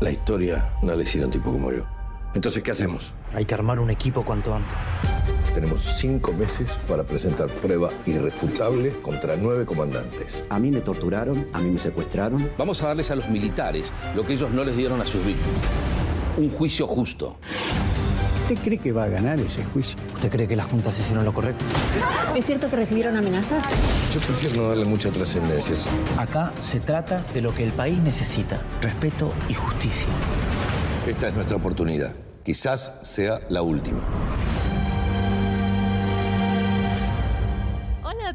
La 0.00 0.10
historia 0.10 0.68
no 0.82 0.94
la 0.94 1.02
hicieron 1.02 1.30
tipo 1.30 1.50
como 1.50 1.72
yo. 1.72 1.84
Entonces, 2.34 2.62
¿qué 2.62 2.70
hacemos? 2.70 3.14
Hay 3.32 3.46
que 3.46 3.54
armar 3.54 3.80
un 3.80 3.88
equipo 3.88 4.22
cuanto 4.26 4.54
antes. 4.54 4.76
Tenemos 5.54 5.80
cinco 5.80 6.34
meses 6.34 6.70
para 6.86 7.02
presentar 7.02 7.48
prueba 7.48 7.90
irrefutable 8.04 8.90
contra 9.00 9.36
nueve 9.36 9.64
comandantes. 9.64 10.44
A 10.50 10.58
mí 10.58 10.70
me 10.70 10.82
torturaron, 10.82 11.46
a 11.54 11.60
mí 11.60 11.70
me 11.70 11.78
secuestraron. 11.78 12.50
Vamos 12.58 12.82
a 12.82 12.88
darles 12.88 13.10
a 13.10 13.16
los 13.16 13.26
militares 13.30 13.90
lo 14.14 14.26
que 14.26 14.34
ellos 14.34 14.50
no 14.50 14.64
les 14.64 14.76
dieron 14.76 15.00
a 15.00 15.06
sus 15.06 15.24
víctimas. 15.24 15.64
Un 16.36 16.50
juicio 16.50 16.86
justo. 16.86 17.38
¿Usted 18.48 18.62
cree 18.62 18.78
que 18.78 18.92
va 18.92 19.02
a 19.02 19.08
ganar 19.08 19.40
ese 19.40 19.64
juicio? 19.64 19.98
¿Usted 20.14 20.30
cree 20.30 20.46
que 20.46 20.54
las 20.54 20.66
juntas 20.66 20.96
hicieron 21.00 21.24
lo 21.24 21.34
correcto? 21.34 21.64
¿Es 22.36 22.46
cierto 22.46 22.70
que 22.70 22.76
recibieron 22.76 23.16
amenazas? 23.16 23.66
Yo 24.14 24.20
prefiero 24.20 24.54
no 24.54 24.68
darle 24.68 24.84
mucha 24.84 25.10
trascendencia 25.10 25.74
a 25.74 25.76
eso. 25.76 25.88
Acá 26.16 26.52
se 26.60 26.78
trata 26.78 27.24
de 27.34 27.40
lo 27.40 27.52
que 27.52 27.64
el 27.64 27.72
país 27.72 27.98
necesita, 27.98 28.62
respeto 28.80 29.32
y 29.48 29.54
justicia. 29.54 30.06
Esta 31.08 31.26
es 31.26 31.34
nuestra 31.34 31.56
oportunidad. 31.56 32.14
Quizás 32.44 32.92
sea 33.02 33.40
la 33.48 33.62
última. 33.62 33.98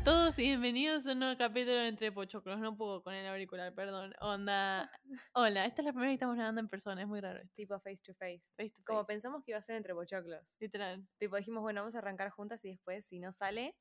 A 0.01 0.03
todos 0.03 0.39
y 0.39 0.47
bienvenidos 0.47 1.05
a 1.05 1.11
un 1.11 1.19
nuevo 1.19 1.37
capítulo 1.37 1.75
de 1.75 1.87
Entre 1.89 2.11
Pochoclos. 2.11 2.59
No 2.59 2.75
puedo 2.75 3.03
con 3.03 3.13
el 3.13 3.27
auricular, 3.27 3.71
perdón. 3.75 4.15
Onda. 4.19 4.91
Hola, 5.35 5.65
esta 5.65 5.83
es 5.83 5.85
la 5.85 5.91
primera 5.91 6.07
vez 6.09 6.13
que 6.13 6.15
estamos 6.15 6.35
grabando 6.37 6.59
en 6.59 6.67
persona, 6.67 7.03
es 7.03 7.07
muy 7.07 7.21
raro 7.21 7.39
esto. 7.39 7.53
Tipo 7.53 7.79
face 7.79 8.01
to 8.03 8.15
face. 8.15 8.41
Face 8.57 8.71
to 8.71 8.81
Como 8.83 9.01
face. 9.01 9.13
pensamos 9.13 9.43
que 9.43 9.51
iba 9.51 9.59
a 9.59 9.61
ser 9.61 9.75
entre 9.75 9.93
pochoclos. 9.93 10.55
Literal. 10.59 11.07
Tipo 11.19 11.35
dijimos, 11.35 11.61
bueno, 11.61 11.81
vamos 11.81 11.93
a 11.93 11.99
arrancar 11.99 12.31
juntas 12.31 12.65
y 12.65 12.69
después, 12.69 13.05
si 13.05 13.19
no 13.19 13.31
sale, 13.31 13.75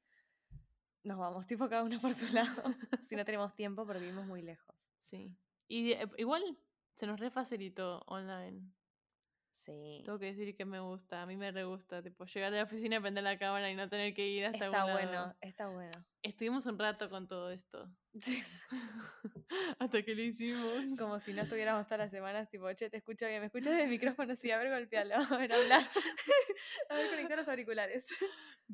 nos 1.04 1.16
vamos, 1.16 1.46
tipo 1.46 1.68
cada 1.70 1.84
una 1.84 1.98
por 1.98 2.12
su 2.12 2.26
lado. 2.34 2.62
si 3.02 3.16
no 3.16 3.24
tenemos 3.24 3.54
tiempo 3.54 3.86
porque 3.86 4.00
vivimos 4.02 4.26
muy 4.26 4.42
lejos. 4.42 4.76
Sí. 5.02 5.34
Y 5.68 5.92
eh, 5.92 6.06
igual 6.18 6.42
se 6.96 7.06
nos 7.06 7.18
re 7.18 7.30
facilitó 7.30 8.02
online. 8.06 8.70
Sí. 9.52 10.02
Tengo 10.04 10.18
que 10.18 10.26
decir 10.26 10.56
que 10.56 10.64
me 10.64 10.80
gusta, 10.80 11.22
a 11.22 11.26
mí 11.26 11.36
me 11.36 11.50
re 11.52 11.64
gusta, 11.64 12.02
tipo, 12.02 12.24
llegar 12.24 12.52
a 12.52 12.56
la 12.56 12.62
oficina, 12.62 13.00
prender 13.00 13.24
la 13.24 13.38
cámara 13.38 13.70
y 13.70 13.74
no 13.74 13.88
tener 13.88 14.14
que 14.14 14.26
ir 14.26 14.46
hasta 14.46 14.66
Está 14.66 14.84
bueno, 14.84 15.12
lado. 15.12 15.36
está 15.40 15.68
bueno. 15.68 15.92
Estuvimos 16.22 16.66
un 16.66 16.78
rato 16.78 17.10
con 17.10 17.28
todo 17.28 17.50
esto. 17.50 17.90
hasta 19.78 20.02
que 20.02 20.14
lo 20.14 20.22
hicimos. 20.22 20.98
Como 20.98 21.18
si 21.18 21.32
no 21.32 21.42
estuviéramos 21.42 21.86
todas 21.86 21.98
las 21.98 22.10
semanas, 22.10 22.48
tipo, 22.48 22.72
che, 22.72 22.90
te 22.90 22.98
escucho 22.98 23.26
bien, 23.26 23.40
me 23.40 23.46
escuchas 23.46 23.76
del 23.76 23.88
micrófono, 23.88 24.34
sí, 24.36 24.50
a 24.50 24.58
ver, 24.58 24.70
golpealo, 24.70 25.14
a 25.30 25.36
ver, 25.36 25.52
hablar. 25.52 25.88
a 26.88 26.94
ver, 26.94 27.10
conectar 27.10 27.38
los 27.38 27.48
auriculares. 27.48 28.06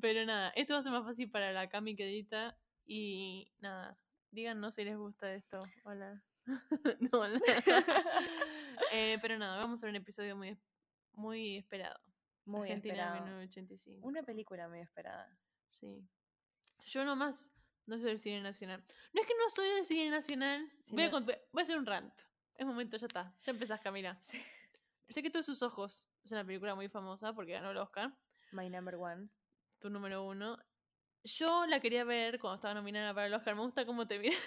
Pero 0.00 0.24
nada, 0.24 0.52
esto 0.56 0.74
va 0.74 0.80
a 0.80 0.82
ser 0.82 0.92
más 0.92 1.04
fácil 1.04 1.30
para 1.30 1.52
la 1.52 1.68
Cami 1.68 1.96
que 1.96 2.04
edita. 2.04 2.58
Y 2.84 3.52
nada, 3.58 3.98
díganos 4.30 4.74
si 4.74 4.84
les 4.84 4.96
gusta 4.96 5.34
esto. 5.34 5.58
Hola. 5.84 6.22
no, 7.00 7.18
hola. 7.20 7.40
Eh, 8.92 9.18
pero 9.20 9.38
nada, 9.38 9.56
vamos 9.56 9.72
a 9.72 9.76
hacer 9.80 9.90
un 9.90 9.96
episodio 9.96 10.36
muy, 10.36 10.56
muy 11.14 11.56
esperado. 11.56 11.98
Muy 12.44 12.68
Argentina 12.68 12.94
esperado. 12.94 13.14
1985. 13.26 14.06
Una 14.06 14.22
película 14.22 14.68
muy 14.68 14.80
esperada. 14.80 15.28
Sí. 15.68 16.06
Yo 16.84 17.04
nomás 17.04 17.50
no 17.86 17.96
soy 17.96 18.04
del 18.06 18.18
cine 18.18 18.40
nacional. 18.42 18.84
No 19.12 19.20
es 19.22 19.26
que 19.26 19.32
no 19.38 19.50
soy 19.50 19.68
del 19.70 19.84
cine 19.84 20.10
nacional. 20.10 20.70
Voy, 20.90 21.02
a, 21.02 21.06
Sino- 21.06 21.18
cont- 21.20 21.40
voy 21.52 21.60
a 21.60 21.62
hacer 21.62 21.78
un 21.78 21.86
rant. 21.86 22.14
Es 22.54 22.66
momento, 22.66 22.96
ya 22.96 23.06
está. 23.06 23.34
Ya 23.42 23.52
empezás, 23.52 23.80
Camila. 23.80 24.18
Sé 25.08 25.22
que 25.22 25.30
todos 25.30 25.46
sus 25.46 25.62
ojos 25.62 26.08
es 26.24 26.32
una 26.32 26.44
película 26.44 26.74
muy 26.74 26.88
famosa 26.88 27.32
porque 27.32 27.52
ganó 27.52 27.70
el 27.72 27.76
Oscar. 27.78 28.12
My 28.52 28.70
number 28.70 28.94
one. 28.96 29.28
tu 29.78 29.90
número 29.90 30.24
uno. 30.24 30.58
Yo 31.24 31.66
la 31.66 31.80
quería 31.80 32.04
ver 32.04 32.38
cuando 32.38 32.56
estaba 32.56 32.74
nominada 32.74 33.12
para 33.14 33.26
el 33.26 33.34
Oscar. 33.34 33.56
Me 33.56 33.62
gusta 33.62 33.84
cómo 33.84 34.06
te 34.06 34.18
miras. 34.18 34.38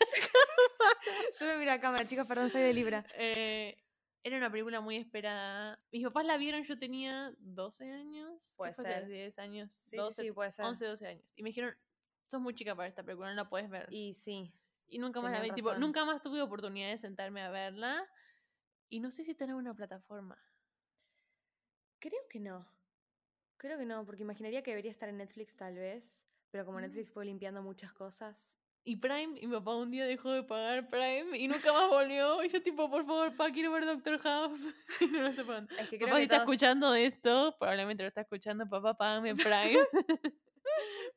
Yo 1.40 1.46
me 1.46 1.56
miro 1.56 1.72
a 1.72 1.80
cámara, 1.80 2.06
chicos, 2.06 2.26
perdón, 2.26 2.50
soy 2.50 2.62
de 2.62 2.72
Libra. 2.72 3.04
Eh, 3.14 3.82
era 4.22 4.36
una 4.36 4.50
película 4.50 4.80
muy 4.80 4.96
esperada. 4.96 5.78
Mis 5.92 6.04
papás 6.04 6.26
la 6.26 6.36
vieron, 6.36 6.62
yo 6.62 6.78
tenía 6.78 7.32
12 7.38 7.90
años. 7.90 8.50
¿Qué 8.50 8.56
Puede 8.56 8.74
ser. 8.74 9.06
10 9.06 9.38
años. 9.38 9.72
Sí, 9.72 9.90
sí, 9.90 9.96
12, 9.96 10.22
sí, 10.22 10.32
puede 10.32 10.50
ser. 10.52 10.64
11, 10.66 10.84
12 10.86 11.06
años. 11.06 11.32
Y 11.36 11.42
me 11.42 11.50
dijeron, 11.50 11.74
sos 12.30 12.40
muy 12.40 12.54
chica 12.54 12.74
para 12.76 12.88
esta 12.88 13.02
película, 13.02 13.28
no 13.30 13.34
la 13.34 13.48
puedes 13.48 13.70
ver. 13.70 13.86
Y, 13.90 14.08
Y 14.10 14.14
sí, 14.14 14.52
nunca 14.98 15.20
más 15.20 15.32
la 15.32 15.40
vi. 15.40 15.50
Tipo, 15.52 15.74
nunca 15.74 16.04
más 16.04 16.20
tuve 16.20 16.42
oportunidad 16.42 16.90
de 16.90 16.98
sentarme 16.98 17.40
a 17.42 17.50
verla. 17.50 18.06
Y 18.88 19.00
no 19.00 19.10
sé 19.10 19.24
si 19.24 19.30
está 19.30 19.44
en 19.44 19.50
alguna 19.50 19.74
plataforma. 19.74 20.36
creo 21.98 22.20
que 22.28 22.40
no. 22.40 22.66
Creo 23.56 23.78
que 23.78 23.84
no, 23.84 24.04
porque 24.06 24.22
imaginaría 24.22 24.62
que 24.62 24.70
debería 24.70 24.90
estar 24.90 25.08
en 25.10 25.18
Netflix 25.18 25.54
tal 25.54 25.74
vez, 25.74 26.26
pero 26.50 26.64
como 26.64 26.78
Mm. 26.78 26.82
Netflix 26.82 27.12
fue 27.12 27.26
limpiando 27.26 27.62
muchas 27.62 27.92
cosas. 27.92 28.56
Y 28.82 28.96
Prime, 28.96 29.38
y 29.38 29.46
mi 29.46 29.52
papá 29.56 29.76
un 29.76 29.90
día 29.90 30.06
dejó 30.06 30.32
de 30.32 30.42
pagar 30.42 30.88
Prime 30.88 31.36
y 31.38 31.48
nunca 31.48 31.72
más 31.72 31.88
volvió. 31.88 32.42
Y 32.42 32.48
yo 32.48 32.62
tipo, 32.62 32.90
por 32.90 33.04
favor, 33.04 33.36
pa, 33.36 33.50
quiero 33.52 33.70
ver 33.72 33.84
Doctor 33.84 34.18
House. 34.20 34.66
Y 35.00 35.06
no 35.06 35.20
lo 35.20 35.26
estoy 35.28 35.44
pagando. 35.44 35.74
Es 35.76 35.88
que 35.88 35.96
creo 35.98 36.08
Papá, 36.08 36.16
si 36.18 36.22
está 36.22 36.36
todos- 36.36 36.48
escuchando 36.48 36.94
esto, 36.94 37.56
probablemente 37.58 38.02
lo 38.02 38.08
está 38.08 38.22
escuchando, 38.22 38.66
papá, 38.68 38.94
págame 38.94 39.34
Prime. 39.34 39.78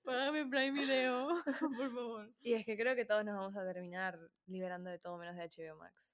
págame 0.04 0.46
Prime 0.46 0.72
Video, 0.72 1.30
por 1.78 1.94
favor. 1.94 2.34
Y 2.42 2.54
es 2.54 2.66
que 2.66 2.76
creo 2.78 2.96
que 2.96 3.06
todos 3.06 3.24
nos 3.24 3.36
vamos 3.38 3.56
a 3.56 3.64
terminar 3.66 4.20
liberando 4.48 4.90
de 4.90 5.00
todo 5.00 5.18
menos 5.18 5.36
de 5.38 5.44
HBO 5.44 5.78
Max. 5.78 6.12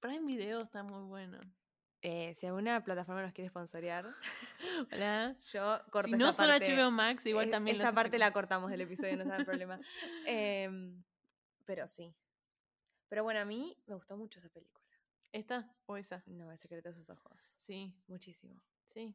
Prime 0.00 0.24
Video 0.26 0.62
está 0.62 0.82
muy 0.82 1.02
bueno. 1.02 1.38
Eh, 2.02 2.34
si 2.34 2.46
alguna 2.46 2.84
plataforma 2.84 3.22
nos 3.22 3.32
quiere 3.32 3.48
sponsorear, 3.50 4.06
Hola. 4.92 5.36
yo 5.52 5.80
corto 5.90 6.08
Si 6.08 6.14
no 6.16 6.28
esta 6.30 6.44
son 6.44 6.52
parte. 6.52 6.76
HBO 6.76 6.90
Max, 6.90 7.26
igual 7.26 7.48
Eh, 7.48 7.50
también 7.50 7.76
Esta 7.76 7.92
parte 7.92 8.18
la 8.18 8.32
cortamos 8.32 8.70
del 8.70 8.82
episodio, 8.82 9.16
no 9.24 9.34
es 9.34 9.44
problema. 9.44 9.80
Em, 10.26 11.02
pero 11.64 11.88
sí. 11.88 12.14
Pero 13.08 13.24
bueno, 13.24 13.40
a 13.40 13.44
mí 13.44 13.76
me 13.86 13.94
gustó 13.94 14.16
mucho 14.16 14.38
esa 14.38 14.48
película. 14.50 14.84
¿Esta 15.32 15.74
o 15.86 15.96
esa? 15.96 16.22
No, 16.26 16.52
El 16.52 16.58
secreto 16.58 16.88
de 16.90 16.94
sus 16.94 17.08
ojos. 17.10 17.54
Sí, 17.58 17.92
Muchísimo. 18.06 18.60
sí. 18.92 19.14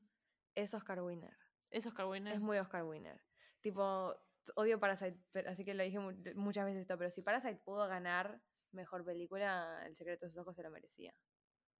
Es 0.56 0.74
Oscar 0.74 1.02
Winner. 1.02 1.36
Es 1.70 1.86
Oscar 1.86 2.08
Winner. 2.08 2.34
Es 2.34 2.42
muy 2.42 2.58
Oscar 2.58 2.84
Winner. 2.84 3.22
Tipo, 3.62 4.14
odio 4.56 4.80
Parasite, 4.80 5.18
así 5.48 5.64
que 5.64 5.74
lo 5.74 5.84
dije 5.84 6.00
mu- 6.00 6.12
muchas 6.36 6.66
veces 6.66 6.82
esto, 6.82 6.98
pero 6.98 7.10
si 7.10 7.22
Parasite 7.22 7.56
pudo 7.64 7.88
ganar 7.88 8.42
mejor 8.72 9.06
película, 9.06 9.82
El 9.86 9.96
secreto 9.96 10.26
de 10.26 10.32
sus 10.32 10.40
ojos 10.42 10.56
se 10.56 10.64
lo 10.64 10.70
merecía. 10.72 11.14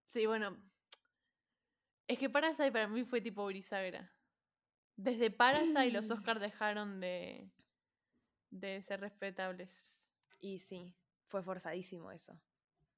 Sí, 0.06 0.26
bueno. 0.26 0.58
Es 2.12 2.20
que 2.20 2.30
Parasite 2.30 2.72
para 2.72 2.88
mí 2.88 3.04
fue 3.04 3.22
tipo 3.22 3.46
bisagra. 3.48 4.12
Desde 4.96 5.32
Parasite 5.32 5.92
los 5.92 6.10
Oscars 6.12 6.42
dejaron 6.42 7.00
de, 7.00 7.50
de 8.50 8.82
ser 8.84 9.00
respetables. 9.00 10.10
Y 10.40 10.60
sí, 10.60 10.96
fue 11.28 11.42
forzadísimo 11.44 12.12
eso. 12.12 12.40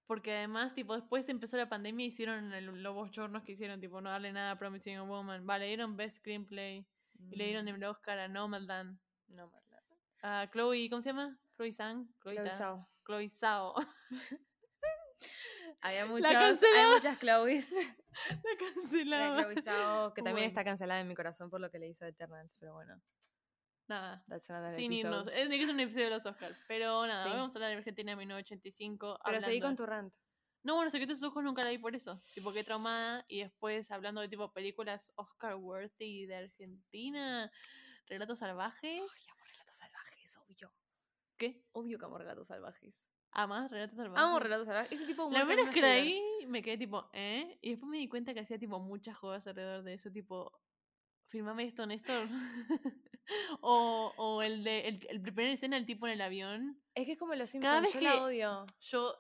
Porque 0.08 0.34
además, 0.36 0.74
tipo, 0.74 0.96
después 0.96 1.30
empezó 1.30 1.56
la 1.58 1.70
pandemia 1.70 2.06
y 2.06 2.10
hicieron 2.10 2.54
el, 2.54 2.66
los 2.84 2.94
bochornos 2.94 3.44
que 3.44 3.54
hicieron, 3.54 3.80
tipo, 3.80 4.02
no 4.02 4.10
darle 4.10 4.34
nada 4.34 4.52
a 4.52 4.58
Promising 4.58 4.98
a 4.98 5.04
Woman. 5.04 5.46
Vale, 5.46 5.66
le 5.66 5.68
dieron 5.70 5.96
Best 5.96 6.18
Screenplay 6.18 6.86
y 7.30 7.36
le 7.36 7.46
dieron 7.46 7.66
Mm, 7.66 7.70
el 7.70 7.84
Oscar 7.86 8.20
a 8.20 8.28
Nomadland. 8.28 9.00
No, 9.28 9.48
Marla. 9.50 9.84
A 10.22 10.50
Chloe, 10.52 10.90
¿cómo 10.90 11.02
se 11.02 11.10
llama? 11.10 11.38
Chloe 11.56 11.72
Sang. 11.72 12.08
Chloe 12.22 12.36
Ta- 12.36 12.52
Zhao. 12.52 12.88
Chloe 13.06 13.30
Zhao. 13.30 13.76
Había 15.82 16.06
muchos, 16.06 16.26
hay 16.64 16.94
muchas 16.94 17.20
Chloes. 17.20 17.74
la 18.44 18.52
La 18.52 18.58
cancelaba. 18.58 19.42
Chloe 19.44 19.62
Zhao, 19.62 20.14
que 20.14 20.22
también 20.22 20.36
Bueno. 20.36 20.48
está 20.48 20.64
cancelada 20.64 21.00
en 21.02 21.08
mi 21.08 21.16
corazón 21.16 21.50
por 21.50 21.60
lo 21.62 21.70
que 21.72 21.80
le 21.80 21.88
hizo 21.90 22.06
a 22.06 22.08
Eternals, 22.10 22.56
pero 22.60 22.74
bueno, 22.74 23.02
Nada. 23.88 24.24
Sin 24.72 24.94
episode. 24.94 24.96
irnos. 24.96 25.28
Es 25.34 25.50
de 25.50 25.58
que 25.58 25.64
es 25.66 25.70
un 25.70 25.80
episodio 25.80 26.06
de 26.06 26.12
los 26.12 26.26
Oscars. 26.26 26.58
Pero 26.70 27.06
nada, 27.06 27.26
Sí. 27.26 27.30
vamos 27.32 27.54
a 27.54 27.58
hablar 27.58 27.72
de 27.72 27.78
Argentina 27.78 28.16
1985. 28.16 29.20
Pero 29.26 29.42
seguí 29.42 29.60
con 29.60 29.72
hablando- 29.72 29.84
tu 29.84 29.86
rant. 29.86 30.14
No, 30.64 30.76
bueno, 30.76 30.90
Secretos 30.90 31.20
de 31.20 31.28
ojos 31.28 31.44
nunca 31.44 31.64
la 31.64 31.70
vi 31.72 31.78
por 31.78 31.94
eso. 31.94 32.22
Tipo, 32.34 32.54
qué 32.54 32.64
traumada. 32.64 33.26
Y 33.28 33.42
después 33.44 33.92
hablando 33.92 34.22
de 34.22 34.30
tipo 34.30 34.54
películas 34.54 35.12
Oscar 35.16 35.56
worthy 35.56 36.26
de 36.26 36.36
Argentina. 36.38 37.52
Relatos 38.08 38.40
salvajes. 38.40 39.02
Ay, 39.02 39.28
amo 39.32 39.44
relatos 39.52 39.76
salvajes, 39.76 40.38
obvio. 40.38 40.74
¿Qué? 41.38 41.66
Obvio 41.74 42.00
que 42.00 42.06
amo 42.06 42.18
relatos 42.18 42.48
salvajes. 42.48 43.10
¿Ah, 43.36 43.48
más? 43.48 43.72
¿Relatos 43.72 43.96
salvajes? 43.96 44.24
Amo 44.24 44.40
relatos 44.40 44.66
salvajes. 44.68 44.92
Ese 44.92 45.06
tipo 45.08 45.28
de 45.28 45.34
La 45.34 45.44
humor 45.44 45.56
que 45.56 45.62
a 45.62 45.66
primera 45.72 45.72
vez 45.72 45.74
que 45.74 45.82
me 45.82 45.96
la 45.98 46.02
vi, 46.40 46.46
me 46.48 46.62
quedé 46.62 46.78
tipo, 46.78 47.10
¿eh? 47.14 47.58
Y 47.62 47.72
después 47.72 47.90
me 47.90 47.98
di 47.98 48.08
cuenta 48.08 48.34
que 48.34 48.40
hacía 48.42 48.60
tipo 48.60 48.80
muchas 48.80 49.18
jugadas 49.18 49.48
alrededor 49.48 49.84
de 49.84 49.94
eso, 49.96 50.12
tipo, 50.12 50.52
filmame 51.28 51.64
esto, 51.64 51.86
Néstor. 51.88 52.28
o, 53.62 54.14
o 54.18 54.42
el 54.42 54.64
de, 54.64 54.88
el, 54.88 55.08
el 55.10 55.22
primera 55.22 55.52
escena, 55.52 55.78
el 55.78 55.86
tipo 55.86 56.06
en 56.08 56.14
el 56.14 56.22
avión. 56.22 56.80
Es 56.94 57.06
que 57.06 57.14
es 57.14 57.18
como 57.18 57.34
los 57.36 57.52
Cada 57.54 57.82
Simpsons, 57.82 57.82
vez 57.84 57.94
yo 57.94 58.00
que- 58.00 58.06
la 58.06 58.24
odio. 58.24 58.66
Yo, 58.82 59.16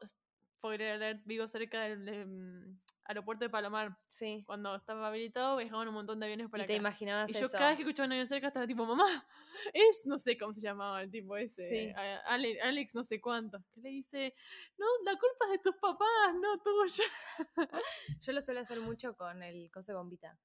spoiler 0.57 0.91
alert, 0.93 1.21
vivo 1.25 1.47
cerca 1.47 1.81
del 1.81 2.07
em, 2.07 2.79
aeropuerto 3.05 3.43
de 3.43 3.49
Palomar. 3.49 3.97
Sí. 4.07 4.43
Cuando 4.45 4.75
estaba 4.75 5.07
habilitado, 5.07 5.57
viajaban 5.57 5.87
un 5.87 5.93
montón 5.93 6.19
de 6.19 6.25
aviones 6.25 6.49
para 6.49 6.63
Y 6.63 6.67
te 6.67 6.73
acá. 6.73 6.79
imaginabas 6.79 7.29
Y 7.29 7.33
yo 7.33 7.39
eso. 7.41 7.51
cada 7.51 7.69
vez 7.69 7.77
que 7.77 7.83
escuchaba 7.83 8.05
un 8.07 8.11
avión 8.13 8.27
cerca 8.27 8.47
estaba 8.47 8.65
tipo, 8.67 8.85
mamá, 8.85 9.25
es, 9.73 10.03
no 10.05 10.17
sé 10.17 10.37
cómo 10.37 10.53
se 10.53 10.61
llamaba 10.61 11.01
el 11.01 11.11
tipo 11.11 11.35
ese, 11.37 11.67
Sí. 11.67 11.93
Ale- 12.25 12.61
Alex 12.61 12.95
no 12.95 13.03
sé 13.03 13.19
cuánto, 13.19 13.63
que 13.73 13.81
le 13.81 13.89
dice, 13.89 14.33
no, 14.77 14.85
la 15.03 15.11
culpa 15.13 15.45
es 15.45 15.51
de 15.51 15.59
tus 15.59 15.75
papás, 15.81 16.07
no 16.41 16.59
tuya. 16.61 17.03
Yo 18.21 18.31
lo 18.31 18.41
suelo 18.41 18.59
hacer 18.61 18.79
mucho 18.79 19.15
con 19.15 19.43
el 19.43 19.69
coso 19.71 19.91
de 19.91 19.97
bombita. 19.97 20.37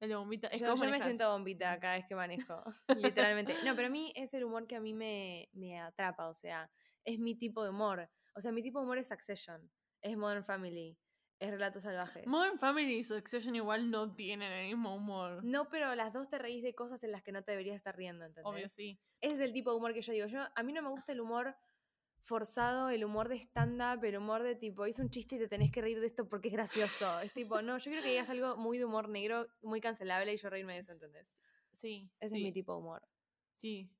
El 0.00 0.10
de 0.10 0.14
bombita, 0.16 0.46
es 0.48 0.60
yo, 0.60 0.68
como 0.68 0.84
yo 0.84 0.90
me 0.90 1.00
siento 1.02 1.28
bombita 1.32 1.80
cada 1.80 1.96
vez 1.96 2.06
que 2.06 2.14
manejo, 2.14 2.62
literalmente. 3.36 3.56
No, 3.64 3.74
pero 3.74 3.88
a 3.88 3.90
mí 3.90 4.12
es 4.14 4.32
el 4.32 4.44
humor 4.44 4.66
que 4.68 4.76
a 4.76 4.80
mí 4.80 4.94
me, 4.94 5.48
me 5.54 5.80
atrapa, 5.80 6.28
o 6.28 6.34
sea, 6.34 6.70
es 7.04 7.18
mi 7.18 7.34
tipo 7.34 7.64
de 7.64 7.70
humor. 7.70 8.08
O 8.36 8.40
sea, 8.40 8.52
mi 8.52 8.62
tipo 8.62 8.78
de 8.78 8.84
humor 8.84 8.98
es 8.98 9.08
Succession. 9.08 9.68
es 10.00 10.16
Modern 10.16 10.44
Family, 10.44 10.96
es 11.40 11.50
Relatos 11.50 11.82
Salvajes. 11.84 12.26
Modern 12.26 12.58
Family 12.58 12.96
y 12.96 13.04
Succession 13.04 13.54
igual 13.54 13.90
no 13.90 14.14
tienen 14.14 14.50
el 14.52 14.68
mismo 14.68 14.94
humor. 14.94 15.44
no, 15.44 15.68
pero 15.68 15.94
las 15.94 16.12
dos 16.12 16.28
te 16.28 16.38
reís 16.38 16.62
de 16.62 16.74
cosas 16.74 17.02
en 17.04 17.12
las 17.12 17.22
que 17.22 17.32
no 17.32 17.42
te 17.42 17.52
deberías 17.52 17.76
estar 17.76 17.96
riendo, 17.96 18.24
¿entendés? 18.24 18.52
Obvio, 18.52 18.68
sí. 18.68 19.00
Ese 19.20 19.36
es 19.36 19.40
el 19.40 19.52
tipo 19.52 19.70
de 19.70 19.76
humor 19.76 19.94
que 19.94 20.02
yo 20.02 20.12
digo. 20.12 20.26
Yo, 20.26 20.40
a 20.54 20.62
mí 20.62 20.72
no 20.72 20.82
me 20.82 20.88
gusta 20.88 21.12
el 21.12 21.20
humor 21.20 21.56
forzado, 22.22 22.90
el 22.90 23.04
humor 23.04 23.28
de 23.28 23.36
stand-up, 23.36 24.04
el 24.04 24.16
humor 24.18 24.42
de 24.42 24.54
tipo, 24.54 24.86
hice 24.86 25.00
un 25.00 25.08
chiste 25.08 25.36
y 25.36 25.38
te 25.38 25.48
tenés 25.48 25.70
que 25.70 25.80
reír 25.80 26.00
de 26.00 26.06
esto 26.06 26.28
porque 26.28 26.48
es 26.48 26.54
gracioso. 26.54 27.20
Es 27.20 27.32
tipo, 27.32 27.62
no, 27.62 27.78
yo 27.78 27.90
creo 27.90 28.02
que 28.02 28.10
digas 28.10 28.28
algo 28.28 28.56
muy 28.56 28.76
de 28.78 28.84
humor 28.84 29.08
negro, 29.08 29.48
muy 29.62 29.80
cancelable 29.80 30.32
y 30.32 30.36
yo 30.36 30.50
reírme 30.50 30.74
de 30.74 30.80
eso, 30.80 30.92
¿entendés? 30.92 31.42
Sí. 31.72 32.10
Ese 32.20 32.34
sí, 32.34 32.40
es 32.40 32.44
mi 32.44 32.52
tipo 32.52 32.72
de 32.72 32.78
humor. 32.78 33.08
Sí. 33.54 33.90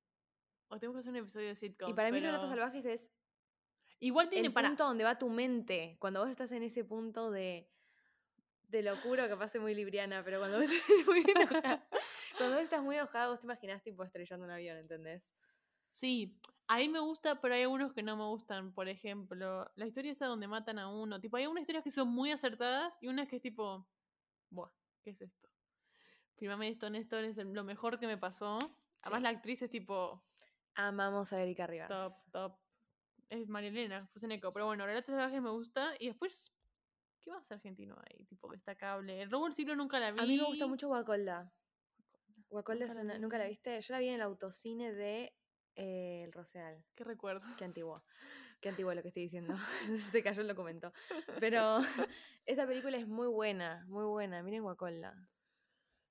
O 0.69 0.79
tenemos 0.79 0.96
que 0.96 1.00
hacer 1.00 1.12
un 1.12 1.17
episodio 1.17 1.49
de 1.49 1.55
sitcoms. 1.55 1.91
y 1.91 1.94
para 1.94 2.11
mí. 2.11 2.20
Relatos 2.20 2.50
Salvajes 2.50 2.84
es 2.84 3.11
Igual 4.00 4.29
tiene 4.29 4.49
el 4.49 4.53
para. 4.53 4.69
punto 4.69 4.85
donde 4.85 5.05
va 5.05 5.19
tu 5.19 5.29
mente. 5.29 5.97
Cuando 6.00 6.21
vos 6.21 6.29
estás 6.31 6.53
en 6.53 6.62
ese 6.62 6.85
punto 6.85 7.31
de, 7.31 7.69
de 8.69 8.83
locura, 8.83 9.29
que 9.29 9.37
pase 9.37 9.59
muy 9.59 9.75
libriana, 9.75 10.23
pero 10.25 10.39
cuando 10.39 10.59
vos 10.59 10.67
estás 10.71 11.06
muy 11.06 11.25
enojada, 11.29 11.89
cuando 12.37 12.55
vos 12.56 12.65
estás 12.65 12.83
muy 12.83 12.97
enojada, 12.97 13.29
vos 13.29 13.41
te 13.41 13.47
imaginás 13.47 13.83
tipo 13.83 14.05
estrellando 14.05 14.45
un 14.45 14.53
avión, 14.53 14.77
¿entendés? 14.77 15.31
Sí, 15.91 16.39
ahí 16.69 16.89
me 16.89 17.00
gusta, 17.00 17.41
pero 17.41 17.55
hay 17.55 17.62
algunos 17.62 17.93
que 17.93 18.03
no 18.03 18.17
me 18.17 18.25
gustan. 18.25 18.73
Por 18.73 18.89
ejemplo, 18.89 19.69
la 19.75 19.87
historia 19.87 20.12
esa 20.12 20.27
donde 20.27 20.47
matan 20.47 20.79
a 20.79 20.89
uno. 20.89 21.21
Tipo, 21.21 21.37
hay 21.39 21.47
unas 21.47 21.62
historias 21.62 21.83
que 21.83 21.91
son 21.91 22.09
muy 22.09 22.31
acertadas 22.31 22.97
y 23.01 23.09
unas 23.09 23.27
que 23.29 23.37
es 23.37 23.43
tipo. 23.43 23.89
Buah, 24.51 24.71
¿qué 25.03 25.11
es 25.11 25.21
esto? 25.23 25.49
Firmame 26.37 26.69
esto, 26.69 26.89
Néstor, 26.89 27.25
es 27.25 27.37
lo 27.37 27.65
mejor 27.65 27.99
que 27.99 28.06
me 28.06 28.17
pasó. 28.17 28.59
Además, 29.03 29.19
Sí. 29.19 29.23
la 29.25 29.29
actriz 29.31 29.62
es 29.62 29.71
tipo 29.71 30.23
Amamos 30.77 31.33
a 31.33 31.43
Erika 31.43 31.67
Rivas. 31.67 31.89
top, 31.89 32.12
top. 32.31 32.56
Es 33.31 33.49
Marielena, 33.49 34.07
Fuseneco. 34.09 34.53
Pero 34.53 34.67
bueno, 34.67 34.87
Relatos 34.87 35.11
Salvajes 35.15 35.43
me 35.43 35.51
gusta. 35.51 35.93
Y 35.99 36.07
después, 36.09 36.53
¿qué 37.23 37.31
más 37.31 37.51
argentino 37.53 37.97
hay? 38.09 38.25
Tipo, 38.25 38.51
destacable. 38.51 39.21
El 39.23 39.31
robo 39.31 39.45
del 39.45 39.55
siglo 39.55 39.77
nunca 39.77 39.99
la 40.01 40.11
vi. 40.13 40.21
A 40.21 40.25
mí 40.27 40.37
me 40.39 40.45
gusta 40.45 40.67
mucho 40.67 40.89
Guacolda. 40.89 41.53
Guacolda 42.49 42.87
Nunca 42.87 42.93
es 42.93 42.97
la 42.97 43.03
una- 43.05 43.15
vi. 43.15 43.21
¿Nunca 43.21 43.39
la 43.39 43.47
viste? 43.47 43.81
Yo 43.81 43.93
la 43.95 44.01
vi 44.01 44.09
en 44.09 44.15
el 44.15 44.23
autocine 44.23 44.93
de 44.93 45.35
eh, 45.77 46.23
El 46.25 46.33
Rosedal. 46.33 46.83
¿Qué 46.95 47.05
recuerdo? 47.05 47.47
Qué 47.59 47.65
antiguo. 47.65 48.03
Qué 48.61 48.71
antiguo 48.71 48.93
lo 48.95 49.03
que 49.03 49.09
estoy 49.09 49.25
diciendo. 49.25 49.55
Se 49.99 50.23
cayó 50.23 50.41
el 50.43 50.49
documento. 50.49 50.93
Pero 51.39 51.79
esa 52.47 52.67
película 52.67 52.97
es 52.97 53.07
muy 53.07 53.29
buena, 53.29 53.85
muy 53.89 54.05
buena. 54.07 54.43
Miren 54.43 54.63
Guacolda. 54.63 55.15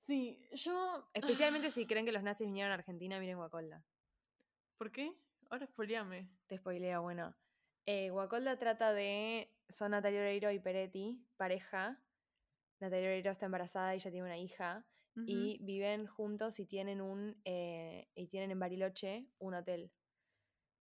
Sí, 0.02 0.48
yo. 0.54 1.10
Especialmente 1.14 1.72
si 1.72 1.86
creen 1.88 2.06
que 2.06 2.14
los 2.14 2.24
nazis 2.24 2.46
vinieron 2.48 2.72
a 2.72 2.75
Argentina, 2.75 3.19
miren 3.19 3.38
Guacolda. 3.38 3.84
¿Por 4.78 4.92
qué? 4.92 5.12
Ahora 5.49 5.65
spoileame. 5.67 6.29
Te 6.47 6.57
spoileo, 6.57 7.01
bueno. 7.01 7.35
Eh, 7.85 8.09
Guacolda 8.09 8.57
trata 8.57 8.94
de. 8.94 9.53
Son 9.69 9.91
Natalia 9.91 10.19
Oreiro 10.21 10.51
y 10.51 10.59
Peretti, 10.59 11.25
pareja. 11.38 12.01
Natalia 12.79 13.07
Oreiro 13.07 13.31
está 13.31 13.45
embarazada 13.45 13.95
y 13.95 13.99
ya 13.99 14.11
tiene 14.11 14.25
una 14.25 14.38
hija. 14.38 14.85
Y 15.25 15.57
viven 15.63 16.05
juntos 16.05 16.59
y 16.59 16.67
tienen 16.67 17.01
un. 17.01 17.41
eh, 17.44 18.07
y 18.13 18.27
tienen 18.27 18.51
en 18.51 18.59
Bariloche 18.59 19.27
un 19.39 19.55
hotel. 19.55 19.91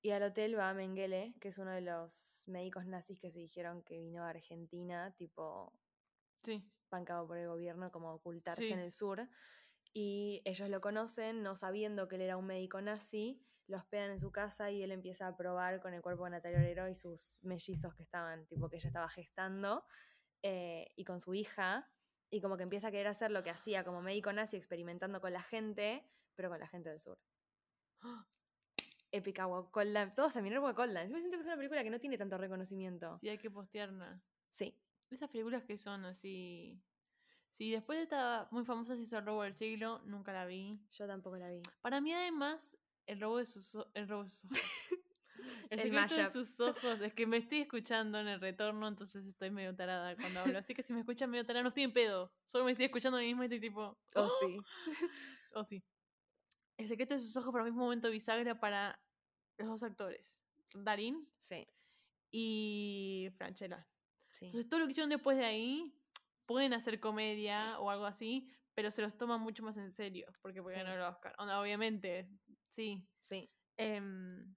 Y 0.01 0.11
al 0.11 0.23
hotel 0.23 0.59
va 0.59 0.73
Mengele, 0.73 1.35
que 1.39 1.47
es 1.47 1.57
uno 1.57 1.71
de 1.71 1.79
los 1.79 2.43
médicos 2.47 2.85
nazis 2.85 3.17
que 3.19 3.31
se 3.31 3.39
dijeron 3.39 3.81
que 3.81 3.97
vino 3.97 4.23
a 4.25 4.29
Argentina, 4.29 5.13
tipo 5.15 5.71
Sí. 6.43 6.69
bancado 6.91 7.25
por 7.25 7.37
el 7.37 7.47
gobierno, 7.47 7.91
como 7.91 8.13
ocultarse 8.13 8.63
Sí. 8.67 8.73
en 8.73 8.79
el 8.79 8.91
sur. 8.91 9.27
Y 9.93 10.41
ellos 10.43 10.69
lo 10.69 10.81
conocen, 10.81 11.41
no 11.41 11.55
sabiendo 11.55 12.09
que 12.09 12.17
él 12.17 12.23
era 12.23 12.35
un 12.35 12.45
médico 12.45 12.81
nazi, 12.81 13.41
lo 13.67 13.77
hospedan 13.77 14.11
en 14.11 14.19
su 14.19 14.31
casa 14.31 14.71
y 14.71 14.83
él 14.83 14.91
empieza 14.91 15.27
a 15.27 15.35
probar 15.35 15.81
con 15.81 15.93
el 15.93 16.01
cuerpo 16.01 16.25
de 16.25 16.31
Natalia 16.31 16.59
Oreiro 16.59 16.87
y 16.87 16.95
sus 16.95 17.35
mellizos 17.41 17.93
que 17.95 18.03
estaban, 18.03 18.45
tipo 18.47 18.69
que 18.69 18.77
ella 18.77 18.87
estaba 18.87 19.09
gestando, 19.09 19.83
eh, 20.41 20.91
y 20.95 21.03
con 21.05 21.19
su 21.19 21.33
hija, 21.33 21.89
y 22.29 22.41
como 22.41 22.57
que 22.57 22.63
empieza 22.63 22.89
a 22.89 22.91
querer 22.91 23.07
hacer 23.07 23.31
lo 23.31 23.43
que 23.43 23.49
hacía 23.49 23.83
como 23.83 24.01
médico 24.01 24.31
nazi, 24.33 24.57
experimentando 24.57 25.21
con 25.21 25.33
la 25.33 25.41
gente, 25.41 26.07
pero 26.35 26.49
con 26.49 26.59
la 26.59 26.67
gente 26.67 26.89
del 26.89 26.99
sur. 26.99 27.19
Épica 29.11 29.47
Wacolda. 29.47 30.13
Todos 30.13 30.35
a 30.35 30.41
mirar 30.41 30.59
Wacolda. 30.59 31.01
Encima 31.01 31.19
siento 31.19 31.37
que 31.37 31.41
es 31.41 31.47
una 31.47 31.55
película 31.55 31.83
que 31.83 31.89
no 31.89 31.99
tiene 31.99 32.17
tanto 32.17 32.37
reconocimiento. 32.37 33.17
Sí, 33.19 33.29
hay 33.29 33.37
que 33.37 33.49
postearla. 33.49 34.13
Sí. 34.49 34.77
Esas 35.09 35.29
películas 35.29 35.63
que 35.63 35.77
son 35.77 36.05
así. 36.05 36.81
Sí, 37.49 37.71
después 37.71 37.97
de 37.97 38.03
esta 38.03 38.49
muy 38.51 38.65
famosa 38.65 38.95
se 38.95 39.03
hizo 39.03 39.17
El 39.17 39.25
robo 39.25 39.43
del 39.43 39.53
siglo, 39.53 40.01
nunca 40.05 40.33
la 40.33 40.45
vi. 40.45 40.85
Yo 40.91 41.07
tampoco 41.07 41.37
la 41.37 41.49
vi. 41.49 41.61
Para 41.81 42.01
mí, 42.01 42.11
además, 42.11 42.77
el 43.07 43.19
robo 43.21 43.37
de 43.37 43.45
sus, 43.45 43.77
el 43.93 44.07
robo 44.07 44.23
de 44.23 44.29
sus 44.29 44.45
ojos. 44.45 44.59
El, 45.69 45.79
El 45.79 45.91
secreto 45.91 46.15
de 46.15 46.27
sus 46.27 46.59
ojos. 46.59 47.01
Es 47.01 47.13
que 47.13 47.27
me 47.27 47.37
estoy 47.37 47.59
escuchando 47.59 48.19
en 48.19 48.27
el 48.27 48.39
retorno, 48.39 48.87
entonces 48.87 49.25
estoy 49.27 49.51
medio 49.51 49.75
tarada 49.75 50.15
cuando 50.15 50.39
hablo. 50.39 50.57
Así 50.57 50.73
que 50.73 50.81
si 50.81 50.91
me 50.93 50.99
escuchan 51.01 51.29
medio 51.29 51.45
tarada, 51.45 51.61
no 51.63 51.69
estoy 51.69 51.83
en 51.83 51.93
pedo. 51.93 52.31
Solo 52.45 52.65
me 52.65 52.71
estoy 52.71 52.85
escuchando 52.85 53.17
a 53.17 53.21
mí 53.21 53.27
misma 53.27 53.43
y 53.43 53.47
estoy 53.47 53.59
tipo. 53.59 53.97
Oh, 54.15 54.29
sí. 54.39 54.57
Oh, 55.53 55.63
sí. 55.63 55.83
El 56.77 56.87
secreto 56.87 57.13
de 57.13 57.19
sus 57.19 57.35
ojos 57.37 57.51
para 57.51 57.63
mí 57.63 57.69
fue 57.71 57.77
un 57.77 57.85
momento 57.85 58.09
bisagra 58.09 58.59
para 58.59 58.99
los 59.57 59.67
dos 59.67 59.83
actores. 59.83 60.43
Darín 60.73 61.29
Sí. 61.39 61.67
y 62.31 63.29
Franchella. 63.37 63.87
Sí. 64.31 64.45
Entonces 64.45 64.67
todo 64.67 64.79
lo 64.79 64.85
que 64.87 64.91
hicieron 64.91 65.09
después 65.09 65.37
de 65.37 65.45
ahí 65.45 65.93
pueden 66.45 66.73
hacer 66.73 66.99
comedia 66.99 67.79
o 67.79 67.89
algo 67.89 68.05
así, 68.05 68.49
pero 68.73 68.91
se 68.91 69.01
los 69.01 69.15
toman 69.17 69.41
mucho 69.41 69.63
más 69.63 69.77
en 69.77 69.91
serio, 69.91 70.27
porque 70.41 70.61
pueden 70.61 70.79
Sí. 70.79 70.83
ganar 70.83 70.99
el 70.99 71.05
Oscar. 71.05 71.33
Onda, 71.37 71.61
obviamente, 71.61 72.29
sí. 72.69 73.07
Sí. 73.21 73.49
Em, 73.77 74.55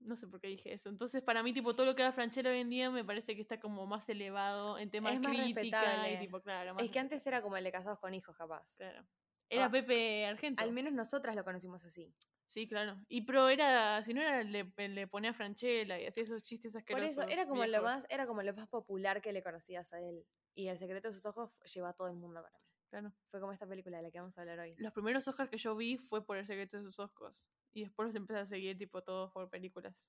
no 0.00 0.16
sé 0.16 0.26
por 0.28 0.40
qué 0.40 0.48
dije 0.48 0.72
eso. 0.72 0.88
Entonces, 0.90 1.22
para 1.22 1.42
mí, 1.42 1.52
tipo, 1.54 1.74
todo 1.74 1.86
lo 1.86 1.94
que 1.94 2.02
haga 2.02 2.12
Franchella 2.12 2.50
hoy 2.50 2.58
en 2.60 2.70
día 2.70 2.90
me 2.90 3.04
parece 3.04 3.34
que 3.34 3.40
está 3.40 3.58
como 3.58 3.86
más 3.86 4.08
elevado 4.08 4.78
en 4.78 4.90
temas 4.90 5.14
Es 5.14 5.20
más 5.20 5.30
crítica 5.32 5.60
y 5.60 5.70
respetable. 5.70 6.16
tipo, 6.18 6.40
claro. 6.42 6.74
Más 6.74 6.82
Es 6.84 6.90
que 6.90 6.98
antes 6.98 7.26
era 7.26 7.40
como 7.42 7.56
el 7.56 7.64
de 7.64 7.72
casados 7.72 7.98
con 8.00 8.12
hijos, 8.14 8.36
capaz. 8.36 8.66
Claro. 8.76 9.06
Era 9.48 9.66
Ah, 9.66 9.70
Pepe 9.70 10.26
Argento. 10.26 10.62
Al 10.62 10.72
menos 10.72 10.92
nosotras 10.92 11.34
lo 11.36 11.44
conocimos 11.44 11.84
así. 11.84 12.14
Sí, 12.46 12.68
claro. 12.68 13.02
Y 13.08 13.22
pero 13.22 13.48
era, 13.48 14.02
si 14.02 14.12
no 14.14 14.20
era, 14.20 14.42
le, 14.42 14.64
le 14.76 15.06
ponía 15.06 15.30
a 15.30 15.34
Franchella 15.34 15.98
y 15.98 16.06
hacía 16.06 16.24
esos 16.24 16.42
chistes 16.42 16.72
Por 16.72 16.80
asquerosos. 16.80 17.18
eso, 17.24 17.28
era 17.28 17.46
como 17.46 17.64
lo 17.64 17.82
más, 17.82 18.04
era 18.10 18.26
como 18.26 18.42
lo 18.42 18.52
más 18.54 18.68
popular 18.68 19.22
que 19.22 19.32
le 19.32 19.42
conocías 19.42 19.92
a 19.92 20.00
él. 20.00 20.26
Y 20.54 20.68
el 20.68 20.78
secreto 20.78 21.08
de 21.08 21.14
sus 21.14 21.26
ojos 21.26 21.50
llevó 21.72 21.86
a 21.86 21.94
todo 21.94 22.08
el 22.08 22.14
mundo 22.16 22.42
para 22.42 22.58
mí. 22.58 22.64
Claro. 22.94 23.12
Fue 23.28 23.40
como 23.40 23.50
esta 23.52 23.66
película 23.66 23.96
de 23.96 24.04
la 24.04 24.10
que 24.12 24.20
vamos 24.20 24.38
a 24.38 24.42
hablar 24.42 24.60
hoy. 24.60 24.76
Los 24.78 24.92
primeros 24.92 25.26
Oscars 25.26 25.50
que 25.50 25.58
yo 25.58 25.74
vi 25.74 25.96
fue 25.96 26.24
por 26.24 26.36
El 26.36 26.46
secreto 26.46 26.76
de 26.76 26.84
sus 26.84 27.00
ojos. 27.00 27.48
Y 27.72 27.82
después 27.82 28.06
los 28.06 28.14
empecé 28.14 28.38
a 28.38 28.46
seguir, 28.46 28.78
tipo, 28.78 29.02
todos 29.02 29.32
por 29.32 29.50
películas. 29.50 30.08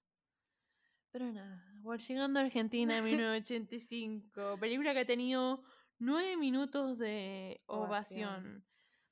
Pero 1.10 1.32
nada, 1.32 1.66
bueno, 1.82 2.04
llegando 2.04 2.40
a 2.40 2.44
Argentina 2.44 2.96
en 3.00 3.04
1985. 3.06 4.60
película 4.60 4.94
que 4.94 5.00
ha 5.00 5.06
tenido 5.08 5.64
nueve 5.98 6.38
minutos 6.38 7.00
de 7.00 7.60
Ovación. 7.66 8.30
ovación. 8.30 8.66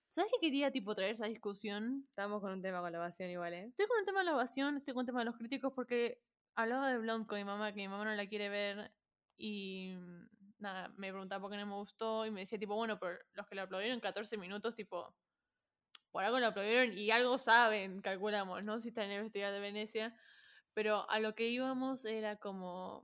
¿Sabes 0.09 0.31
qué 0.31 0.39
quería, 0.39 0.69
tipo, 0.71 0.93
traer 0.93 1.13
esa 1.13 1.25
discusión? 1.25 2.05
Estábamos 2.09 2.41
con 2.41 2.51
un 2.51 2.61
tema 2.61 2.79
con 2.81 2.91
la 2.91 2.99
ovación 2.99 3.31
igual, 3.31 3.53
¿eh? 3.55 3.65
Estoy 3.69 3.87
con 3.87 3.97
el 3.97 4.05
tema 4.05 4.19
de 4.19 4.25
la 4.25 4.35
ovación, 4.35 4.77
estoy 4.77 4.93
con 4.93 5.01
el 5.01 5.07
tema 5.07 5.19
de 5.21 5.25
los 5.25 5.35
críticos 5.37 5.73
porque 5.73 6.21
hablaba 6.53 6.91
de 6.91 6.99
Blonde 6.99 7.25
con 7.25 7.39
mi 7.39 7.43
mamá, 7.43 7.71
que 7.73 7.77
mi 7.77 7.87
mamá 7.87 8.05
no 8.05 8.13
la 8.13 8.27
quiere 8.27 8.49
ver 8.49 8.93
y 9.35 9.95
mm, 9.97 10.27
me 10.95 11.09
preguntaba 11.11 11.41
por 11.41 11.51
qué 11.51 11.57
no 11.57 11.65
me 11.65 11.75
gustó 11.75 12.25
y 12.25 12.31
me 12.31 12.41
decía 12.41 12.59
tipo, 12.59 12.75
bueno, 12.75 12.99
pero 12.99 13.17
los 13.33 13.47
que 13.47 13.55
la 13.55 13.63
aplaudieron 13.63 13.99
14 13.99 14.37
minutos, 14.37 14.75
tipo, 14.75 15.15
por 16.11 16.23
algo 16.23 16.39
la 16.39 16.47
aplaudieron 16.47 16.97
y 16.97 17.11
algo 17.11 17.39
saben, 17.39 18.01
calculamos, 18.01 18.63
¿no? 18.63 18.79
Si 18.79 18.89
está 18.89 19.03
en 19.03 19.11
el 19.11 19.23
Festival 19.23 19.53
de 19.53 19.59
Venecia, 19.59 20.15
pero 20.73 21.09
a 21.09 21.19
lo 21.19 21.35
que 21.35 21.47
íbamos 21.47 22.05
era 22.05 22.37
como... 22.37 23.03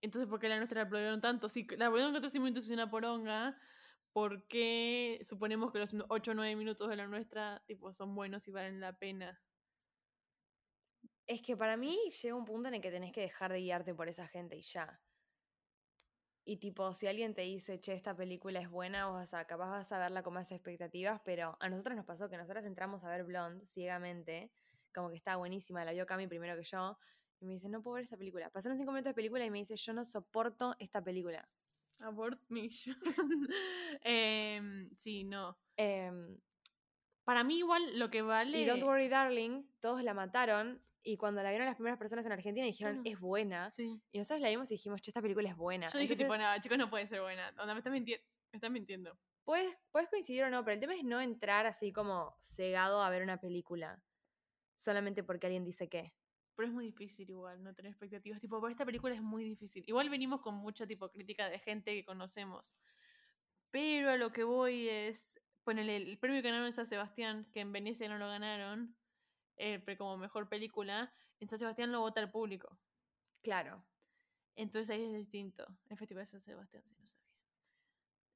Entonces, 0.00 0.28
¿por 0.28 0.38
qué 0.38 0.48
la 0.48 0.58
nuestra 0.58 0.82
la 0.82 0.86
aplaudieron 0.86 1.20
tanto? 1.20 1.48
Si 1.48 1.66
la 1.76 1.86
aplaudieron 1.86 2.12
14 2.12 2.38
minutos 2.38 2.68
y 2.68 2.74
una 2.74 2.90
poronga, 2.90 3.58
¿por 4.12 4.46
qué 4.46 5.20
suponemos 5.24 5.72
que 5.72 5.80
los 5.80 5.94
8 6.08 6.30
o 6.30 6.34
9 6.34 6.54
minutos 6.56 6.88
de 6.88 6.96
la 6.96 7.06
nuestra, 7.06 7.62
tipo, 7.66 7.92
son 7.92 8.14
buenos 8.14 8.46
y 8.46 8.52
valen 8.52 8.80
la 8.80 8.96
pena? 8.96 9.40
Es 11.26 11.42
que 11.42 11.56
para 11.56 11.76
mí 11.76 11.98
llega 12.22 12.34
un 12.34 12.44
punto 12.44 12.68
en 12.68 12.74
el 12.74 12.80
que 12.80 12.90
tenés 12.90 13.12
que 13.12 13.22
dejar 13.22 13.52
de 13.52 13.60
guiarte 13.60 13.94
por 13.94 14.08
esa 14.08 14.28
gente 14.28 14.56
y 14.56 14.62
ya. 14.62 15.00
Y 16.46 16.58
tipo, 16.58 16.92
si 16.92 17.06
alguien 17.06 17.34
te 17.34 17.42
dice, 17.42 17.80
che, 17.80 17.94
esta 17.94 18.14
película 18.14 18.60
es 18.60 18.68
buena, 18.68 19.06
vos 19.06 19.14
vas 19.14 19.32
a, 19.34 19.46
capaz 19.46 19.70
vas 19.70 19.92
a 19.92 19.98
verla 19.98 20.22
con 20.22 20.34
más 20.34 20.52
expectativas, 20.52 21.20
pero 21.24 21.56
a 21.58 21.68
nosotros 21.70 21.96
nos 21.96 22.04
pasó 22.04 22.28
que 22.28 22.36
nosotras 22.36 22.66
entramos 22.66 23.02
a 23.02 23.08
ver 23.08 23.24
Blonde 23.24 23.66
ciegamente, 23.66 24.50
como 24.94 25.08
que 25.08 25.16
estaba 25.16 25.38
buenísima, 25.38 25.84
la 25.84 25.92
vio 25.92 26.04
Cami 26.04 26.26
primero 26.26 26.54
que 26.56 26.64
yo, 26.64 26.98
y 27.40 27.46
me 27.46 27.54
dice, 27.54 27.68
no 27.68 27.82
puedo 27.82 27.94
ver 27.94 28.04
esa 28.04 28.18
película. 28.18 28.50
Pasaron 28.50 28.76
cinco 28.76 28.92
minutos 28.92 29.10
de 29.10 29.14
película 29.14 29.44
y 29.44 29.50
me 29.50 29.58
dice, 29.58 29.76
yo 29.76 29.92
no 29.94 30.04
soporto 30.04 30.76
esta 30.78 31.02
película. 31.02 31.48
Abort 32.02 32.40
Mission. 32.48 32.96
Em, 34.02 34.90
sí, 34.96 35.24
no. 35.24 35.56
Em, 35.76 36.38
Para 37.24 37.42
mí 37.42 37.58
igual 37.58 37.98
lo 37.98 38.10
que 38.10 38.22
vale... 38.22 38.60
Y 38.60 38.64
Don't 38.66 38.82
Worry 38.82 39.08
Darling, 39.08 39.64
todos 39.80 40.02
la 40.02 40.12
mataron, 40.12 40.82
y 41.04 41.18
cuando 41.18 41.42
la 41.42 41.50
vieron 41.50 41.66
las 41.66 41.76
primeras 41.76 41.98
personas 41.98 42.24
en 42.24 42.32
Argentina 42.32 42.64
dijeron, 42.64 43.02
es 43.04 43.20
buena. 43.20 43.70
Sí. 43.70 44.00
Y 44.10 44.18
nosotros 44.18 44.40
la 44.40 44.48
vimos 44.48 44.70
y 44.70 44.74
dijimos, 44.74 45.02
che, 45.02 45.10
esta 45.10 45.20
película 45.20 45.50
es 45.50 45.56
buena. 45.56 45.88
Yo 45.88 45.98
dije 45.98 46.14
Entonces, 46.14 46.26
tipo, 46.26 46.38
nada, 46.38 46.58
chicos, 46.60 46.78
no 46.78 46.88
puede 46.88 47.06
ser 47.06 47.20
buena. 47.20 47.50
Onda, 47.58 47.74
me 47.74 47.80
estás 47.80 47.92
mintiendo. 47.92 48.24
Me 48.62 48.70
mintiendo. 48.70 49.18
Puedes, 49.44 49.76
puedes 49.90 50.08
coincidir 50.08 50.44
o 50.44 50.50
no, 50.50 50.64
pero 50.64 50.74
el 50.74 50.80
tema 50.80 50.94
es 50.94 51.04
no 51.04 51.20
entrar 51.20 51.66
así 51.66 51.92
como 51.92 52.34
cegado 52.40 53.02
a 53.02 53.10
ver 53.10 53.22
una 53.22 53.38
película. 53.38 54.02
Solamente 54.76 55.22
porque 55.22 55.46
alguien 55.46 55.64
dice 55.64 55.88
que. 55.88 56.14
Pero 56.56 56.68
es 56.68 56.74
muy 56.74 56.86
difícil 56.86 57.28
igual 57.28 57.62
no 57.62 57.74
tener 57.74 57.90
expectativas. 57.90 58.40
Tipo, 58.40 58.58
por 58.60 58.70
esta 58.70 58.86
película 58.86 59.14
es 59.14 59.20
muy 59.20 59.44
difícil. 59.44 59.84
Igual 59.86 60.08
venimos 60.08 60.40
con 60.40 60.54
mucha 60.54 60.86
tipo 60.86 61.10
crítica 61.10 61.50
de 61.50 61.58
gente 61.58 61.92
que 61.92 62.04
conocemos. 62.04 62.78
Pero 63.70 64.10
a 64.10 64.16
lo 64.16 64.32
que 64.32 64.44
voy 64.44 64.88
es. 64.88 65.38
Ponele, 65.64 65.96
el 65.96 66.18
premio 66.18 66.40
que 66.40 66.48
ganaron 66.48 66.66
en 66.66 66.72
San 66.72 66.86
Sebastián, 66.86 67.46
que 67.52 67.60
en 67.60 67.72
Venecia 67.72 68.08
no 68.08 68.18
lo 68.18 68.28
ganaron, 68.28 68.94
eh, 69.56 69.82
como 69.96 70.16
mejor 70.16 70.48
película, 70.48 71.12
en 71.40 71.48
San 71.48 71.58
Sebastián 71.58 71.92
lo 71.92 72.00
vota 72.00 72.20
el 72.20 72.30
público. 72.30 72.78
Claro. 73.42 73.84
Entonces 74.56 74.90
ahí 74.90 75.04
es 75.04 75.12
distinto. 75.12 75.66
El 75.88 75.98
Festival 75.98 76.24
de 76.24 76.30
San 76.30 76.40
Sebastián, 76.40 76.82
si 76.84 76.94
no 76.94 77.06
sabía. 77.06 77.24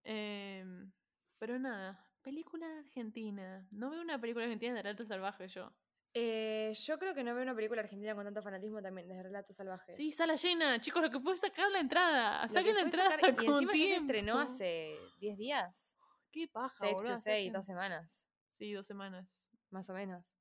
Em, 0.05 0.93
pero 1.39 1.59
nada, 1.59 2.05
película 2.23 2.67
argentina. 2.79 3.67
No 3.71 3.91
veo 3.91 4.01
una 4.01 4.21
película 4.21 4.45
argentina 4.45 4.75
de 4.75 4.83
relato 4.83 5.05
salvaje 5.05 5.49
yo. 5.49 5.73
Eh, 6.15 6.73
yo 6.75 6.99
creo 6.99 7.15
que 7.15 7.23
no 7.23 7.35
veo 7.35 7.43
una 7.43 7.55
película 7.55 7.83
argentina 7.83 8.15
con 8.15 8.25
tanto 8.25 8.43
fanatismo 8.43 8.81
también, 8.83 9.07
de 9.09 9.23
relatos 9.23 9.55
salvajes. 9.55 9.95
Sí, 9.95 10.11
sala 10.11 10.37
llena. 10.37 10.81
Chicos, 10.81 11.03
lo 11.03 11.11
que 11.11 11.21
fue 11.21 11.37
sacar 11.37 11.71
la 11.71 11.81
entrada. 11.81 12.49
Saquen 12.49 12.75
la 12.75 12.81
entrada 12.83 13.11
sacar- 13.11 13.31
y 13.31 13.37
con 13.47 13.55
encima 13.55 13.73
ya 13.73 13.79
se 13.79 13.97
estrenó 13.97 14.35
tiempo. 14.37 14.53
hace 14.55 14.97
10 15.19 15.37
días. 15.39 15.95
Qué 16.33 16.49
paja, 16.49 16.75
6 16.79 16.95
boludo, 16.95 17.13
to 17.15 17.21
6, 17.21 17.49
saquen- 17.51 17.53
dos 17.53 17.67
semanas, 17.67 18.29
Sí, 18.51 18.73
dos 18.73 18.87
semanas. 18.87 19.51
más 19.71 19.89
o 19.91 19.95
menos. 19.95 20.35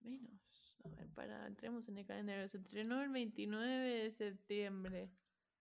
Menos. 0.00 0.76
A 0.84 0.88
ver, 0.88 1.08
para, 1.14 1.46
entremos 1.46 1.88
en 1.88 1.98
el 1.98 2.06
calendario. 2.06 2.48
Se 2.48 2.58
estrenó 2.58 3.02
el 3.02 3.10
29 3.10 4.02
de 4.04 4.10
septiembre. 4.10 5.10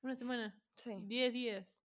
Una 0.01 0.15
semana. 0.15 0.58
Sí. 0.75 0.91
10 1.01 1.34
días. 1.34 1.79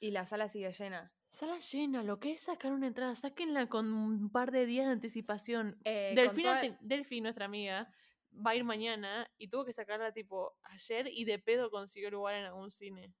Y 0.00 0.12
la 0.12 0.26
sala 0.26 0.48
sigue 0.48 0.70
llena. 0.72 1.12
Sala 1.30 1.58
llena, 1.58 2.02
lo 2.02 2.20
que 2.20 2.32
es 2.32 2.40
sacar 2.40 2.72
una 2.72 2.86
entrada, 2.86 3.14
sáquenla 3.14 3.68
con 3.68 3.92
un 3.92 4.30
par 4.30 4.50
de 4.50 4.64
días 4.64 4.86
de 4.86 4.92
anticipación. 4.92 5.76
Eh, 5.84 6.12
Delfina, 6.16 6.60
toda- 6.62 6.78
Delphi, 6.80 7.20
nuestra 7.20 7.44
amiga, 7.44 7.92
va 8.34 8.52
a 8.52 8.56
ir 8.56 8.64
mañana 8.64 9.30
y 9.36 9.48
tuvo 9.48 9.64
que 9.64 9.72
sacarla 9.72 10.12
tipo 10.12 10.56
ayer 10.62 11.08
y 11.12 11.24
de 11.24 11.38
pedo 11.38 11.70
consiguió 11.70 12.10
lugar 12.10 12.34
en 12.36 12.46
algún 12.46 12.70
cine. 12.70 13.12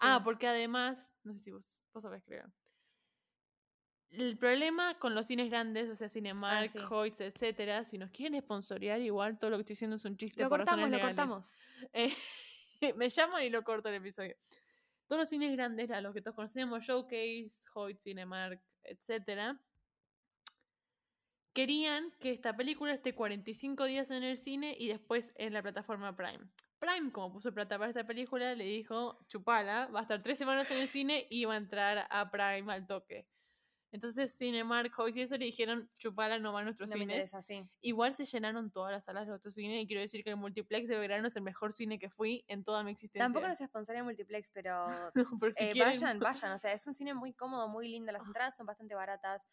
Ah, 0.00 0.20
porque 0.22 0.46
además, 0.46 1.16
no 1.24 1.32
sé 1.32 1.38
si 1.40 1.50
vos, 1.50 1.82
vos 1.92 2.02
sabés, 2.02 2.22
creo. 2.24 2.52
El 4.10 4.38
problema 4.38 4.98
con 4.98 5.14
los 5.14 5.26
cines 5.26 5.50
grandes, 5.50 5.90
o 5.90 5.94
sea, 5.94 6.08
Cinemark, 6.08 6.64
Ah, 6.64 6.68
sí. 6.68 6.78
Hoyts, 6.78 7.20
etcétera, 7.20 7.84
si 7.84 7.98
nos 7.98 8.10
quieren 8.10 8.40
sponsorear, 8.40 9.00
igual 9.00 9.38
todo 9.38 9.50
lo 9.50 9.56
que 9.58 9.62
estoy 9.62 9.74
diciendo 9.74 9.96
es 9.96 10.04
un 10.04 10.16
chiste. 10.16 10.42
Lo 10.42 10.48
por 10.48 10.60
cortamos, 10.60 10.90
lo 10.90 11.00
cortamos. 11.00 11.52
Eh, 11.92 12.14
me 12.96 13.08
llaman 13.10 13.44
y 13.44 13.50
lo 13.50 13.62
corto 13.64 13.90
el 13.90 13.96
episodio. 13.96 14.34
Todos 15.06 15.20
los 15.20 15.28
cines 15.28 15.52
grandes, 15.52 15.90
a 15.90 16.00
los 16.00 16.14
que 16.14 16.22
todos 16.22 16.34
conocemos, 16.36 16.84
Showcase, 16.84 17.66
Hoyt, 17.74 18.00
Cinemark, 18.00 18.62
etcétera, 18.82 19.60
querían 21.52 22.10
que 22.20 22.30
esta 22.30 22.56
película 22.56 22.94
esté 22.94 23.14
45 23.14 23.84
días 23.84 24.10
en 24.10 24.22
el 24.22 24.38
cine 24.38 24.76
y 24.78 24.88
después 24.88 25.32
en 25.36 25.52
la 25.52 25.62
plataforma 25.62 26.14
Prime. 26.14 26.46
Prime, 26.78 27.10
como 27.10 27.32
puso 27.32 27.52
plata 27.52 27.76
para 27.78 27.90
esta 27.90 28.06
película, 28.06 28.54
le 28.54 28.64
dijo, 28.64 29.18
chupala, 29.28 29.86
va 29.86 30.00
a 30.00 30.02
estar 30.02 30.22
tres 30.22 30.38
semanas 30.38 30.70
en 30.70 30.78
el 30.78 30.88
cine 30.88 31.26
y 31.28 31.44
va 31.44 31.54
a 31.54 31.56
entrar 31.56 32.06
a 32.10 32.30
Prime 32.30 32.72
al 32.72 32.86
toque. 32.86 33.26
Entonces 33.90 34.36
Cinemark, 34.36 34.92
Hoyt 34.98 35.16
y 35.16 35.22
eso 35.22 35.36
le 35.38 35.46
dijeron, 35.46 35.90
chupala, 35.96 36.38
no 36.38 36.52
va 36.52 36.60
a 36.60 36.64
nuestros 36.64 36.90
No 36.90 36.96
me 36.96 37.00
cines. 37.00 37.16
interesa, 37.16 37.42
sí. 37.42 37.66
Igual 37.80 38.14
se 38.14 38.26
llenaron 38.26 38.70
todas 38.70 38.92
las 38.92 39.04
salas 39.04 39.26
de 39.26 39.32
otros 39.32 39.54
cines 39.54 39.82
y 39.82 39.86
quiero 39.86 40.02
decir 40.02 40.22
que 40.22 40.30
el 40.30 40.36
multiplex 40.36 40.88
de 40.88 40.98
Belgrano 40.98 41.28
es 41.28 41.36
el 41.36 41.42
mejor 41.42 41.72
cine 41.72 41.98
que 41.98 42.10
fui 42.10 42.44
en 42.48 42.64
toda 42.64 42.84
mi 42.84 42.90
existencia. 42.90 43.24
Tampoco 43.24 43.48
nos 43.48 43.58
sponsoría 43.58 44.04
Multiplex, 44.04 44.50
pero, 44.52 44.86
No, 45.14 45.24
pero 45.40 45.52
si 45.54 45.64
eh, 45.64 45.74
vayan, 45.78 46.18
vayan. 46.18 46.52
O 46.52 46.58
sea, 46.58 46.72
es 46.72 46.86
un 46.86 46.94
cine 46.94 47.14
muy 47.14 47.32
cómodo, 47.32 47.68
muy 47.68 47.88
lindo. 47.88 48.12
Las 48.12 48.26
entradas 48.26 48.56
son 48.56 48.66
bastante 48.66 48.94
baratas. 48.94 49.46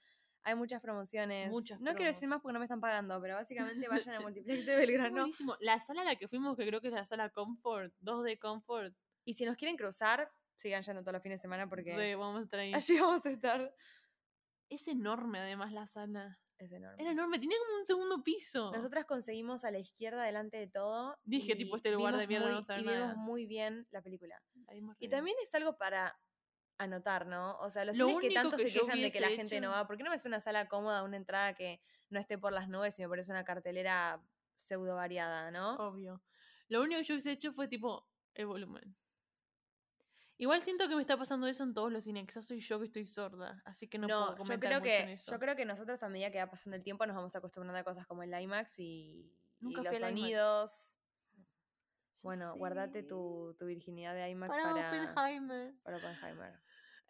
Hay 0.44 0.54
muchas 0.54 0.82
promociones. 0.82 1.50
Muchas 1.50 1.80
no 1.82 1.96
quiero 1.96 2.12
decir 2.12 2.28
más 2.28 2.42
porque 2.42 2.54
no 2.54 2.60
me 2.60 2.66
están 2.66 2.82
pagando, 2.82 3.20
pero 3.20 3.36
básicamente 3.36 3.88
vayan 3.88 4.16
al 4.16 4.24
Multiplex 4.36 4.66
de 4.66 4.76
Belgrano. 4.76 5.22
Buenísimo. 5.22 5.56
La 5.60 5.80
sala 5.80 6.02
a 6.02 6.06
la 6.06 6.18
que 6.18 6.28
fuimos, 6.28 6.56
que 6.58 6.68
creo 6.68 6.82
que 6.82 6.90
es 6.90 6.94
la 6.94 7.06
sala 7.06 7.30
Comfort, 7.30 7.94
2 8.02 8.24
de 8.24 8.38
Comfort, 8.38 8.94
Y 9.24 9.34
si 9.34 9.46
nos 9.46 9.56
quieren 9.58 9.76
cruzar, 9.76 10.30
sigan 10.56 10.84
yendo 10.84 11.02
todos 11.02 11.14
los 11.14 11.24
fines 11.24 11.40
de 11.40 11.42
semana 11.42 11.68
porque 11.68 11.96
re, 11.96 12.16
vamos 12.16 12.42
a 12.42 12.44
estar 12.44 12.60
ahí. 12.60 12.74
allí 12.74 13.00
vamos 13.00 13.26
a 13.26 13.30
estar. 13.30 13.74
Es 14.70 14.88
enorme 14.88 15.40
además 15.40 15.72
la 15.72 15.88
sala. 15.88 16.40
Es 16.58 16.72
enorme. 16.72 17.02
Era 17.02 17.12
enorme, 17.12 17.38
tenía 17.38 17.58
como 17.66 17.80
un 17.80 17.86
segundo 17.86 18.24
piso. 18.24 18.72
Nosotras 18.72 19.06
conseguimos 19.06 19.66
a 19.66 19.72
la 19.72 19.80
izquierda 19.80 20.24
delante 20.24 20.58
de 20.58 20.68
todo. 20.68 21.18
Dije, 21.24 21.56
tipo, 21.56 21.76
este 21.76 21.92
lugar 21.92 22.16
de 22.18 22.28
mierda 22.28 22.50
no 22.50 22.56
muy- 22.62 22.66
ver 22.68 22.80
Y 22.80 22.84
vimos 22.88 23.16
muy 23.18 23.46
bien 23.46 23.88
la 23.92 24.02
película. 24.02 24.42
Y 25.00 25.10
también 25.10 25.36
es 25.44 25.54
algo 25.54 25.78
para 25.78 26.18
anotar, 26.78 27.26
¿no? 27.26 27.58
O 27.60 27.70
sea, 27.70 27.86
los 27.86 27.98
Lo 27.98 28.08
cines 28.08 28.22
que 28.22 28.34
tanto 28.34 28.58
que 28.58 28.70
se 28.70 28.80
quejan 28.80 29.02
de 29.02 29.12
que 29.12 29.20
la 29.20 29.30
gente 29.30 29.60
no 29.62 29.70
va. 29.72 29.86
¿Por 29.88 29.98
qué 29.98 30.04
no 30.04 30.10
me 30.10 30.16
hace 30.16 30.28
una 30.28 30.40
sala 30.40 30.68
cómoda, 30.68 31.04
una 31.04 31.18
entrada 31.18 31.54
que 31.54 31.82
no 32.10 32.20
esté 32.20 32.38
por 32.38 32.54
las 32.54 32.70
nubes 32.70 32.98
y 33.00 33.02
me 33.02 33.10
parece 33.10 33.32
una 33.32 33.44
cartelera 33.44 34.22
pseudo 34.56 34.96
variada, 34.96 35.52
¿no? 35.52 35.76
Obvio. 35.76 36.22
Lo 36.70 36.82
único 36.82 37.00
que 37.00 37.04
yo 37.06 37.14
hubiese 37.16 37.32
hecho 37.32 37.52
fue 37.54 37.68
tipo 37.68 38.08
el 38.34 38.46
volumen. 38.46 38.96
Igual 40.38 40.62
siento 40.62 40.88
que 40.90 40.96
me 40.96 41.02
está 41.02 41.18
pasando 41.18 41.48
eso 41.48 41.64
en 41.64 41.74
todos 41.74 41.92
los. 41.92 42.04
Quizás 42.06 42.46
soy 42.46 42.60
yo 42.60 42.80
que 42.80 42.86
estoy 42.86 43.06
sorda, 43.06 43.62
así 43.66 43.88
que 43.88 43.98
no, 43.98 44.08
puedo 44.08 44.32
yo 44.32 44.38
comentar 44.38 44.70
creo 44.70 44.80
mucho 44.82 44.92
en 44.92 45.08
que 45.08 45.14
eso. 45.14 45.32
yo 45.32 45.40
creo 45.40 45.56
que 45.56 45.66
nosotros 45.66 46.02
a 46.04 46.10
medida 46.10 46.32
que 46.32 46.40
va 46.40 46.50
pasando 46.50 46.76
el 46.76 46.84
tiempo 46.84 47.06
nos 47.06 47.16
vamos 47.16 47.36
acostumbrando 47.36 47.80
a 47.80 47.84
cosas 47.84 48.06
como 48.06 48.24
el 48.24 48.34
IMAX 48.42 48.80
y, 48.80 48.84
y 48.84 49.34
Nunca 49.62 49.82
los 49.84 49.88
fui 49.88 50.04
al 50.04 50.12
IMAX. 50.18 50.20
sonidos. 50.22 50.98
Bueno, 52.24 52.56
guardate 52.56 53.04
tu, 53.04 53.56
tu 53.58 53.66
virginidad 53.68 54.14
de 54.16 54.30
IMAX 54.32 54.50
Para, 54.50 54.64
para, 54.74 54.90
Oppenheimer. 55.12 55.74
para 55.84 55.98
Oppenheimer. 55.98 56.60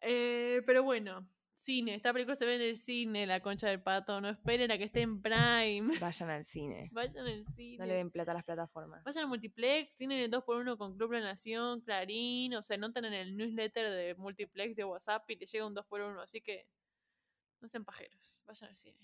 Eh, 0.01 0.61
pero 0.65 0.83
bueno, 0.83 1.27
cine. 1.55 1.95
Esta 1.95 2.13
película 2.13 2.35
se 2.35 2.45
ve 2.45 2.55
en 2.55 2.61
el 2.61 2.77
cine, 2.77 3.25
La 3.25 3.39
Concha 3.39 3.67
del 3.67 3.81
Pato. 3.81 4.21
No 4.21 4.29
esperen 4.29 4.71
a 4.71 4.77
que 4.77 4.83
esté 4.83 5.01
en 5.01 5.21
Prime. 5.21 5.87
Vayan 5.99 6.29
al 6.29 6.45
cine. 6.45 6.89
Vayan 6.91 7.25
al 7.25 7.45
cine. 7.47 7.77
No 7.77 7.85
le 7.85 7.93
den 7.95 8.11
plata 8.11 8.31
a 8.31 8.35
las 8.35 8.43
plataformas. 8.43 9.03
Vayan 9.03 9.23
al 9.23 9.29
Multiplex, 9.29 9.95
tienen 9.95 10.19
el 10.19 10.31
2x1 10.31 10.77
con 10.77 10.95
Club 10.95 11.13
La 11.13 11.21
Nación, 11.21 11.81
Clarín, 11.81 12.55
o 12.55 12.61
sea, 12.61 12.77
notan 12.77 13.05
en 13.05 13.13
el 13.13 13.35
newsletter 13.35 13.91
de 13.91 14.15
Multiplex 14.15 14.75
de 14.75 14.83
WhatsApp 14.83 15.29
y 15.29 15.37
te 15.37 15.45
llega 15.45 15.65
un 15.65 15.75
2x1, 15.75 16.21
así 16.21 16.41
que 16.41 16.67
no 17.61 17.67
sean 17.67 17.85
pajeros, 17.85 18.43
vayan 18.45 18.69
al 18.69 18.75
cine. 18.75 18.99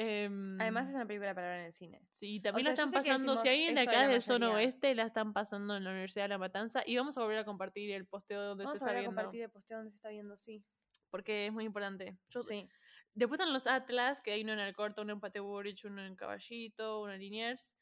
Em, 0.00 0.60
Además 0.60 0.88
es 0.88 0.94
una 0.94 1.06
película 1.06 1.34
para 1.34 1.48
ver 1.48 1.58
en 1.60 1.66
el 1.66 1.72
cine. 1.72 2.06
Sí, 2.10 2.38
también 2.38 2.64
sea, 2.64 2.70
la 2.70 2.74
están 2.74 2.92
pasando, 2.92 3.36
si 3.42 3.74
de 3.74 3.80
acá 3.80 3.92
la 3.92 4.08
de 4.08 4.20
Zona 4.20 4.46
mayoría. 4.46 4.66
Oeste, 4.68 4.94
la 4.94 5.02
están 5.02 5.32
pasando 5.32 5.76
en 5.76 5.82
la 5.82 5.90
Universidad 5.90 6.24
de 6.24 6.28
La 6.28 6.38
Matanza 6.38 6.84
y 6.86 6.96
vamos 6.96 7.18
a 7.18 7.22
volver 7.22 7.38
a 7.38 7.44
compartir 7.44 7.90
el 7.90 8.06
posteo 8.06 8.40
donde 8.42 8.64
Vamos 8.64 8.78
se 8.78 8.84
a 8.84 8.86
está 8.86 8.92
volver 8.92 8.98
a 8.98 9.00
viendo, 9.00 9.16
compartir 9.16 9.42
el 9.42 9.50
posteo 9.50 9.78
donde 9.78 9.90
se 9.90 9.96
está 9.96 10.08
viendo, 10.10 10.36
sí. 10.36 10.64
Porque 11.10 11.46
es 11.46 11.52
muy 11.52 11.64
importante. 11.64 12.18
Yo, 12.30 12.42
Sí. 12.42 12.68
Después 13.14 13.40
están 13.40 13.52
los 13.52 13.66
Atlas, 13.66 14.20
que 14.20 14.30
hay 14.32 14.42
uno 14.42 14.52
en 14.52 14.60
Alcorta, 14.60 15.02
uno 15.02 15.12
en 15.14 15.20
Pateburich, 15.20 15.84
uno 15.86 16.04
en 16.06 16.14
Caballito, 16.14 17.00
uno 17.02 17.12
en 17.14 17.20
Liniers. 17.20 17.76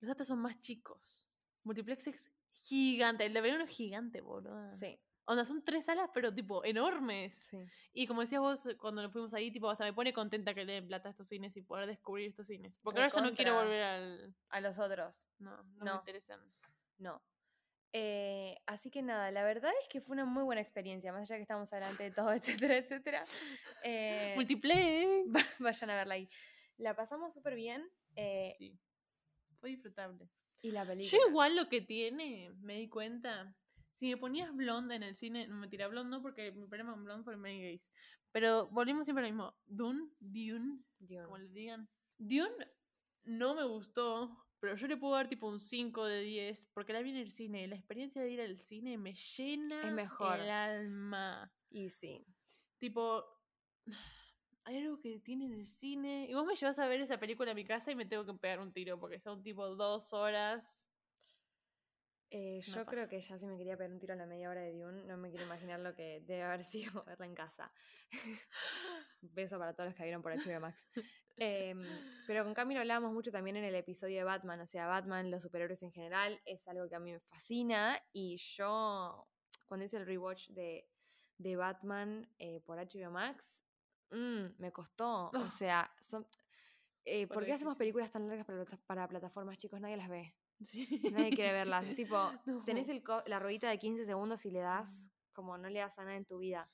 Los 0.00 0.10
Atlas 0.12 0.28
son 0.28 0.38
más 0.40 0.60
chicos. 0.60 1.26
Multiplex 1.64 2.06
es 2.06 2.32
gigante. 2.52 3.26
El 3.26 3.32
de 3.34 3.40
verano 3.40 3.64
es 3.64 3.70
gigante, 3.70 4.20
boludo. 4.20 4.72
Sí, 4.72 5.00
Onda, 5.24 5.44
son 5.44 5.64
tres 5.64 5.84
salas, 5.86 6.10
pero 6.12 6.32
tipo 6.34 6.64
enormes. 6.64 7.32
sí. 7.50 7.58
Y 7.92 8.06
como 8.06 8.20
decías 8.22 8.40
vos 8.40 8.68
cuando 8.78 9.02
nos 9.02 9.12
fuimos 9.12 9.32
ahí, 9.34 9.50
tipo, 9.52 9.68
hasta 9.70 9.84
me 9.84 9.92
pone 9.92 10.12
contenta 10.12 10.52
que 10.54 10.64
le 10.64 10.74
den 10.74 10.86
plata 10.88 11.08
a 11.08 11.10
estos 11.12 11.28
cines 11.28 11.56
y 11.56 11.62
poder 11.62 11.86
descubrir 11.86 12.28
estos 12.28 12.46
cines. 12.48 12.78
Porque 12.78 13.00
ahora 13.00 13.12
ya 13.14 13.20
no 13.20 13.34
quiero 13.34 13.52
Recontra. 13.52 13.64
volver 13.64 13.82
al. 13.82 14.34
A 14.50 14.60
los 14.60 14.78
otros, 14.78 15.26
No, 15.38 15.56
no, 15.56 15.64
me 15.76 15.84
No. 15.86 15.94
interesan. 15.96 16.40
no. 16.98 17.22
Eh, 17.94 18.56
así 18.66 18.90
que 18.90 19.02
nada, 19.02 19.30
la 19.30 19.44
verdad 19.44 19.70
es 19.82 19.88
que 19.88 20.00
fue 20.00 20.14
una 20.14 20.24
muy 20.24 20.42
buena 20.44 20.62
experiencia, 20.62 21.12
más 21.12 21.30
allá 21.30 21.36
que 21.36 21.42
estamos 21.42 21.72
adelante 21.72 22.04
de 22.04 22.10
todo, 22.10 22.32
etcétera, 22.32 22.76
etcétera. 22.76 23.24
Eh, 23.84 24.34
vayan 25.58 25.90
a 25.90 25.94
verla 25.96 26.14
ahí. 26.14 26.28
La 26.78 26.96
pasamos 26.96 27.32
súper 27.34 27.54
bien 27.54 27.86
eh, 28.16 28.52
Sí. 28.56 28.78
Fue 29.60 29.70
disfrutable. 29.70 30.28
y 30.62 30.70
la 30.70 30.84
película. 30.84 31.10
Yo 31.10 31.28
igual 31.28 31.54
lo 31.54 31.68
que 31.68 31.80
tiene, 31.80 32.50
me 32.60 32.78
di 32.78 32.88
cuenta. 32.88 33.54
Si 33.94 34.08
me 34.08 34.16
ponías 34.16 34.54
blonde 34.54 34.96
en 34.96 35.02
el 35.02 35.14
cine, 35.14 35.46
no 35.46 35.56
me 35.56 35.68
tiré 35.68 35.86
blonde 35.86 36.16
no 36.16 36.22
porque 36.22 36.50
mi 36.50 36.66
problema 36.66 36.92
con 36.92 37.04
blonde 37.04 37.24
fue 37.24 37.34
el 37.34 37.38
Many 37.38 37.60
Gays. 37.60 37.92
Pero 38.32 38.68
volvimos 38.68 39.04
siempre 39.04 39.24
a 39.24 39.28
lo 39.28 39.34
mismo. 39.34 39.54
Dune, 39.66 40.08
Dune, 40.18 40.82
Dune. 40.98 41.24
como 41.24 41.38
le 41.38 41.48
digan. 41.50 41.88
Dune 42.16 42.66
no 43.24 43.54
me 43.54 43.64
gustó, 43.64 44.44
pero 44.62 44.76
yo 44.76 44.86
le 44.86 44.96
puedo 44.96 45.16
dar 45.16 45.28
tipo 45.28 45.48
un 45.48 45.58
5 45.58 46.04
de 46.04 46.20
10 46.20 46.66
porque 46.66 46.92
la 46.92 47.02
vi 47.02 47.10
en 47.10 47.16
el 47.16 47.32
cine. 47.32 47.66
La 47.66 47.74
experiencia 47.74 48.22
de 48.22 48.30
ir 48.30 48.40
al 48.40 48.56
cine 48.56 48.96
me 48.96 49.12
llena 49.12 49.90
mejor. 49.90 50.38
el 50.38 50.48
alma. 50.48 51.52
Y 51.68 51.90
sí. 51.90 52.24
Tipo, 52.78 53.24
hay 54.62 54.78
algo 54.78 55.00
que 55.00 55.18
tiene 55.18 55.46
en 55.46 55.54
el 55.54 55.66
cine. 55.66 56.28
Y 56.30 56.34
vos 56.34 56.46
me 56.46 56.54
llevas 56.54 56.78
a 56.78 56.86
ver 56.86 57.00
esa 57.00 57.18
película 57.18 57.50
a 57.50 57.54
mi 57.54 57.64
casa 57.64 57.90
y 57.90 57.96
me 57.96 58.06
tengo 58.06 58.24
que 58.24 58.34
pegar 58.34 58.60
un 58.60 58.72
tiro 58.72 59.00
porque 59.00 59.18
son 59.18 59.42
tipo 59.42 59.66
dos 59.74 60.12
horas. 60.12 60.86
Eh, 62.30 62.60
yo 62.60 62.74
paja. 62.74 62.86
creo 62.86 63.08
que 63.08 63.20
ya 63.20 63.36
si 63.40 63.46
me 63.46 63.58
quería 63.58 63.76
pegar 63.76 63.90
un 63.90 63.98
tiro 63.98 64.12
a 64.12 64.16
la 64.16 64.26
media 64.26 64.48
hora 64.48 64.60
de 64.60 64.78
Dune, 64.78 65.02
no 65.06 65.16
me 65.16 65.30
quiero 65.30 65.44
imaginar 65.44 65.80
lo 65.80 65.92
que 65.96 66.20
debe 66.20 66.44
haber 66.44 66.62
sido 67.02 67.02
verla 67.02 67.26
en 67.26 67.34
casa. 67.34 67.72
Beso 69.22 69.58
para 69.58 69.74
todos 69.74 69.88
los 69.88 69.96
que 69.96 70.04
vieron 70.04 70.22
por 70.22 70.32
HBO 70.32 70.60
Max. 70.60 70.88
Em, 71.36 71.82
pero 72.26 72.44
con 72.44 72.54
Camilo 72.54 72.80
hablábamos 72.80 73.12
mucho 73.12 73.30
también 73.32 73.56
en 73.56 73.64
el 73.64 73.74
episodio 73.74 74.18
de 74.18 74.24
Batman, 74.24 74.60
o 74.60 74.66
sea, 74.66 74.86
Batman, 74.86 75.30
los 75.30 75.42
superhéroes 75.42 75.82
en 75.82 75.90
general, 75.92 76.40
es 76.44 76.66
algo 76.68 76.88
que 76.88 76.94
a 76.94 77.00
mí 77.00 77.12
me 77.12 77.20
fascina 77.20 78.00
y 78.12 78.36
yo, 78.36 79.26
cuando 79.66 79.84
hice 79.86 79.96
el 79.96 80.06
rewatch 80.06 80.50
de, 80.50 80.88
de 81.38 81.56
Batman 81.56 82.28
eh, 82.38 82.60
por 82.60 82.78
HBO 82.78 83.10
Max, 83.10 83.64
mm, 84.10 84.58
me 84.58 84.72
costó, 84.72 85.26
o 85.26 85.30
Oh. 85.34 85.46
sea, 85.50 85.90
son... 86.00 86.26
Eh, 87.04 87.26
Por 87.26 87.38
¿Por 87.38 87.46
qué 87.46 87.52
hacemos 87.54 87.76
películas 87.76 88.10
tan 88.12 88.28
largas 88.28 88.46
para, 88.46 88.64
plata- 88.64 88.82
para 88.86 89.08
plataformas, 89.08 89.58
chicos? 89.58 89.80
Nadie 89.80 89.96
las 89.96 90.08
ve. 90.08 90.36
Sí. 90.60 90.86
Nadie 91.12 91.30
quiere 91.30 91.52
verlas. 91.52 91.84
Es 91.86 91.96
tipo, 91.96 92.30
tenés 92.66 92.86
No. 92.86 92.94
el 92.94 93.02
co- 93.02 93.24
la 93.26 93.40
ruedita 93.40 93.68
de 93.70 93.78
15 93.80 94.04
segundos 94.04 94.46
y 94.46 94.52
le 94.52 94.60
das, 94.60 95.10
como 95.32 95.58
no 95.58 95.68
le 95.68 95.80
das 95.80 95.98
a 95.98 96.04
nada 96.04 96.16
en 96.16 96.24
tu 96.26 96.38
vida. 96.38 96.70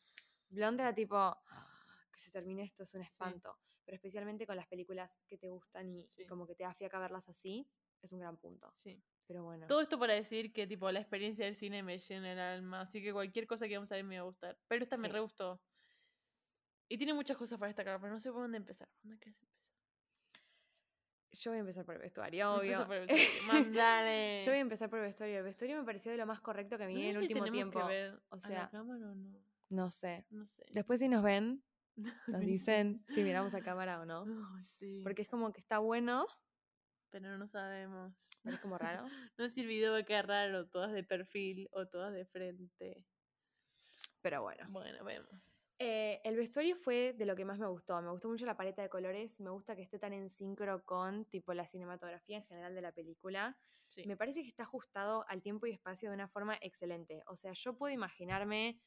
Blonde 0.51 0.83
era 0.83 0.95
tipo, 0.95 1.17
"Ah, 1.17 2.05
que 2.13 2.19
se 2.19 2.31
termine 2.31 2.63
esto 2.65 2.83
es 2.83 2.93
un 2.95 3.01
espanto. 3.01 3.57
Pero 3.89 3.97
especialmente 3.97 4.47
con 4.47 4.55
las 4.55 4.67
películas 4.67 5.19
que 5.27 5.39
te 5.39 5.49
gustan 5.49 5.89
y, 5.89 6.05
como 6.29 6.47
que 6.47 6.55
te 6.55 6.63
da 6.63 6.75
fiaca 6.75 6.99
verlas 6.99 7.27
así, 7.31 7.67
es 8.03 8.13
un 8.13 8.19
gran 8.19 8.37
punto. 8.37 8.71
Sí. 8.75 9.03
Pero 9.27 9.45
bueno. 9.45 9.67
Todo 9.67 9.81
esto 9.81 9.99
para 9.99 10.13
decir 10.13 10.53
que 10.53 10.67
tipo 10.67 10.93
la 10.93 11.01
experiencia 11.01 11.47
del 11.47 11.57
cine 11.57 11.83
me 11.83 11.99
llena 11.99 12.33
el 12.35 12.39
alma, 12.39 12.83
así 12.83 13.03
que 13.03 13.15
cualquier 13.15 13.47
cosa 13.47 13.67
que 13.67 13.77
vamos 13.77 13.91
a 13.91 13.95
ver 13.95 14.05
me 14.05 14.17
va 14.17 14.21
a 14.21 14.25
gustar. 14.27 14.59
Pero 14.69 14.83
esta 14.83 14.99
me 14.99 15.09
re 15.09 15.21
gustó. 15.21 15.59
Y 16.87 16.99
tiene 16.99 17.15
muchas 17.15 17.39
cosas 17.39 17.59
para 17.59 17.69
destacar, 17.69 17.99
pero 17.99 18.13
no 18.13 18.21
sé 18.21 18.31
por 18.31 18.43
dónde 18.43 18.59
empezar. 18.59 18.91
¿Por 18.91 19.05
¿Dónde 19.05 19.19
querés 19.21 19.41
empezar? 19.41 19.65
Yo 21.33 21.51
voy 21.51 21.57
a 21.57 21.61
empezar 21.61 21.87
por 21.87 21.95
el 21.95 22.03
vestuario, 22.03 22.53
obvio. 22.57 22.87
Por 22.87 22.97
el 22.97 23.07
vestuario. 23.07 23.47
Mandale. 23.47 24.43
Yo 24.45 24.51
voy 24.51 24.59
a 24.59 24.61
empezar 24.61 24.91
por 24.91 24.99
el 24.99 25.07
vestuario. 25.07 25.39
El 25.39 25.45
vestuario 25.45 25.79
me 25.79 25.85
pareció 25.85 26.13
de 26.13 26.19
lo 26.19 26.27
más 26.27 26.41
correcto 26.41 26.77
que 26.77 26.87
vi 26.87 26.95
No 26.95 27.01
en 27.01 27.07
el 27.07 27.17
si 27.17 27.23
último 27.23 27.45
tiempo. 27.47 27.81
Que 27.81 27.87
ver 27.87 28.21
O 28.29 28.37
a 28.37 28.39
sea, 28.41 28.65
la 28.65 28.69
cámara 28.69 29.13
o 29.13 29.15
no. 29.15 29.41
no 29.71 29.91
sé. 29.91 30.27
No 30.29 30.45
sé. 30.45 30.67
Después 30.73 31.01
si 31.01 31.09
nos 31.09 31.23
ven, 31.23 31.63
nos 32.27 32.41
dicen 32.41 33.05
si 33.09 33.23
miramos 33.23 33.55
a 33.55 33.61
cámara 33.61 34.01
o 34.01 34.05
no. 34.07 34.25
Ay, 34.57 34.65
sí. 34.65 35.01
Porque 35.03 35.23
es 35.23 35.29
como 35.29 35.53
que 35.53 35.61
está 35.61 35.79
bueno, 35.79 36.27
Pero 37.11 37.39
no 37.39 37.47
sabemos. 37.47 38.15
es 38.45 38.59
como 38.61 38.79
raro. 38.79 39.05
No 39.39 39.49
sé 39.49 39.61
el 39.61 39.67
video 39.67 39.93
va 39.93 39.99
a 39.99 40.03
quedar 40.05 40.27
raro, 40.29 40.69
todas 40.69 40.93
de 40.93 41.05
perfil 41.05 41.69
o 41.73 41.87
todas 41.87 42.13
de 42.13 42.25
frente. 42.27 43.05
Pero 44.21 44.43
bueno. 44.43 44.67
Bueno, 44.71 45.05
vemos. 45.05 45.65
Eh, 45.81 46.21
el 46.25 46.37
vestuario 46.37 46.75
fue 46.75 47.15
de 47.17 47.25
lo 47.25 47.37
que 47.37 47.45
más 47.45 47.59
me 47.61 47.69
gustó. 47.69 48.01
Me 48.03 48.11
gustó 48.11 48.29
mucho 48.29 48.45
la 48.47 48.57
paleta 48.57 48.83
de 48.83 48.89
colores. 48.89 49.39
Me 49.39 49.51
gusta 49.51 49.77
que 49.77 49.83
esté 49.83 49.99
tan 49.99 50.13
en 50.13 50.29
sincro 50.29 50.85
con 50.85 51.25
tipo 51.27 51.55
la 51.55 51.67
cinematografía 51.67 52.39
en 52.39 52.45
general 52.45 52.75
de 52.75 52.83
la 52.83 52.91
película. 52.93 53.57
Sí. 53.87 54.05
Me 54.07 54.17
parece 54.17 54.43
que 54.43 54.49
está 54.49 54.65
ajustado 54.65 55.25
al 55.29 55.41
tiempo 55.41 55.67
y 55.67 55.71
espacio 55.73 56.11
de 56.11 56.15
una 56.17 56.29
forma 56.29 56.59
excelente. 56.61 57.23
O 57.27 57.37
sea, 57.37 57.53
yo 57.53 57.77
puedo 57.77 57.95
imaginarme 57.95 58.81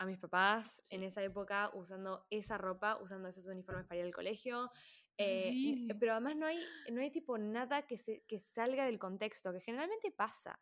a 0.00 0.06
mis 0.06 0.18
papás 0.18 0.80
en 0.88 1.02
esa 1.02 1.22
época 1.22 1.70
usando 1.74 2.26
esa 2.30 2.56
ropa, 2.56 2.96
usando 3.02 3.28
esos 3.28 3.44
uniformes 3.44 3.86
para 3.86 3.98
ir 4.00 4.06
al 4.06 4.14
colegio. 4.14 4.70
eh, 5.18 5.50
Sí. 5.52 5.88
Pero 6.00 6.12
además 6.12 6.36
no 6.36 6.46
hay, 6.46 6.58
no 6.90 7.02
hay 7.02 7.10
tipo 7.10 7.36
nada 7.36 7.82
que, 7.86 7.98
se, 7.98 8.22
que 8.26 8.40
salga 8.40 8.86
del 8.86 8.98
contexto, 8.98 9.52
que 9.52 9.60
generalmente 9.60 10.10
pasa. 10.10 10.58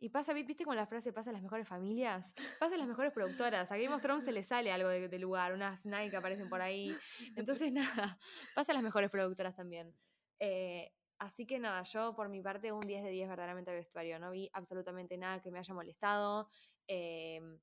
Y 0.00 0.08
pasa, 0.08 0.32
vi- 0.32 0.44
¿viste 0.44 0.64
con 0.64 0.76
la 0.76 0.86
frase 0.86 1.12
pasa 1.12 1.28
en 1.28 1.34
las 1.34 1.42
mejores 1.42 1.68
familias? 1.68 2.32
Pasa 2.58 2.72
en 2.74 2.78
las 2.78 2.88
mejores 2.88 3.12
productoras. 3.12 3.70
A 3.70 3.76
Game 3.76 3.94
of 3.94 4.00
Thrones 4.00 4.24
se 4.24 4.32
le 4.32 4.42
sale 4.44 4.72
algo 4.72 4.88
de, 4.88 5.08
de 5.08 5.18
lugar, 5.18 5.52
unas 5.52 5.84
Nike 5.84 6.16
aparecen 6.16 6.48
por 6.48 6.62
ahí. 6.62 6.96
Entonces, 7.36 7.70
nada, 8.10 8.18
pasa 8.54 8.72
en 8.72 8.76
las 8.76 8.84
mejores 8.84 9.10
productoras 9.10 9.54
también. 9.56 9.92
Eh, 10.38 10.90
así 11.18 11.46
que 11.46 11.58
nada, 11.58 11.82
yo 11.82 12.14
por 12.14 12.30
mi 12.30 12.40
parte 12.40 12.72
un 12.72 12.80
10 12.80 13.02
de 13.02 13.10
10 13.10 13.28
verdaderamente 13.28 13.70
al 13.72 13.76
vestuario. 13.76 14.18
No 14.18 14.30
vi 14.30 14.48
absolutamente 14.54 15.18
nada 15.18 15.42
que 15.42 15.50
me 15.50 15.58
haya 15.58 15.74
molestado. 15.74 16.48
em, 16.86 17.58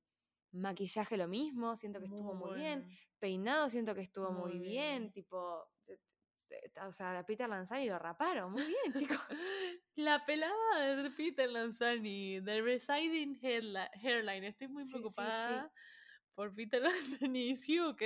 maquillaje 0.55 1.17
lo 1.17 1.27
mismo, 1.27 1.75
siento 1.75 1.99
que 1.99 2.05
estuvo 2.05 2.33
muy 2.33 2.59
bien. 2.59 2.87
Peinado 3.19 3.69
siento 3.69 3.93
que 3.95 4.01
estuvo 4.01 4.31
muy, 4.31 4.51
Muy 4.53 4.59
bien. 4.59 5.01
bien. 5.03 5.11
Tipo, 5.11 5.67
o 6.85 6.91
sea, 6.91 7.19
a 7.19 7.25
Peter 7.25 7.47
Lanzani 7.49 7.87
lo 7.89 7.97
raparon. 7.99 8.51
Muy 8.51 8.63
bien, 8.65 8.93
chicos. 9.19 9.19
La 9.95 10.25
pelada 10.25 10.95
de 10.95 11.09
Peter 11.11 11.49
Lanzani, 11.49 12.41
The 12.43 12.61
Residing 12.61 13.39
Hairli- 13.41 13.89
Hairline. 14.01 14.47
Estoy 14.47 14.67
muy 14.67 14.83
Sí, 14.83 14.89
sí, 14.89 14.93
sí. 14.95 14.99
preocupada 14.99 15.71
por 16.35 16.53
Peter 16.53 16.81
Lanzani. 17.21 17.55
Sí, 17.57 17.79
ok. 17.79 18.01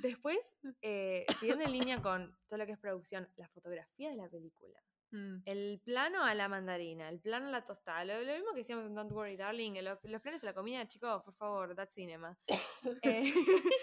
Después, 0.00 0.38
eh, 0.82 1.26
siguiendo 1.38 1.64
en 1.64 1.72
línea 1.72 2.02
con 2.02 2.36
todo 2.48 2.58
lo 2.58 2.66
que 2.66 2.72
es 2.72 2.78
producción, 2.78 3.28
la 3.36 3.48
fotografía 3.48 4.10
de 4.10 4.16
la 4.16 4.28
película. 4.28 4.80
Mm, 5.12 5.42
El 5.44 5.80
plano 5.84 6.24
a 6.24 6.34
la 6.34 6.48
mandarina, 6.48 7.08
el 7.08 7.18
plano 7.20 7.48
a 7.48 7.50
la 7.50 7.64
tostada, 7.64 8.04
lo, 8.04 8.20
lo 8.22 8.32
mismo 8.34 8.52
que 8.52 8.58
decíamos 8.58 8.86
en 8.86 8.94
Don't 8.94 9.10
Worry 9.12 9.36
Darling, 9.36 9.72
los, 9.82 9.98
los 10.04 10.20
planos 10.22 10.42
a 10.42 10.46
la 10.46 10.54
comida, 10.54 10.86
chicos, 10.86 11.22
por 11.24 11.34
favor, 11.34 11.74
that's 11.74 11.94
cinema. 11.94 12.38
Eh, 13.02 13.32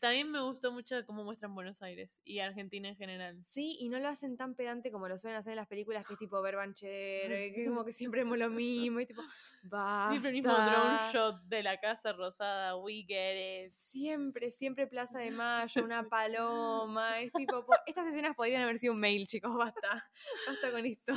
También 0.00 0.30
me 0.30 0.40
gustó 0.40 0.70
mucho 0.72 1.04
cómo 1.06 1.24
muestran 1.24 1.54
Buenos 1.54 1.82
Aires 1.82 2.20
y 2.24 2.38
Argentina 2.40 2.88
en 2.88 2.96
general. 2.96 3.40
sí, 3.44 3.76
y 3.80 3.88
no 3.88 3.98
lo 3.98 4.08
hacen 4.08 4.36
tan 4.36 4.54
pedante 4.54 4.90
como 4.92 5.08
lo 5.08 5.18
suelen 5.18 5.38
hacer 5.38 5.52
en 5.52 5.56
las 5.56 5.66
películas, 5.66 6.06
que 6.06 6.12
es 6.12 6.18
tipo 6.18 6.40
verbanchero, 6.42 7.36
y 7.36 7.52
que 7.52 7.64
como 7.66 7.84
que 7.84 7.92
siempre 7.92 8.22
vemos 8.22 8.38
lo 8.38 8.50
mismo, 8.50 9.00
y 9.00 9.06
tipo, 9.06 9.22
basta. 9.64 10.10
Siempre 10.10 10.30
el 10.30 10.36
mismo 10.36 10.52
drone 10.52 10.98
shot 11.12 11.42
de 11.44 11.62
la 11.62 11.80
casa 11.80 12.12
rosada. 12.12 12.76
We 12.76 13.04
get 13.08 13.64
it. 13.64 13.70
Siempre, 13.70 14.50
siempre 14.50 14.86
Plaza 14.86 15.18
de 15.18 15.30
Mayo, 15.30 15.82
una 15.84 16.02
paloma, 16.08 17.20
es 17.20 17.32
tipo, 17.32 17.64
po- 17.64 17.74
estas 17.86 18.06
escenas 18.08 18.36
podrían 18.36 18.62
haber 18.62 18.78
sido 18.78 18.92
un 18.92 19.00
mail, 19.00 19.26
chicos, 19.26 19.54
basta, 19.56 20.08
basta 20.46 20.70
con 20.70 20.86
esto. 20.86 21.12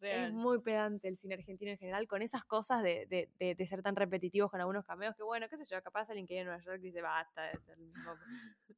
Es 0.00 0.32
muy 0.32 0.60
pedante 0.60 1.08
el 1.08 1.16
cine 1.16 1.34
argentino 1.34 1.72
en 1.72 1.78
general, 1.78 2.06
con 2.06 2.22
esas 2.22 2.44
cosas 2.44 2.82
de, 2.82 3.06
de- 3.06 3.30
de- 3.38 3.54
de 3.54 3.66
ser 3.66 3.82
tan 3.82 3.96
repetitivos 3.96 4.50
con 4.50 4.60
algunos 4.60 4.84
cameos, 4.84 5.14
que 5.16 5.22
bueno, 5.22 5.48
qué 5.48 5.56
sé 5.56 5.64
yo, 5.64 5.82
capaz 5.82 6.08
alguien 6.08 6.26
que 6.26 6.34
viene 6.34 6.48
a 6.50 6.52
Nueva 6.54 6.62
York 6.62 6.80
dice, 6.80 7.02
basta. 7.02 7.42
de 7.46 7.58
ser 7.60 7.74
el 7.78 7.84
mismo". 7.86 8.14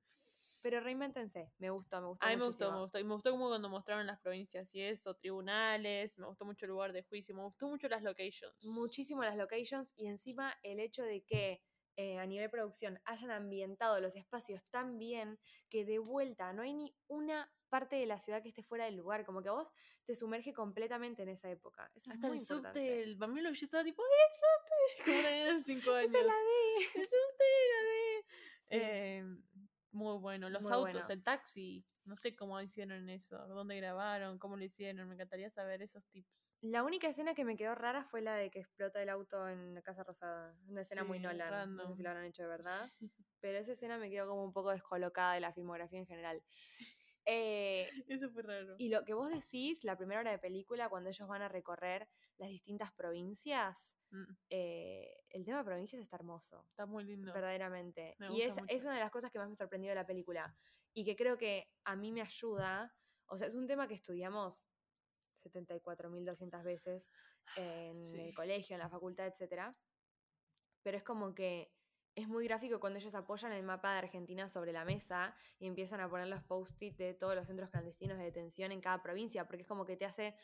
Pero 0.62 0.80
reinvéntense, 0.80 1.50
me 1.58 1.70
gustó, 1.70 2.00
me 2.02 2.08
gustó 2.08 2.26
A 2.26 2.30
mí 2.30 2.36
me 2.36 2.44
gustó, 2.44 2.70
me 2.70 2.80
gustó. 2.80 2.98
Y 2.98 3.04
me 3.04 3.14
gustó 3.14 3.30
como 3.30 3.48
cuando 3.48 3.70
mostraron 3.70 4.06
las 4.06 4.20
provincias 4.20 4.68
y 4.74 4.82
eso, 4.82 5.14
tribunales, 5.14 6.18
me 6.18 6.26
gustó 6.26 6.44
mucho 6.44 6.66
el 6.66 6.72
lugar 6.72 6.92
de 6.92 7.02
juicio, 7.02 7.34
me 7.34 7.42
gustó 7.42 7.66
mucho 7.66 7.88
las 7.88 8.02
locations. 8.02 8.54
Muchísimo 8.64 9.22
las 9.22 9.36
locations 9.36 9.94
y 9.96 10.06
encima 10.06 10.54
el 10.62 10.80
hecho 10.80 11.02
de 11.02 11.22
que 11.22 11.62
eh, 11.96 12.18
a 12.18 12.26
nivel 12.26 12.50
producción 12.50 13.00
hayan 13.04 13.30
ambientado 13.30 14.00
los 14.00 14.14
espacios 14.16 14.64
tan 14.70 14.98
bien 14.98 15.38
que 15.70 15.84
de 15.86 15.98
vuelta 15.98 16.52
no 16.52 16.62
hay 16.62 16.74
ni 16.74 16.94
una 17.08 17.50
parte 17.70 17.96
de 17.96 18.04
la 18.06 18.18
ciudad 18.20 18.42
que 18.42 18.48
esté 18.50 18.62
fuera 18.62 18.85
del 18.85 18.96
lugar, 18.96 19.24
como 19.24 19.42
que 19.42 19.48
a 19.48 19.52
vos 19.52 19.72
te 20.04 20.14
sumerge 20.14 20.52
completamente 20.52 21.22
en 21.22 21.30
esa 21.30 21.48
época. 21.50 21.90
Eso 21.94 22.11
es 22.12 22.18
muy 22.18 22.30
el 22.33 22.37
importante. 22.38 22.80
subte, 22.80 23.02
el 23.02 23.16
Pamelo 23.16 23.50
yo 23.52 23.64
estaba 23.64 23.85
tipo, 23.85 24.02
¡ay, 24.02 24.11
el 24.26 24.37
subte! 24.37 25.04
Como 25.11 25.22
tenían 25.22 25.62
cinco 25.62 25.90
años. 25.94 26.11
Esa 26.11 26.20
es 26.20 26.26
la 26.26 26.35
de... 26.35 26.76
El 27.00 27.04
subte, 27.04 27.44
la 27.70 27.83
de... 27.88 28.24
Sí. 28.70 28.76
Eh, 28.78 29.24
muy 29.92 30.18
bueno. 30.18 30.48
Los 30.48 30.62
Muy 30.62 30.72
autos, 30.72 30.92
bueno. 30.92 31.09
el 31.11 31.24
taxi. 31.24 31.85
No 32.04 32.14
sé 32.16 32.37
cómo 32.37 32.61
hicieron 32.61 33.09
eso, 33.09 33.37
dónde 33.48 33.76
grabaron, 33.76 34.38
cómo 34.38 34.56
lo 34.56 34.62
hicieron. 34.62 35.09
Me 35.09 35.14
encantaría 35.14 35.50
saber 35.50 35.83
esos 35.83 36.06
tips. 36.11 36.28
La 36.61 36.85
única 36.85 37.09
escena 37.09 37.35
que 37.35 37.44
me 37.44 37.56
quedó 37.56 37.74
rara 37.74 38.04
fue 38.04 38.20
la 38.20 38.37
de 38.37 38.50
que 38.50 38.61
explota 38.61 39.02
el 39.02 39.09
auto 39.09 39.48
en 39.48 39.74
la 39.74 39.83
Casa 39.83 40.04
Rosada. 40.04 40.54
Una 40.68 40.83
escena 40.83 41.02
muy 41.02 41.18
Sí, 41.18 41.24
Nolan. 41.24 41.74
No 41.74 41.88
sé 41.88 41.96
si 41.96 42.02
lo 42.02 42.11
habrán 42.11 42.26
hecho 42.26 42.42
de 42.42 42.48
verdad. 42.48 42.92
Pero 43.40 43.59
esa 43.59 43.72
escena 43.72 43.98
me 43.98 44.09
quedó 44.11 44.28
como 44.28 44.44
un 44.44 44.52
poco 44.52 44.70
descolocada 44.70 45.35
de 45.35 45.40
la 45.40 45.52
filmografía 45.52 45.98
en 45.98 46.06
general. 46.06 46.42
Eh, 47.26 47.88
Eso 48.09 48.30
fue 48.30 48.42
raro. 48.42 48.74
y 48.78 48.88
lo 48.88 49.04
que 49.04 49.14
vos 49.14 49.30
decís, 49.30 49.85
la 49.85 49.96
primera 49.96 50.20
hora 50.20 50.30
de 50.33 50.38
película, 50.38 50.88
cuando 50.88 51.11
ellos 51.11 51.28
van 51.28 51.42
a 51.42 51.48
recorrer 51.48 52.09
las 52.38 52.48
distintas 52.48 52.92
provincias, 52.92 53.96
Mm, 54.12 54.24
eh, 54.48 55.22
el 55.28 55.44
tema 55.44 55.59
de 55.59 55.64
provincias 55.64 56.02
está 56.02 56.16
hermoso. 56.16 56.64
está 56.68 56.85
muy 56.85 57.04
lindo. 57.04 57.33
verdaderamente. 57.33 58.16
Me 58.18 58.33
y 58.33 58.42
es, 58.42 58.56
es 58.66 58.83
una 58.85 58.94
de 58.94 59.00
las 59.00 59.12
cosas 59.12 59.30
que 59.30 59.38
más 59.38 59.48
me 59.48 59.54
sorprendió 59.54 59.90
de 59.90 59.94
la 59.94 60.06
película. 60.06 60.56
Y 60.92 61.04
que 61.04 61.14
creo 61.14 61.38
que 61.38 61.70
a 61.85 61.94
mí 61.94 62.11
me 62.11 62.20
ayuda. 62.20 62.92
O 63.26 63.38
sea, 63.38 63.46
es 63.46 63.54
un 63.54 63.68
tema 63.68 63.87
que 63.87 63.94
estudiamos 63.94 64.66
74.200 65.44 66.64
veces 66.64 67.11
en 67.56 68.02
Sí. 68.02 68.20
el 68.20 68.35
colegio, 68.35 68.74
en 68.74 68.80
la 68.80 68.88
facultad, 68.88 69.26
etc. 69.28 69.72
Pero 70.83 70.96
es 70.96 71.04
como 71.04 71.33
que 71.35 71.70
es 72.14 72.28
muy 72.28 72.44
gráfico 72.44 72.80
cuando 72.80 72.98
ellos 72.98 73.14
apoyan 73.14 73.52
el 73.52 73.62
mapa 73.62 73.92
de 73.92 73.98
Argentina 73.98 74.48
sobre 74.48 74.72
la 74.72 74.84
mesa 74.84 75.34
y 75.58 75.66
empiezan 75.66 76.00
a 76.00 76.08
poner 76.08 76.26
los 76.26 76.42
post-it 76.42 76.96
de 76.96 77.14
todos 77.14 77.34
los 77.34 77.46
centros 77.46 77.70
clandestinos 77.70 78.18
de 78.18 78.24
detención 78.24 78.72
en 78.72 78.80
cada 78.80 79.02
provincia, 79.02 79.46
porque 79.46 79.62
es 79.62 79.68
como 79.68 79.84
que 79.84 79.96
te 79.96 80.04
hace 80.04 80.34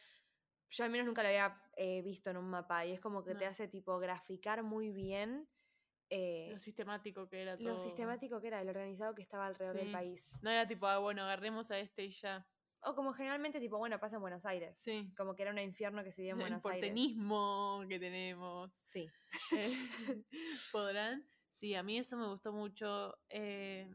yo 0.70 0.84
al 0.84 0.90
menos 0.90 1.06
nunca 1.06 1.22
lo 1.22 1.28
había 1.28 1.62
eh, 1.76 2.02
visto 2.02 2.30
en 2.30 2.36
un 2.36 2.50
mapa 2.50 2.84
y 2.84 2.92
es 2.92 3.00
como 3.00 3.22
que 3.22 3.34
te 3.34 3.46
hace 3.46 3.68
tipo 3.68 3.98
graficar 3.98 4.62
muy 4.62 4.90
bien 4.90 5.48
eh, 6.08 6.48
Lo 6.52 6.58
sistemático 6.58 7.28
que 7.28 7.42
era 7.42 7.56
todo. 7.56 7.68
lo 7.68 7.78
sistemático 7.78 8.40
que 8.40 8.48
era, 8.48 8.60
el 8.60 8.68
organizado 8.68 9.14
que 9.14 9.22
estaba 9.22 9.46
alrededor 9.46 9.76
del 9.76 9.90
país. 9.92 10.38
No 10.42 10.50
era 10.50 10.66
tipo, 10.66 10.86
ah, 10.86 10.98
bueno, 10.98 11.22
agarremos 11.22 11.70
a 11.70 11.78
este 11.78 12.04
y 12.04 12.10
ya. 12.10 12.46
O 12.80 12.94
como 12.94 13.12
generalmente, 13.12 13.58
tipo, 13.58 13.78
bueno, 13.78 13.98
pasa 13.98 14.16
en 14.16 14.22
Buenos 14.22 14.46
Aires. 14.46 14.78
Sí. 14.78 15.12
Como 15.16 15.34
que 15.34 15.42
era 15.42 15.50
un 15.50 15.58
infierno 15.58 16.04
que 16.04 16.12
se 16.12 16.22
vivía 16.22 16.34
en 16.34 16.40
El 16.40 16.44
Buenos 16.44 16.66
Aires. 16.66 16.90
porteñismo 16.90 17.84
que 17.88 17.98
tenemos. 17.98 18.72
Sí. 18.84 19.08
Eh, 19.56 19.72
¿Podrán? 20.72 21.26
Sí, 21.56 21.74
a 21.74 21.82
mí 21.82 21.96
eso 21.96 22.18
me 22.18 22.26
gustó 22.28 22.52
mucho. 22.52 23.16
Eh, 23.30 23.88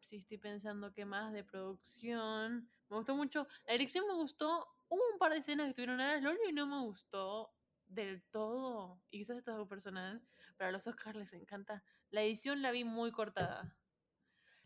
sí, 0.00 0.16
estoy 0.16 0.36
pensando 0.36 0.92
que 0.92 1.06
más 1.06 1.32
de 1.32 1.42
producción. 1.42 2.70
Me 2.90 2.96
gustó 2.98 3.16
mucho. 3.16 3.48
La 3.66 3.72
dirección 3.72 4.06
me 4.06 4.12
gustó. 4.12 4.68
Hubo 4.88 5.00
un 5.14 5.18
par 5.18 5.32
de 5.32 5.38
escenas 5.38 5.64
que 5.64 5.70
estuvieron 5.70 5.96
raras. 5.96 6.22
Lo 6.22 6.28
único 6.28 6.44
que 6.44 6.52
no 6.52 6.66
me 6.66 6.78
gustó 6.80 7.54
del 7.86 8.22
todo, 8.30 9.00
y 9.10 9.20
quizás 9.20 9.38
esto 9.38 9.50
es 9.52 9.54
algo 9.54 9.66
personal, 9.66 10.20
pero 10.58 10.68
a 10.68 10.72
los 10.72 10.86
Oscars 10.86 11.16
les 11.16 11.32
encanta. 11.32 11.82
La 12.10 12.22
edición 12.22 12.60
la 12.60 12.70
vi 12.70 12.84
muy 12.84 13.12
cortada. 13.12 13.74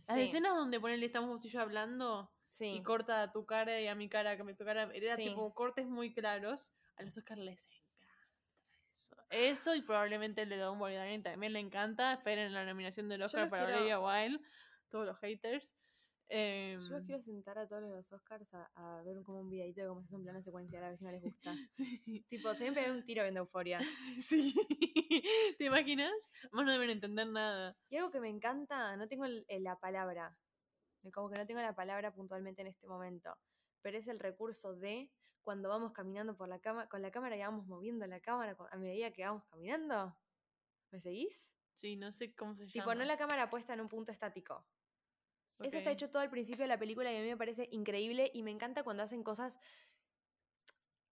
Las 0.08 0.16
sí. 0.16 0.22
escenas 0.22 0.56
donde 0.56 0.80
ponele 0.80 1.06
estamos 1.06 1.30
vos 1.30 1.44
y 1.44 1.50
yo 1.50 1.60
hablando 1.60 2.32
Sí. 2.48 2.64
y 2.66 2.82
corta 2.82 3.22
a 3.22 3.30
tu 3.30 3.46
cara 3.46 3.80
y 3.80 3.86
a 3.86 3.94
mi 3.94 4.08
cara, 4.08 4.36
que 4.36 4.42
me 4.42 4.54
tu 4.54 4.64
cara, 4.64 4.90
era 4.92 5.14
Sí. 5.14 5.28
tipo 5.28 5.54
cortes 5.54 5.86
muy 5.86 6.12
claros. 6.12 6.72
A 6.96 7.04
los 7.04 7.16
Oscars 7.16 7.40
les 7.40 7.66
encanta 7.66 7.89
eso. 9.02 9.16
Eso 9.30 9.74
y 9.74 9.82
probablemente 9.82 10.42
el 10.42 10.48
de 10.48 10.56
Don 10.58 10.78
Darling 10.78 11.22
también 11.22 11.52
le 11.52 11.60
encanta. 11.60 12.12
Esperen 12.12 12.52
la 12.52 12.64
nominación 12.64 13.08
del 13.08 13.22
Oscar 13.22 13.48
para 13.50 13.64
quiero- 13.64 13.78
Olivia 13.78 14.00
Wilde. 14.00 14.40
todos 14.90 15.06
los 15.06 15.18
haters. 15.20 15.76
Em, 16.32 16.78
Yo 16.80 16.90
los 16.90 17.04
quiero 17.06 17.20
sentar 17.22 17.58
a 17.58 17.66
todos 17.66 17.82
los 17.82 18.12
Oscars 18.12 18.54
a, 18.54 18.70
a 18.76 19.02
ver 19.02 19.20
como 19.24 19.40
un 19.40 19.50
videito 19.50 19.80
de 19.80 19.88
cómo 19.88 20.00
se 20.02 20.06
hace 20.06 20.16
un 20.16 20.22
plano 20.22 20.40
secuencial, 20.40 20.84
a 20.84 20.88
ver 20.90 20.98
si 20.98 21.04
no 21.04 21.10
les 21.10 21.20
gusta. 21.22 21.52
sí, 21.72 22.24
tipo, 22.28 22.54
se 22.54 22.70
me 22.70 22.88
un 22.90 23.04
tiro 23.04 23.22
viendo 23.24 23.40
euforia. 23.40 23.80
sí. 24.18 24.54
¿Te 25.58 25.64
imaginas? 25.64 26.12
Más 26.52 26.64
no 26.64 26.70
deben 26.72 26.90
entender 26.90 27.26
nada. 27.26 27.76
Y 27.88 27.96
algo 27.96 28.10
que 28.12 28.20
me 28.20 28.28
encanta, 28.28 28.96
no 28.96 29.08
tengo 29.08 29.24
el- 29.24 29.44
el- 29.48 29.64
la 29.64 29.76
palabra, 29.80 30.36
como 31.12 31.30
que 31.30 31.38
no 31.40 31.46
tengo 31.46 31.60
la 31.62 31.74
palabra 31.74 32.12
puntualmente 32.14 32.62
en 32.62 32.68
este 32.68 32.86
momento, 32.86 33.36
pero 33.82 33.98
es 33.98 34.06
el 34.06 34.20
recurso 34.20 34.76
de 34.76 35.10
cuando 35.42 35.68
vamos 35.68 35.92
caminando 35.92 36.36
por 36.36 36.48
la 36.48 36.58
cama, 36.60 36.88
con 36.88 37.02
la 37.02 37.10
cámara 37.10 37.36
y 37.36 37.40
vamos 37.40 37.66
moviendo 37.66 38.06
la 38.06 38.20
cámara 38.20 38.56
a 38.70 38.76
medida 38.76 39.10
que 39.12 39.24
vamos 39.24 39.44
caminando. 39.44 40.16
¿Me 40.90 41.00
seguís? 41.00 41.50
Sí, 41.74 41.96
no 41.96 42.12
sé 42.12 42.34
cómo 42.34 42.54
se 42.54 42.66
llama. 42.66 42.72
Tipo, 42.72 42.94
no 42.94 43.04
la 43.04 43.16
cámara 43.16 43.48
puesta 43.48 43.74
en 43.74 43.80
un 43.80 43.88
punto 43.88 44.12
estático. 44.12 44.66
Eso 45.60 45.78
está 45.78 45.90
hecho 45.90 46.10
todo 46.10 46.22
al 46.22 46.30
principio 46.30 46.64
de 46.64 46.68
la 46.68 46.78
película 46.78 47.12
y 47.12 47.16
a 47.16 47.20
mí 47.20 47.28
me 47.28 47.36
parece 47.36 47.68
increíble 47.70 48.30
y 48.32 48.42
me 48.42 48.50
encanta 48.50 48.82
cuando 48.82 49.02
hacen 49.02 49.22
cosas... 49.22 49.58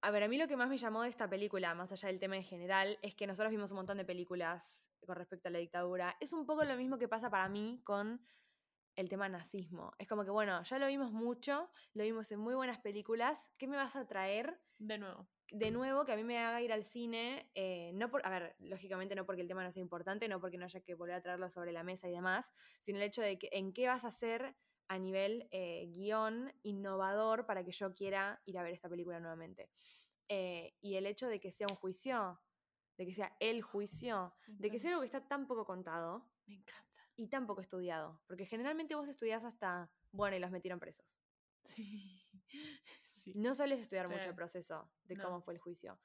A 0.00 0.10
ver, 0.10 0.22
a 0.22 0.28
mí 0.28 0.38
lo 0.38 0.46
que 0.46 0.56
más 0.56 0.68
me 0.68 0.78
llamó 0.78 1.02
de 1.02 1.08
esta 1.08 1.28
película, 1.28 1.74
más 1.74 1.90
allá 1.90 2.08
del 2.08 2.20
tema 2.20 2.36
en 2.36 2.44
general, 2.44 2.98
es 3.02 3.14
que 3.14 3.26
nosotros 3.26 3.50
vimos 3.50 3.72
un 3.72 3.78
montón 3.78 3.98
de 3.98 4.04
películas 4.04 4.90
con 5.04 5.16
respecto 5.16 5.48
a 5.48 5.50
la 5.50 5.58
dictadura. 5.58 6.16
Es 6.20 6.32
un 6.32 6.46
poco 6.46 6.64
lo 6.64 6.76
mismo 6.76 6.98
que 6.98 7.08
pasa 7.08 7.30
para 7.30 7.48
mí 7.48 7.82
con 7.84 8.20
el 8.98 9.08
tema 9.08 9.28
nazismo. 9.28 9.92
Es 9.98 10.08
como 10.08 10.24
que, 10.24 10.30
bueno, 10.30 10.60
ya 10.64 10.78
lo 10.80 10.88
vimos 10.88 11.12
mucho, 11.12 11.70
lo 11.94 12.02
vimos 12.02 12.32
en 12.32 12.40
muy 12.40 12.54
buenas 12.54 12.78
películas. 12.80 13.48
¿Qué 13.56 13.68
me 13.68 13.76
vas 13.76 13.94
a 13.94 14.08
traer 14.08 14.60
De 14.78 14.98
nuevo. 14.98 15.28
de 15.52 15.70
nuevo 15.70 16.04
que 16.04 16.12
a 16.12 16.16
mí 16.16 16.24
me 16.24 16.38
haga 16.38 16.60
ir 16.62 16.72
al 16.72 16.82
cine, 16.84 17.48
eh, 17.54 17.92
no 17.94 18.10
por, 18.10 18.26
a 18.26 18.30
ver, 18.30 18.56
lógicamente 18.58 19.14
no 19.14 19.24
porque 19.24 19.42
el 19.42 19.46
tema 19.46 19.62
no 19.62 19.70
sea 19.70 19.80
importante, 19.80 20.26
no 20.26 20.40
porque 20.40 20.58
no 20.58 20.64
haya 20.64 20.80
que 20.80 20.94
volver 20.94 21.14
a 21.14 21.22
traerlo 21.22 21.48
sobre 21.48 21.70
la 21.70 21.84
mesa 21.84 22.08
y 22.08 22.10
demás, 22.10 22.50
sino 22.80 22.98
el 22.98 23.04
hecho 23.04 23.22
de 23.22 23.38
que 23.38 23.48
en 23.52 23.72
qué 23.72 23.86
vas 23.86 24.04
a 24.04 24.08
hacer 24.08 24.56
a 24.88 24.98
nivel 24.98 25.48
eh, 25.52 25.86
guion 25.94 26.52
innovador 26.64 27.46
para 27.46 27.64
que 27.64 27.70
yo 27.70 27.94
quiera 27.94 28.42
ir 28.46 28.58
a 28.58 28.64
ver 28.64 28.72
esta 28.72 28.88
película 28.88 29.20
nuevamente. 29.20 29.70
Eh, 30.28 30.74
y 30.80 30.96
el 30.96 31.06
hecho 31.06 31.28
de 31.28 31.38
que 31.38 31.52
sea 31.52 31.68
un 31.70 31.76
juicio, 31.76 32.40
de 32.96 33.06
que 33.06 33.14
sea 33.14 33.36
el 33.38 33.62
juicio, 33.62 34.34
de 34.48 34.70
que 34.72 34.80
sea 34.80 34.90
algo 34.90 35.02
que 35.02 35.06
está 35.06 35.26
tan 35.28 35.46
poco 35.46 35.64
contado 35.64 36.28
Me 36.46 36.56
encanta. 36.56 36.87
Y 37.18 37.26
tan 37.28 37.46
poco 37.46 37.60
estudiado, 37.60 38.20
porque 38.26 38.46
generalmente 38.46 38.94
vos 38.94 39.08
estudiás 39.08 39.44
hasta, 39.44 39.90
bueno, 40.12 40.36
y 40.36 40.40
los 40.40 40.50
metieron 40.50 40.80
presos. 40.80 41.06
Sí. 41.64 42.22
sí. 43.10 43.32
No 43.34 43.54
sueles 43.54 43.80
estudiar 43.80 44.08
mucho 44.08 44.30
el 44.30 44.34
proceso 44.34 44.90
de 45.04 45.16
No. 45.16 45.24
cómo 45.24 45.42
fue 45.42 45.52
el 45.52 45.60
juicio. 45.60 45.98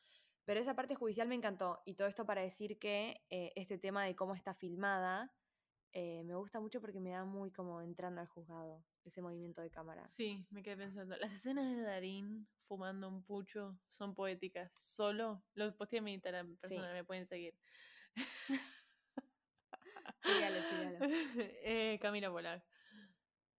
Pero 0.44 0.60
esa 0.60 0.76
parte 0.76 0.96
judicial 0.96 1.30
me 1.30 1.36
encantó. 1.36 1.82
Y 1.86 1.94
todo 1.94 2.10
esto 2.10 2.26
para 2.26 2.42
decir 2.42 2.78
que 2.80 3.24
eh, 3.30 3.54
este 3.56 3.78
tema 3.78 4.04
de 4.04 4.14
cómo 4.14 4.36
está 4.36 4.54
filmada 4.54 5.34
eh, 5.94 6.24
me 6.26 6.36
gusta 6.36 6.60
mucho 6.60 6.82
porque 6.82 7.00
me 7.00 7.12
da 7.12 7.24
muy 7.24 7.52
como 7.52 7.82
entrando 7.82 8.20
al 8.20 8.28
juzgado, 8.28 8.84
ese 9.06 9.22
movimiento 9.22 9.62
de 9.62 9.70
cámara. 9.70 10.06
Sí, 10.08 10.46
me 10.50 10.64
quedé 10.64 10.76
pensando. 10.76 11.16
Las 11.18 11.32
escenas 11.32 11.70
de 11.70 11.82
Darín 11.84 12.48
fumando 12.68 13.08
un 13.08 13.24
pucho 13.24 13.80
son 13.90 14.16
poéticas. 14.16 14.72
Solo 14.74 15.44
los 15.54 15.76
posteé 15.76 16.00
en 16.00 16.06
mi 16.06 16.14
Instagram 16.14 16.58
personal, 16.58 16.94
me 16.94 17.04
pueden 17.04 17.28
seguir. 17.28 17.56
Chígalo, 20.24 20.60
chígalo. 20.70 20.98
eh, 21.64 22.00
Camila 22.02 22.32
Polak. 22.32 22.64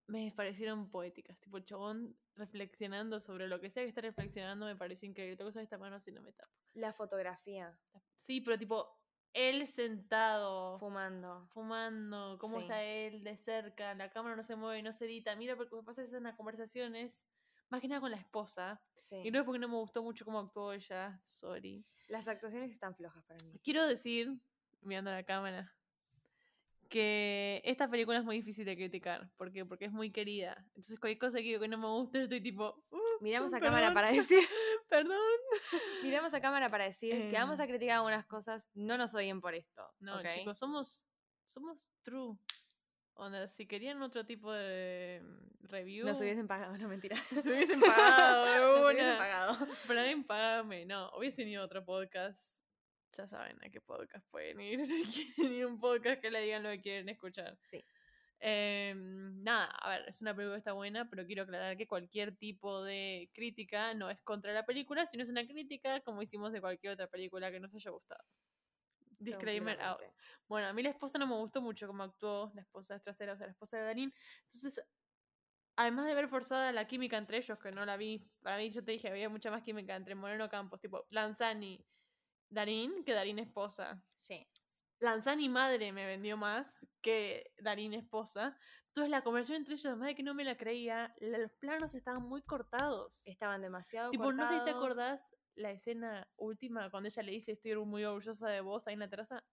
Me 0.07 0.33
parecieron 0.33 0.91
poéticas. 0.91 1.41
Tipo, 1.41 1.57
el 1.57 1.65
chabón 1.65 2.17
reflexionando 2.37 3.21
sobre 3.21 3.49
lo 3.49 3.61
que 3.61 3.71
sea 3.71 3.83
que 3.85 3.89
está 3.89 4.01
reflexionando 4.03 4.67
me 4.67 4.77
pareció 4.77 5.09
increíble. 5.09 5.37
Tengo 5.37 5.49
que 5.49 5.53
usar 5.53 5.63
esta 5.63 5.79
mano 5.79 5.99
si 6.01 6.13
no 6.13 6.21
me 6.21 6.33
tapo. 6.33 6.51
La 6.75 6.93
fotografía, 6.93 7.79
Sí, 8.17 8.41
pero 8.41 8.59
tipo, 8.59 8.99
él 9.33 9.67
sentado. 9.67 10.79
fumando. 10.79 11.47
fumando, 11.55 12.37
cómo 12.39 12.57
Sí. 12.59 12.63
está 12.63 12.83
él 12.83 13.25
de 13.25 13.37
cerca, 13.37 13.95
la 13.95 14.11
cámara 14.11 14.37
no 14.37 14.43
se 14.45 14.57
mueve, 14.57 14.83
no 14.83 14.93
se 14.93 15.07
edita. 15.07 15.35
Mira, 15.37 15.57
porque 15.57 15.75
me 15.75 15.83
pasa 15.83 16.03
eso 16.03 16.17
en 16.17 16.25
las 16.25 16.35
conversaciones, 16.37 17.27
más 17.71 17.81
que 17.81 17.89
nada 17.89 18.01
con 18.01 18.11
la 18.11 18.17
esposa. 18.19 18.83
Sí. 19.03 19.17
Y 19.25 19.31
no 19.31 19.39
es 19.39 19.45
porque 19.45 19.59
no 19.59 19.69
me 19.69 19.77
gustó 19.77 20.03
mucho 20.03 20.25
cómo 20.25 20.39
actuó 20.41 20.73
ella, 20.73 21.21
sorry. 21.25 21.85
Las 22.09 22.29
actuaciones 22.29 22.71
están 22.71 22.95
flojas 22.95 23.25
para 23.25 23.43
mí. 23.45 23.59
Quiero 23.63 23.87
decir, 23.87 24.33
mirando 24.83 25.11
la 25.11 25.23
cámara, 25.25 25.75
que 26.89 27.61
esta 27.65 27.89
película 27.91 28.19
es 28.19 28.25
muy 28.25 28.37
difícil 28.37 28.65
de 28.65 28.77
criticar. 28.77 29.31
¿Por 29.37 29.53
qué? 29.53 29.65
Porque 29.65 29.85
es 29.87 29.93
muy 29.93 30.11
querida. 30.11 30.57
Entonces, 30.69 30.99
cualquier 30.99 31.19
cosa 31.19 31.39
que 31.39 31.45
digo 31.45 31.61
que 31.61 31.69
no 31.69 31.79
me 31.79 31.87
gusta, 31.89 32.23
estoy 32.23 32.41
tipo. 32.41 32.85
"Uh, 32.91 32.99
Miramos 33.21 33.53
a 33.53 33.59
perdón, 33.59 33.75
cámara 33.75 33.95
para 33.95 34.11
decir, 34.13 34.41
Perdón. 34.89 35.19
miramos 36.03 36.35
a 36.35 36.41
cámara 36.41 36.71
para 36.71 36.85
decir 36.85 37.31
que 37.31 37.37
vamos 37.37 37.59
a 37.61 37.65
Em. 37.65 37.71
criticar 37.71 37.97
algunas 37.97 38.27
cosas, 38.27 38.69
no 38.75 38.97
nos 38.99 39.15
odien 39.15 39.41
por 39.41 39.55
esto. 39.55 39.83
No, 40.01 40.19
¿ok? 40.21 40.27
chicos, 40.39 40.59
somos, 40.59 41.09
somos 41.47 41.89
true. 42.03 42.37
Onda, 43.17 43.47
si 43.47 43.67
querían 43.69 44.03
otro 44.03 44.27
tipo 44.27 44.51
de 44.53 45.21
mm, 45.23 45.67
review, 45.69 46.05
Nos 46.07 46.21
hubiesen 46.21 46.49
pagado, 46.49 46.77
no 46.77 46.89
mentira. 46.89 47.17
se 47.47 47.49
hubiesen 47.49 47.81
pagado 47.81 48.45
de 48.45 48.59
Nos 48.59 48.85
hubiesen 48.87 49.07
una. 49.07 49.19
pagado. 49.19 49.69
Prime, 49.87 50.25
págame. 50.25 50.85
No, 50.85 51.11
hubiesen 51.17 51.47
ido 51.47 51.63
a 51.63 51.65
otro 51.67 51.85
podcast. 51.85 52.64
Ya 53.17 53.27
saben 53.27 53.57
a 53.65 53.71
qué 53.71 53.81
podcast 53.81 54.27
pueden 54.31 54.61
ir. 54.61 54.79
Si 54.87 55.35
quieren 55.35 55.55
ir 55.55 55.65
a 55.65 55.67
un 55.69 55.79
podcast 55.79 56.21
que 56.21 56.31
le 56.31 56.41
digan 56.41 56.63
lo 56.63 56.71
que 56.71 56.81
quieren 56.81 57.09
escuchar. 57.09 57.59
Sí. 57.63 57.85
Em, 58.41 59.43
nada, 59.43 59.67
a 59.67 59.89
ver, 59.91 60.09
es 60.09 60.21
una 60.21 60.35
película 60.35 60.57
que 60.57 60.59
está 60.59 60.73
buena, 60.73 61.09
pero 61.09 61.25
quiero 61.25 61.45
aclarar 61.45 61.77
que 61.77 61.87
cualquier 61.87 62.37
tipo 62.37 62.83
de 62.83 63.31
crítica 63.33 63.95
no 63.95 64.11
es 64.11 64.21
contra 64.23 64.53
la 64.53 64.67
película, 64.67 65.07
sino 65.07 65.23
es 65.23 65.31
una 65.31 65.47
crítica 65.47 66.01
como 66.01 66.21
hicimos 66.21 66.53
de 66.53 66.61
cualquier 66.61 66.93
otra 66.93 67.07
película 67.07 67.51
que 67.51 67.61
nos 67.61 67.75
haya 67.75 67.91
gustado. 67.91 68.23
Disclaimer 69.19 69.81
out. 69.81 70.01
Bueno, 70.47 70.69
a 70.69 70.73
mí 70.73 70.83
la 70.83 70.91
esposa 70.91 71.19
no 71.19 71.27
me 71.27 71.37
gustó 71.37 71.63
mucho 71.63 71.87
cómo 71.87 72.03
actuó, 72.03 72.53
la 72.55 72.61
esposa 72.61 72.99
trasera, 73.01 73.33
o 73.33 73.37
sea, 73.37 73.47
la 73.47 73.53
esposa 73.53 73.79
de 73.79 73.85
Darín. 73.85 74.15
Entonces, 74.43 74.85
además 75.77 76.07
de 76.07 76.15
ver 76.15 76.29
forzada 76.29 76.73
la 76.73 76.87
química 76.87 77.17
entre 77.17 77.39
ellos, 77.39 77.59
que 77.59 77.71
no 77.71 77.87
la 77.87 77.97
vi, 77.97 78.29
para 78.43 78.59
mí 78.59 78.71
yo 78.71 78.85
te 78.85 78.93
dije, 78.93 79.09
había 79.09 79.29
mucha 79.29 79.51
más 79.51 79.63
química 79.63 79.97
entre 79.97 80.15
Moreno 80.15 80.49
Campos, 80.51 80.81
tipo 80.81 81.07
Lanzani, 81.11 81.83
Darín, 82.55 83.05
que 83.05 83.13
Darín 83.13 83.39
esposa. 83.39 84.03
Sí. 84.21 84.47
Lanzani 85.01 85.49
madre 85.49 85.93
me 85.93 86.07
vendió 86.07 86.37
más 86.37 86.87
que 87.03 87.53
Darín 87.59 87.93
esposa. 87.95 88.57
Entonces 88.89 89.11
la 89.11 89.23
conversación 89.23 89.59
entre 89.59 89.75
ellos, 89.75 89.87
además 89.87 90.09
de 90.09 90.15
que 90.15 90.23
no 90.23 90.35
me 90.35 90.45
la 90.45 90.57
creía, 90.57 91.13
los 91.21 91.53
planos 91.55 91.95
estaban 91.95 92.23
muy 92.23 92.43
cortados. 92.43 93.27
Estaban 93.27 93.61
demasiado 93.61 94.11
Tipo, 94.13 94.33
no 94.33 94.47
sé 94.49 94.55
si 94.55 94.65
te 94.65 94.73
cortados. 94.73 94.85
acordás 94.85 95.37
la 95.57 95.71
escena 95.73 96.29
última 96.37 96.91
cuando 96.91 97.09
ella 97.09 97.23
le 97.23 97.33
dice 97.33 97.53
estoy 97.53 97.75
muy 97.77 98.05
orgullosa 98.05 98.49
de 98.49 98.61
vos 98.61 98.87
ahí 98.87 98.95
en 98.95 99.01
la 99.01 99.11
terraza. 99.11 99.45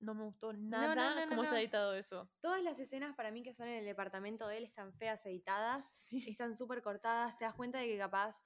No 0.00 0.14
me 0.14 0.24
gustó 0.24 0.52
nada 0.52 0.94
no, 0.94 1.20
no, 1.20 1.28
cómo 1.28 1.44
está 1.44 1.58
editado 1.60 1.94
eso. 1.94 2.28
Todas 2.40 2.62
las 2.62 2.78
escenas 2.78 3.14
para 3.16 3.30
mí 3.30 3.42
que 3.42 3.54
son 3.54 3.68
en 3.68 3.78
el 3.78 3.84
departamento 3.86 4.46
de 4.48 4.58
él 4.58 4.64
están 4.64 4.92
feas 4.94 5.24
editadas, 5.24 5.86
Sí. 5.94 6.28
están 6.28 6.54
súper 6.54 6.82
cortadas, 6.82 7.38
te 7.38 7.44
das 7.44 7.54
cuenta 7.54 7.78
de 7.78 7.86
que 7.86 7.96
capaz 7.98 8.36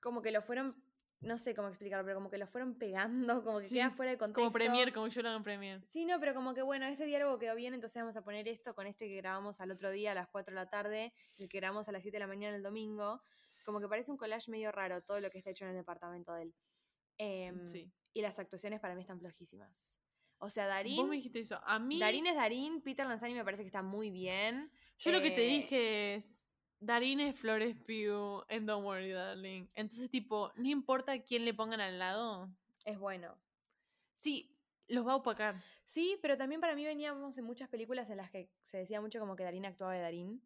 como 0.00 0.20
que 0.20 0.30
lo 0.30 0.42
fueron, 0.42 0.74
no 1.20 1.36
sé 1.36 1.54
cómo 1.54 1.68
explicarlo, 1.68 2.04
pero 2.04 2.16
como 2.16 2.30
que 2.30 2.38
lo 2.38 2.46
fueron 2.46 2.74
pegando, 2.78 3.42
como 3.42 3.58
que 3.58 3.64
Sí, 3.66 3.74
queda 3.74 3.90
fuera 3.90 4.12
de 4.12 4.18
contexto. 4.18 4.40
Como 4.40 4.52
Premier, 4.52 4.92
como 4.92 5.08
yo 5.08 5.22
lo 5.22 5.28
hago 5.28 5.38
en 5.38 5.44
Premier. 5.44 5.84
Sí, 5.88 6.04
no, 6.04 6.20
pero 6.20 6.34
como 6.34 6.54
que 6.54 6.62
bueno, 6.62 6.86
este 6.86 7.06
diálogo 7.06 7.38
quedó 7.38 7.56
bien, 7.56 7.74
entonces 7.74 8.00
vamos 8.00 8.16
a 8.16 8.22
poner 8.22 8.46
esto 8.46 8.74
con 8.74 8.86
este 8.86 9.08
que 9.08 9.16
grabamos 9.16 9.60
al 9.60 9.70
otro 9.70 9.90
día 9.90 10.12
a 10.12 10.14
las 10.14 10.28
4 10.28 10.54
de 10.54 10.60
la 10.60 10.70
tarde, 10.70 11.12
el 11.38 11.48
que 11.48 11.58
grabamos 11.58 11.88
a 11.88 11.92
las 11.92 12.02
7 12.02 12.16
de 12.16 12.20
la 12.20 12.26
mañana 12.26 12.56
el 12.56 12.62
domingo. 12.62 13.20
Como 13.64 13.80
que 13.80 13.88
parece 13.88 14.10
un 14.10 14.16
collage 14.16 14.50
medio 14.50 14.70
raro 14.70 15.02
todo 15.02 15.20
lo 15.20 15.30
que 15.30 15.38
está 15.38 15.50
hecho 15.50 15.64
en 15.64 15.70
el 15.70 15.76
departamento 15.76 16.32
de 16.34 16.42
él. 16.42 16.54
Em, 17.18 17.68
Sí. 17.68 17.90
Y 18.14 18.22
las 18.22 18.38
actuaciones 18.38 18.80
para 18.80 18.94
mí 18.94 19.02
están 19.02 19.20
flojísimas. 19.20 19.96
O 20.38 20.48
sea, 20.48 20.64
Vos 20.64 20.70
Darín, 20.74 21.08
me 21.08 21.16
dijiste 21.16 21.40
eso. 21.40 21.60
A 21.64 21.78
mí, 21.78 21.98
Darín 21.98 22.26
es 22.26 22.36
Darín, 22.36 22.80
Peter 22.80 23.06
Lanzani 23.06 23.34
me 23.34 23.44
parece 23.44 23.64
que 23.64 23.68
está 23.68 23.82
muy 23.82 24.10
bien. 24.10 24.70
yo 24.98 25.12
lo 25.12 25.20
que 25.20 25.32
te 25.32 25.44
eh, 25.44 25.48
dije 25.48 26.14
es, 26.14 26.47
Darín 26.80 27.20
es 27.20 27.34
Flores 27.38 27.74
Pugh 27.76 28.44
en 28.48 28.66
Don't 28.66 28.84
Worry 28.84 29.10
Darling. 29.10 29.66
Entonces, 29.74 30.08
tipo, 30.10 30.52
no 30.56 30.68
importa 30.68 31.18
quién 31.22 31.44
le 31.44 31.54
pongan 31.54 31.80
al 31.80 31.98
lado. 31.98 32.48
Es 32.84 32.98
bueno. 32.98 33.36
Sí, 34.14 34.56
los 34.86 35.06
va 35.06 35.12
a 35.12 35.16
opacar. 35.16 35.56
Sí, 35.86 36.18
pero 36.22 36.36
también 36.36 36.60
para 36.60 36.74
mí 36.76 36.84
veníamos 36.84 37.36
en 37.38 37.44
muchas 37.44 37.68
películas 37.68 38.08
en 38.10 38.18
las 38.18 38.30
que 38.30 38.50
se 38.62 38.78
decía 38.78 39.00
mucho 39.00 39.18
como 39.18 39.34
que 39.36 39.42
Darín 39.44 39.66
actuaba 39.66 39.94
de 39.94 40.00
Darín. 40.00 40.42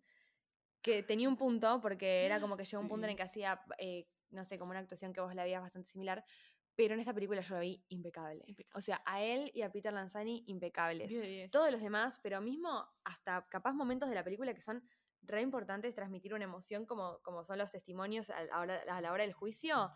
Que 0.80 1.02
tenía 1.02 1.28
un 1.28 1.36
punto, 1.36 1.80
porque 1.80 2.24
era 2.24 2.40
como 2.40 2.56
que 2.56 2.64
llegó 2.64 2.82
un 2.82 2.88
punto 2.88 3.06
en 3.06 3.10
Sí. 3.10 3.12
el 3.12 3.16
que 3.16 3.22
hacía, 3.22 3.62
eh, 3.78 4.08
no 4.30 4.44
sé, 4.44 4.58
como 4.58 4.70
una 4.72 4.80
actuación 4.80 5.12
que 5.12 5.20
vos 5.20 5.34
la 5.34 5.44
veías 5.44 5.60
bastante 5.62 5.88
similar. 5.88 6.24
Pero 6.74 6.94
en 6.94 7.00
esta 7.00 7.12
película 7.14 7.40
yo 7.42 7.54
lo 7.54 7.60
vi 7.60 7.84
impecable. 7.88 8.42
Impecable. 8.46 8.78
O 8.78 8.80
sea, 8.80 9.02
a 9.04 9.22
él 9.22 9.50
y 9.54 9.62
a 9.62 9.70
Peter 9.70 9.92
Lanzani 9.92 10.42
impecables. 10.46 11.10
10 11.10 11.20
de 11.22 11.28
10. 11.28 11.50
Todos 11.50 11.70
los 11.70 11.82
demás, 11.82 12.18
pero 12.22 12.40
mismo 12.40 12.88
hasta 13.04 13.46
capaz 13.48 13.74
momentos 13.74 14.08
de 14.08 14.14
la 14.14 14.24
película 14.24 14.54
que 14.54 14.60
son 14.62 14.82
re 15.22 15.42
importantes 15.42 15.94
transmitir 15.94 16.34
una 16.34 16.44
emoción 16.44 16.86
como, 16.86 17.20
como 17.22 17.44
son 17.44 17.58
los 17.58 17.70
testimonios 17.70 18.30
a 18.30 18.44
la 18.44 18.60
hora, 18.60 18.82
a 18.88 19.00
la 19.00 19.12
hora 19.12 19.22
del 19.24 19.32
juicio. 19.32 19.90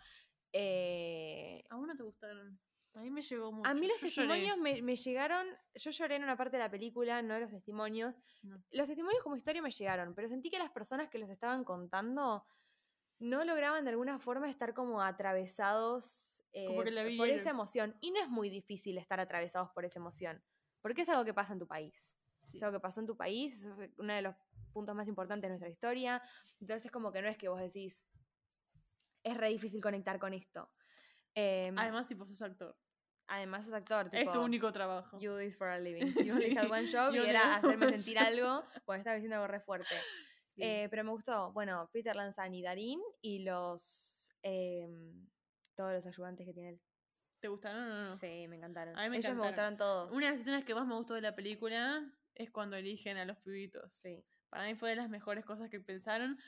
eh, 0.52 1.64
¿A 1.70 1.76
vos 1.76 1.86
no 1.86 1.96
te 1.96 2.02
gustaron? 2.02 2.58
A 2.94 3.00
mí 3.00 3.10
me 3.10 3.20
llegó 3.20 3.52
mucho. 3.52 3.68
a 3.68 3.74
mí 3.74 3.86
los 3.86 4.00
Yo 4.00 4.06
testimonios 4.06 4.56
me, 4.56 4.80
me 4.80 4.96
llegaron, 4.96 5.46
yo 5.74 5.90
lloré 5.90 6.16
en 6.16 6.24
una 6.24 6.34
parte 6.36 6.56
de 6.56 6.62
la 6.62 6.70
película, 6.70 7.20
no 7.20 7.38
los 7.38 7.50
testimonios. 7.50 8.18
No. 8.42 8.62
Los 8.70 8.86
testimonios 8.86 9.22
como 9.22 9.36
historia 9.36 9.60
me 9.60 9.70
llegaron, 9.70 10.14
pero 10.14 10.28
sentí 10.28 10.48
que 10.48 10.58
las 10.58 10.70
personas 10.70 11.08
que 11.08 11.18
los 11.18 11.28
estaban 11.28 11.62
contando 11.62 12.46
no 13.18 13.44
lograban 13.44 13.84
de 13.84 13.90
alguna 13.90 14.18
forma 14.18 14.48
estar 14.48 14.72
como 14.72 15.02
atravesados 15.02 16.42
Como 16.66 16.82
eh, 16.84 16.90
la 16.90 17.04
por 17.18 17.28
esa 17.28 17.50
emoción. 17.50 17.96
Y 18.00 18.12
no 18.12 18.20
es 18.20 18.28
muy 18.30 18.48
difícil 18.48 18.96
estar 18.96 19.20
atravesados 19.20 19.70
por 19.72 19.84
esa 19.84 19.98
emoción, 19.98 20.42
porque 20.80 21.02
es 21.02 21.08
algo 21.10 21.24
que 21.24 21.34
pasa 21.34 21.52
en 21.52 21.58
tu 21.58 21.66
país. 21.66 22.16
Sí. 22.46 22.58
Es 22.58 22.62
algo 22.62 22.78
que 22.78 22.80
pasó 22.80 23.00
en 23.00 23.06
tu 23.06 23.16
país, 23.16 23.64
es 23.64 23.90
uno 23.98 24.14
de 24.14 24.22
los 24.22 24.36
puntos 24.76 24.94
más 24.94 25.08
importantes 25.08 25.48
de 25.48 25.52
nuestra 25.54 25.70
historia. 25.70 26.22
Entonces, 26.60 26.90
como 26.90 27.10
que 27.10 27.22
no 27.22 27.28
es 27.28 27.38
que 27.38 27.48
vos 27.48 27.58
decís, 27.58 28.04
es 29.24 29.34
re 29.36 29.48
difícil 29.48 29.80
conectar 29.80 30.18
con 30.18 30.34
esto. 30.34 30.70
Em, 31.34 31.76
Además, 31.78 32.06
tipo, 32.06 32.26
sos 32.26 32.42
actor. 32.42 32.76
además, 33.28 33.64
sos 33.64 33.72
actor. 33.72 34.10
es 34.12 34.26
tu 34.26 34.32
tipo, 34.32 34.44
único 34.44 34.70
trabajo. 34.72 35.18
You 35.18 35.30
do 35.32 35.38
this 35.38 35.56
for 35.56 35.68
a 35.68 35.78
living. 35.78 36.12
You 36.30 36.34
only 36.34 36.50
Sí, 36.50 36.56
had 36.58 36.70
one 36.70 36.86
job 36.86 37.14
y 37.14 37.18
only 37.20 37.30
era 37.30 37.54
hacerme 37.56 37.88
sentir 37.88 38.18
algo 38.18 38.62
cuando 38.84 39.00
estaba 39.00 39.16
diciendo 39.16 39.36
algo 39.36 39.46
re 39.48 39.60
fuerte. 39.60 39.94
Sí. 40.42 40.62
Eh, 40.62 40.88
pero 40.90 41.04
me 41.04 41.10
gustó, 41.10 41.52
bueno, 41.52 41.88
Peter 41.92 42.14
Lanzani, 42.14 42.62
Darín 42.62 43.00
y 43.22 43.38
los. 43.44 44.30
em, 44.42 45.26
todos 45.74 45.92
los 45.94 46.06
ayudantes 46.06 46.46
que 46.46 46.52
tiene 46.52 46.68
él. 46.70 46.80
¿Te 47.40 47.48
gustaron 47.48 47.82
o 47.82 48.02
no? 48.04 48.08
Sí, 48.10 48.46
me 48.48 48.56
encantaron. 48.56 48.96
A 48.98 49.02
mí 49.04 49.10
me 49.10 49.16
Ellos 49.18 49.34
me 49.34 49.46
encantaron. 49.46 49.74
gustaron 49.74 49.76
todos. 49.76 50.12
Una 50.14 50.26
de 50.26 50.32
las 50.32 50.40
escenas 50.40 50.64
que 50.64 50.74
más 50.74 50.86
me 50.86 50.94
gustó 50.94 51.14
de 51.14 51.20
la 51.22 51.32
película 51.34 52.10
es 52.34 52.50
cuando 52.50 52.76
eligen 52.76 53.16
a 53.18 53.24
los 53.26 53.36
pibitos. 53.38 53.92
Sí. 53.92 54.24
Para 54.48 54.64
mí 54.64 54.74
fue 54.74 54.90
de 54.90 54.96
las 54.96 55.09
mejores 55.09 55.44
cosas 55.44 55.70
que 55.70 55.80
pensaron. 55.80 56.38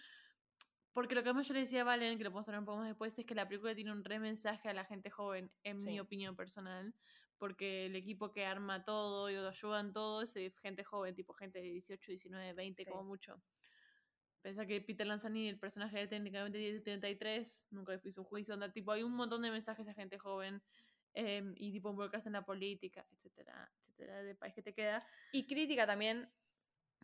Porque 0.93 1.15
lo 1.15 1.23
que 1.23 1.33
más 1.33 1.47
yo 1.47 1.55
le 1.55 1.61
decía 1.61 1.83
a 1.83 1.85
Valen, 1.85 2.19
que 2.19 2.25
lo 2.25 2.31
podemos 2.31 2.49
hablar 2.49 2.61
un 2.61 2.67
poco 2.67 2.79
más 2.79 2.89
después, 2.89 3.17
es 3.19 3.25
que 3.25 3.35
la 3.35 3.47
película 3.47 3.75
tiene 3.75 3.93
un 3.93 4.03
re 4.03 4.19
mensaje 4.19 4.69
a 4.69 4.75
la 4.75 4.85
gente 4.85 5.11
joven, 5.11 5.51
en 5.63 5.79
mi 5.79 6.01
opinión 6.01 6.35
personal. 6.35 6.95
Porque 7.39 7.87
el 7.87 7.95
equipo 7.95 8.33
que 8.33 8.45
arma 8.45 8.85
todo 8.85 9.31
y 9.31 9.37
ayudan 9.37 9.93
todo 9.93 10.23
es 10.23 10.35
eh, 10.35 10.53
gente 10.61 10.83
joven, 10.83 11.15
tipo 11.15 11.35
gente 11.35 11.61
de 11.61 11.71
18, 11.71 12.11
19, 12.11 12.53
20, 12.53 12.85
Sí. 12.85 12.91
como 12.91 13.05
mucho. 13.05 13.41
Pensá 14.43 14.67
que 14.67 14.81
Peter 14.81 15.07
Lanzani, 15.07 15.49
el 15.49 15.59
personaje 15.59 15.97
de 15.97 16.03
él, 16.03 16.09
técnicamente 16.09 16.59
tiene 16.59 16.81
33, 16.81 17.67
nunca 17.71 18.01
hizo 18.05 18.23
un 18.23 18.27
juicio, 18.27 18.55
onda, 18.55 18.73
tipo, 18.73 18.91
hay 18.93 19.03
un 19.03 19.13
montón 19.13 19.43
de 19.43 19.51
mensajes 19.51 19.87
a 19.87 19.95
gente 19.95 20.19
joven 20.19 20.63
em, 21.15 21.55
y 21.57 21.73
tipo 21.73 21.91
involucrarse 21.91 22.29
en 22.29 22.35
la 22.35 22.45
política, 22.45 23.07
etcétera, 23.13 23.71
etcétera, 23.81 24.23
del 24.23 24.37
país 24.37 24.55
que 24.55 24.63
te 24.63 24.75
queda. 24.75 25.07
Y 25.33 25.47
crítica 25.47 25.87
también 25.87 26.29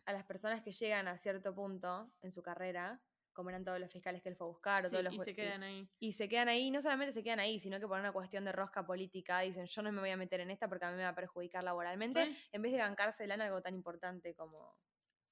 a 0.07 0.13
las 0.13 0.25
personas 0.25 0.63
que 0.63 0.73
llegan 0.73 1.09
a 1.09 1.19
cierto 1.19 1.55
punto 1.55 2.13
en 2.23 2.31
su 2.33 2.43
carrera, 2.43 3.03
como 3.33 3.49
eran 3.51 3.65
todos 3.65 3.81
los 3.81 3.91
fiscales 3.93 4.23
que 4.23 4.29
él 4.29 4.37
fue 4.37 4.47
a 4.47 4.51
buscar, 4.51 4.85
o 4.85 4.89
Sí, 4.89 4.93
todos 4.93 5.05
los 5.05 5.15
y 5.15 5.21
se 5.21 5.35
quedan 5.35 5.63
ahí. 5.65 5.89
y 5.99 6.13
se 6.13 6.29
quedan 6.29 6.49
ahí, 6.49 6.71
no 6.71 6.81
solamente 6.83 7.13
se 7.13 7.23
quedan 7.25 7.41
ahí, 7.41 7.59
sino 7.59 7.81
que 7.81 7.89
por 7.89 7.99
una 7.99 8.13
cuestión 8.13 8.45
de 8.45 8.53
rosca 8.53 8.87
política 8.87 9.41
dicen 9.41 9.67
yo 9.67 9.83
no 9.83 9.91
me 9.91 10.01
voy 10.01 10.11
a 10.11 10.17
meter 10.17 10.41
en 10.41 10.51
esta 10.51 10.69
porque 10.69 10.85
a 10.85 10.91
mí 10.91 10.97
me 10.97 11.03
va 11.03 11.09
a 11.11 11.15
perjudicar 11.15 11.65
laboralmente, 11.65 12.37
en 12.53 12.63
vez 12.63 12.73
de 12.73 12.79
bancársela 12.79 13.35
en 13.35 13.41
algo 13.41 13.61
tan 13.61 13.75
importante 13.75 14.35
como, 14.37 14.79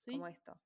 sí, 0.05 0.13
como 0.13 0.27
esto. 0.27 0.61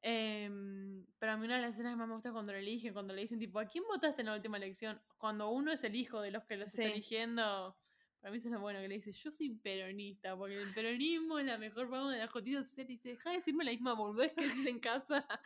Em, 0.00 1.04
pero 1.18 1.32
a 1.32 1.36
mí 1.36 1.44
una 1.46 1.56
de 1.56 1.62
las 1.62 1.72
escenas 1.72 1.92
que 1.92 1.96
más 1.96 2.06
me 2.06 2.14
gusta 2.14 2.28
es 2.28 2.32
cuando 2.32 2.52
lo 2.52 2.58
eligen, 2.58 2.92
cuando 2.92 3.14
le 3.14 3.22
dicen 3.22 3.38
tipo, 3.40 3.58
¿a 3.58 3.66
quién 3.66 3.82
votaste 3.84 4.22
en 4.22 4.26
la 4.26 4.34
última 4.34 4.56
elección? 4.56 5.02
Cuando 5.16 5.50
uno 5.50 5.72
es 5.72 5.82
el 5.82 5.96
hijo 5.96 6.20
de 6.20 6.30
los 6.30 6.44
que 6.44 6.56
los 6.56 6.68
está 6.68 6.84
eligiendo. 6.84 7.76
Para 8.20 8.32
mí 8.32 8.38
eso 8.38 8.48
es 8.48 8.54
lo 8.54 8.60
bueno 8.60 8.80
que 8.80 8.88
le 8.88 8.96
dice, 8.96 9.12
yo 9.12 9.30
soy 9.30 9.50
peronista, 9.50 10.36
porque 10.36 10.60
el 10.60 10.74
peronismo 10.74 11.38
es 11.38 11.46
la 11.46 11.56
mejor 11.56 11.88
forma 11.88 12.12
de 12.12 12.18
la 12.18 12.26
justicia 12.26 12.64
social 12.64 12.86
y 12.90 12.94
dice, 12.94 13.10
deja 13.10 13.30
de 13.30 13.36
decirme 13.36 13.64
la 13.64 13.70
misma 13.70 13.94
boludez 13.94 14.32
que 14.32 14.42
dices 14.42 14.66
en 14.66 14.80
casa. 14.80 15.26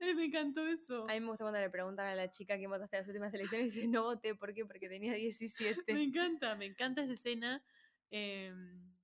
Eh, 0.00 0.14
me 0.14 0.26
encantó 0.26 0.66
eso. 0.66 1.08
A 1.08 1.14
mí 1.14 1.20
me 1.20 1.28
gusta 1.28 1.44
cuando 1.44 1.60
le 1.60 1.70
preguntan 1.70 2.06
a 2.06 2.14
la 2.14 2.30
chica 2.30 2.56
quién 2.58 2.70
votaste 2.70 2.96
en 2.96 3.00
las 3.00 3.08
últimas 3.08 3.32
elecciones 3.32 3.72
y 3.72 3.76
dice 3.76 3.88
no 3.88 4.02
voté, 4.02 4.34
¿por 4.34 4.52
qué? 4.52 4.66
Porque 4.66 4.88
tenía 4.88 5.14
17. 5.14 5.94
Me 5.94 6.02
encanta, 6.02 6.54
me 6.56 6.66
encanta 6.66 7.02
esa 7.02 7.14
escena. 7.14 7.64
em, 8.10 8.94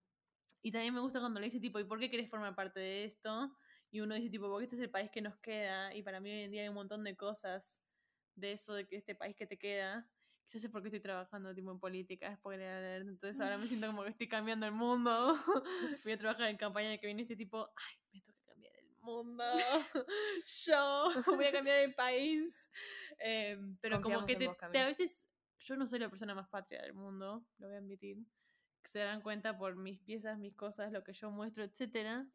y 0.63 0.71
también 0.71 0.95
me 0.95 1.01
gusta 1.01 1.21
cuando 1.21 1.41
le 1.41 1.47
dice 1.47 1.61
tipo, 1.61 1.81
¿y 1.81 1.85
por 1.85 1.99
qué 1.99 2.11
querés 2.11 2.29
formar 2.29 2.55
parte 2.55 2.81
de 2.81 3.05
esto? 3.05 3.57
Y 3.91 4.01
uno 4.01 4.15
dice 4.15 4.31
tipo, 4.31 4.49
porque 4.49 4.65
este 4.65 4.77
es 4.77 4.83
el 4.83 4.91
país 4.91 5.11
que 5.11 5.23
nos 5.23 5.37
queda. 5.39 5.95
Y 5.95 6.03
para 6.03 6.21
mí 6.21 6.31
hoy 6.31 6.43
en 6.43 6.51
día 6.51 6.63
hay 6.63 6.69
un 6.69 6.75
montón 6.75 7.05
de 7.05 7.17
cosas 7.17 7.83
de 8.35 8.53
eso, 8.53 8.75
de 8.75 8.87
que 8.87 8.97
este 8.97 9.15
país 9.15 9.37
que 9.37 9.47
te 9.47 9.59
queda. 9.59 10.09
Ya 10.51 10.61
sé 10.61 10.69
por 10.69 10.83
qué 10.83 10.89
estoy 10.89 11.01
trabajando 11.01 11.55
tipo 11.55 11.71
en 11.71 11.79
política, 11.79 12.35
spoiler 12.37 12.69
alert. 12.69 13.09
Entonces 13.09 13.41
ahora 13.41 13.57
me 13.59 13.67
siento 13.67 13.87
como 13.93 14.03
que 14.03 14.11
estoy 14.11 14.29
cambiando 14.29 14.67
el 14.67 14.73
mundo. 14.73 15.35
Voy 16.05 16.13
a 16.13 16.19
trabajar 16.19 16.49
en 16.51 16.57
campaña 16.57 16.89
en 16.89 16.93
el 16.95 17.01
que 17.01 17.07
viene 17.07 17.23
este 17.23 17.37
tipo, 17.37 17.71
ay, 17.77 17.95
me 18.13 18.21
toca 18.21 18.39
cambiar 18.45 18.75
el 18.77 18.89
mundo. 19.01 19.45
Yo 20.67 21.11
voy 21.27 21.47
a 21.47 21.53
cambiar 21.53 21.79
el 21.81 21.95
país. 21.95 22.69
Em, 23.19 23.77
pero 23.81 23.97
como 24.03 24.27
que 24.27 24.37
te, 24.37 24.47
vos, 24.49 24.57
te- 24.73 24.79
a 24.79 24.87
veces 24.87 25.27
yo 25.59 25.77
no 25.77 25.87
soy 25.87 26.01
la 26.01 26.09
persona 26.11 26.35
más 26.35 26.49
patria 26.49 26.83
del 26.83 26.93
mundo, 26.93 27.47
lo 27.59 27.67
voy 27.69 27.77
a 27.77 27.79
admitir. 27.79 28.19
Se 28.85 28.99
darán 28.99 29.21
cuenta 29.23 29.57
por 29.57 29.77
mis 29.77 30.01
piezas, 30.01 30.39
mis 30.39 30.55
cosas, 30.57 30.91
lo 30.93 31.05
que 31.05 31.13
yo 31.13 31.31
muestro, 31.31 31.63
etc. 31.65 32.27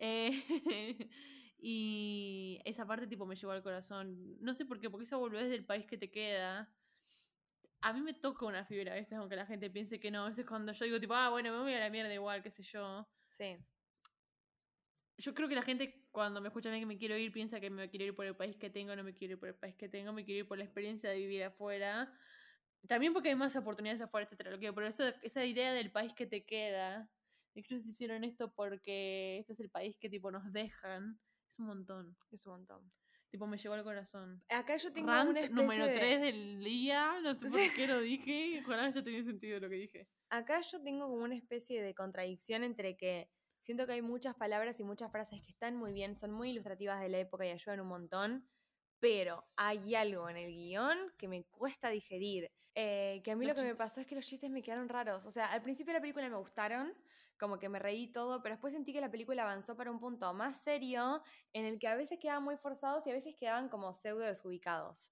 y 1.60 2.62
esa 2.66 2.86
parte 2.86 3.08
tipo 3.08 3.26
me 3.26 3.36
llegó 3.36 3.52
al 3.52 3.64
corazón. 3.64 4.38
No 4.42 4.54
sé 4.54 4.66
por 4.66 4.80
qué, 4.80 4.90
porque 4.90 5.04
esa 5.04 5.18
boludez 5.18 5.50
del 5.50 5.66
país 5.66 5.86
que 5.86 5.98
te 5.98 6.10
queda. 6.10 6.72
A 7.82 7.94
mí 7.94 8.02
me 8.02 8.14
toca 8.14 8.46
una 8.46 8.66
fibra 8.66 8.94
a 8.94 8.96
veces, 8.96 9.18
aunque 9.18 9.36
la 9.36 9.46
gente 9.46 9.70
piense 9.70 10.00
que 10.00 10.12
no. 10.12 10.24
A 10.24 10.28
veces 10.30 10.46
cuando 10.46 10.72
yo 10.72 10.86
digo 10.86 11.00
tipo, 11.00 11.14
ah, 11.14 11.30
bueno, 11.30 11.52
me 11.52 11.60
voy 11.60 11.74
a 11.74 11.80
la 11.80 11.90
mierda 11.90 12.14
igual, 12.14 12.42
qué 12.42 12.52
sé 12.52 12.64
yo. 12.64 13.08
Sí. 13.30 13.58
Yo 15.18 15.34
creo 15.34 15.48
que 15.48 15.56
la 15.56 15.64
gente 15.64 16.08
cuando 16.12 16.42
me 16.42 16.48
escucha 16.48 16.70
a 16.70 16.72
mí 16.72 16.80
que 16.80 16.86
me 16.86 16.98
quiero 16.98 17.18
ir 17.18 17.32
piensa 17.32 17.60
que 17.60 17.70
me 17.70 17.90
quiero 17.90 18.06
ir 18.06 18.16
por 18.16 18.26
el 18.26 18.36
país 18.36 18.56
que 18.56 18.70
tengo, 18.70 18.96
no 18.96 19.04
me 19.04 19.14
quiero 19.14 19.34
ir 19.34 19.40
por 19.40 19.50
el 19.50 19.56
país 19.56 19.76
que 19.76 19.90
tengo, 19.90 20.14
me 20.14 20.26
quiero 20.26 20.40
ir 20.40 20.48
por 20.48 20.58
la 20.58 20.64
experiencia 20.64 21.10
de 21.10 21.18
vivir 21.18 21.44
afuera. 21.44 22.12
También 22.88 23.14
porque 23.14 23.30
hay 23.30 23.36
más 23.36 23.56
oportunidades 23.56 24.02
afuera, 24.02 24.26
etcétera. 24.26 24.52
Lo 24.52 24.60
que, 24.60 24.72
pero 24.74 24.88
eso, 24.88 25.04
esa 25.22 25.44
idea 25.46 25.74
del 25.74 25.92
país 25.92 26.14
que 26.14 26.28
te 26.28 26.46
queda, 26.46 27.10
ellos 27.56 27.86
hicieron 27.86 28.24
esto 28.24 28.54
porque 28.54 29.40
este 29.40 29.54
es 29.54 29.60
el 29.60 29.70
país 29.70 29.98
que 30.00 30.10
tipo 30.10 30.32
nos 30.32 30.52
dejan, 30.52 31.20
es 31.50 31.60
un 31.60 31.66
montón. 31.68 32.18
Es 32.32 32.46
un 32.46 32.54
montón. 32.54 32.92
Tipo, 33.38 33.46
me 33.46 33.58
llegó 33.58 33.76
al 33.76 33.84
corazón. 33.84 34.44
Acá 34.50 34.78
yo 34.78 34.92
tengo 34.92 35.10
Rant 35.12 35.30
una 35.30 35.42
especie 35.42 35.62
número 35.62 35.86
de- 35.86 35.96
3 35.96 36.22
del 36.22 36.64
día, 36.64 37.20
no 37.22 37.36
sé 37.36 37.48
por 37.48 37.60
qué 37.76 37.86
lo 37.86 38.00
dije, 38.02 38.60
ojalá 38.66 38.90
ya 38.90 39.04
tenía 39.04 39.22
sentido 39.24 39.60
lo 39.60 39.70
que 39.70 39.76
dije. 39.76 40.08
Acá 40.32 40.60
yo 40.62 40.82
tengo 40.82 41.08
como 41.08 41.22
una 41.24 41.36
especie 41.36 41.84
de 41.84 41.94
contradicción 41.94 42.64
entre 42.64 42.98
que 42.98 43.30
siento 43.60 43.86
que 43.86 43.92
hay 43.92 44.02
muchas 44.02 44.34
palabras 44.36 44.80
y 44.80 44.84
muchas 44.84 45.12
frases 45.12 45.40
que 45.44 45.52
están 45.52 45.76
muy 45.76 45.94
bien, 45.94 46.16
son 46.16 46.32
muy 46.32 46.50
ilustrativas 46.50 47.00
de 47.00 47.10
la 47.10 47.20
época 47.20 47.46
y 47.46 47.52
ayudan 47.52 47.80
un 47.82 47.90
montón, 47.90 48.50
pero 49.00 49.46
hay 49.56 49.94
algo 49.94 50.28
en 50.32 50.38
el 50.38 50.52
guion 50.52 50.98
que 51.16 51.28
me 51.28 51.44
cuesta 51.46 51.90
digerir. 51.92 52.50
Eh, 52.74 53.22
que 53.24 53.32
a 53.32 53.36
mí 53.36 53.46
Los 53.46 53.56
lo 53.56 53.62
que 53.62 53.62
me 53.68 53.74
chistes. 53.74 53.86
pasó 53.86 54.02
es 54.02 54.08
que 54.08 54.16
los 54.16 54.26
chistes 54.26 54.50
me 54.50 54.64
quedaron 54.64 54.90
raros. 54.90 55.28
O 55.28 55.32
sea, 55.32 55.52
al 55.52 55.62
principio 55.62 55.94
de 55.94 56.00
la 56.00 56.02
película 56.02 56.28
me 56.28 56.38
gustaron, 56.38 56.92
como 57.40 57.60
que 57.60 57.70
me 57.70 57.80
reí 57.80 58.12
todo, 58.12 58.42
pero 58.42 58.56
después 58.56 58.74
sentí 58.74 58.94
que 58.94 59.02
la 59.02 59.12
película 59.12 59.44
avanzó 59.44 59.76
para 59.76 59.92
un 59.92 60.00
punto 60.00 60.34
más 60.34 60.62
serio 60.62 61.22
en 61.54 61.66
el 61.66 61.80
que 61.80 61.88
a 61.88 61.96
veces 61.96 62.20
quedaban 62.20 62.44
muy 62.44 62.58
forzados 62.58 63.06
y 63.08 63.12
a 63.12 63.14
veces 63.14 63.36
quedaban 63.36 63.70
como 63.70 63.94
pseudo 63.94 64.22
desubicados. 64.22 65.12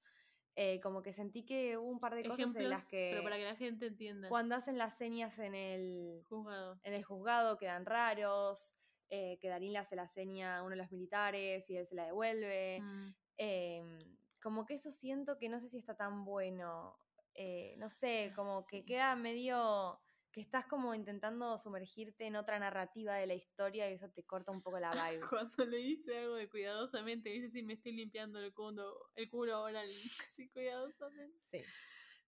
Eh, 0.57 0.79
como 0.79 1.01
que 1.01 1.11
sentí 1.11 1.43
que 1.43 1.77
hubo 1.77 1.89
un 1.89 1.99
par 1.99 2.15
de 2.15 2.23
cosas 2.23 2.55
en 2.55 2.69
las 2.69 2.88
que 2.88 3.09
pero 3.11 3.23
para 3.23 3.35
que 3.35 3.43
la 3.43 3.55
gente 3.55 3.88
entienda. 3.88 4.29
cuando 4.29 4.55
hacen 4.55 4.77
las 4.77 4.97
señas 4.97 5.38
en 5.38 5.53
el, 5.53 6.23
Juzgado. 6.29 6.79
en 6.83 6.93
el 6.93 7.03
juzgado 7.03 7.57
quedan 7.57 7.85
raros, 7.85 8.73
eh, 9.09 9.38
que 9.41 9.49
Darín 9.49 9.73
le 9.73 9.79
hace 9.79 9.97
la 9.97 10.07
seña 10.07 10.57
a 10.57 10.61
uno 10.61 10.71
de 10.71 10.77
los 10.77 10.91
militares 10.91 11.69
y 11.69 11.75
él 11.75 11.85
se 11.85 11.95
la 11.95 12.05
devuelve. 12.05 12.79
Mm. 12.79 13.15
em, 13.38 14.17
como 14.41 14.65
que 14.65 14.75
eso 14.75 14.91
siento 14.91 15.38
que 15.38 15.49
no 15.49 15.59
sé 15.59 15.67
si 15.67 15.77
está 15.77 15.95
tan 15.95 16.23
bueno. 16.23 16.97
eh, 17.33 17.75
no 17.77 17.89
sé, 17.89 18.31
como 18.33 18.63
que 18.65 18.85
queda 18.85 19.13
medio 19.17 19.99
que 20.35 20.41
estás 20.41 20.65
como 20.65 20.93
intentando 20.93 21.57
sumergirte 21.57 22.25
en 22.25 22.35
otra 22.35 22.59
narrativa 22.59 23.15
de 23.15 23.25
la 23.25 23.35
historia 23.35 23.89
y 23.89 23.93
eso 23.93 24.09
te 24.09 24.25
corta 24.25 24.51
un 24.51 24.61
poco 24.61 24.77
la 24.81 24.91
vibe. 25.21 25.25
Cuando 25.29 25.63
le 25.63 25.77
dice 25.77 26.17
algo 26.17 26.35
de 26.35 26.49
cuidadosamente, 26.49 27.29
dice 27.29 27.49
sí, 27.49 27.63
me 27.63 27.75
estoy 27.75 27.93
limpiando 27.93 28.39
el 28.39 28.53
culo, 28.53 29.11
el 29.15 29.29
culo 29.29 29.55
ahora, 29.55 29.81
sí, 30.29 30.49
cuidadosamente. 30.49 31.63
Sí. 31.63 31.71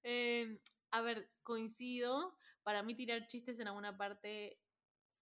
Eh, 0.04 0.58
a 0.92 1.02
ver, 1.02 1.30
coincido. 1.44 2.38
Para 2.64 2.82
mí 2.82 2.96
tirar 2.96 3.28
chistes 3.28 3.60
en 3.60 3.68
alguna 3.68 3.98
parte 3.98 4.58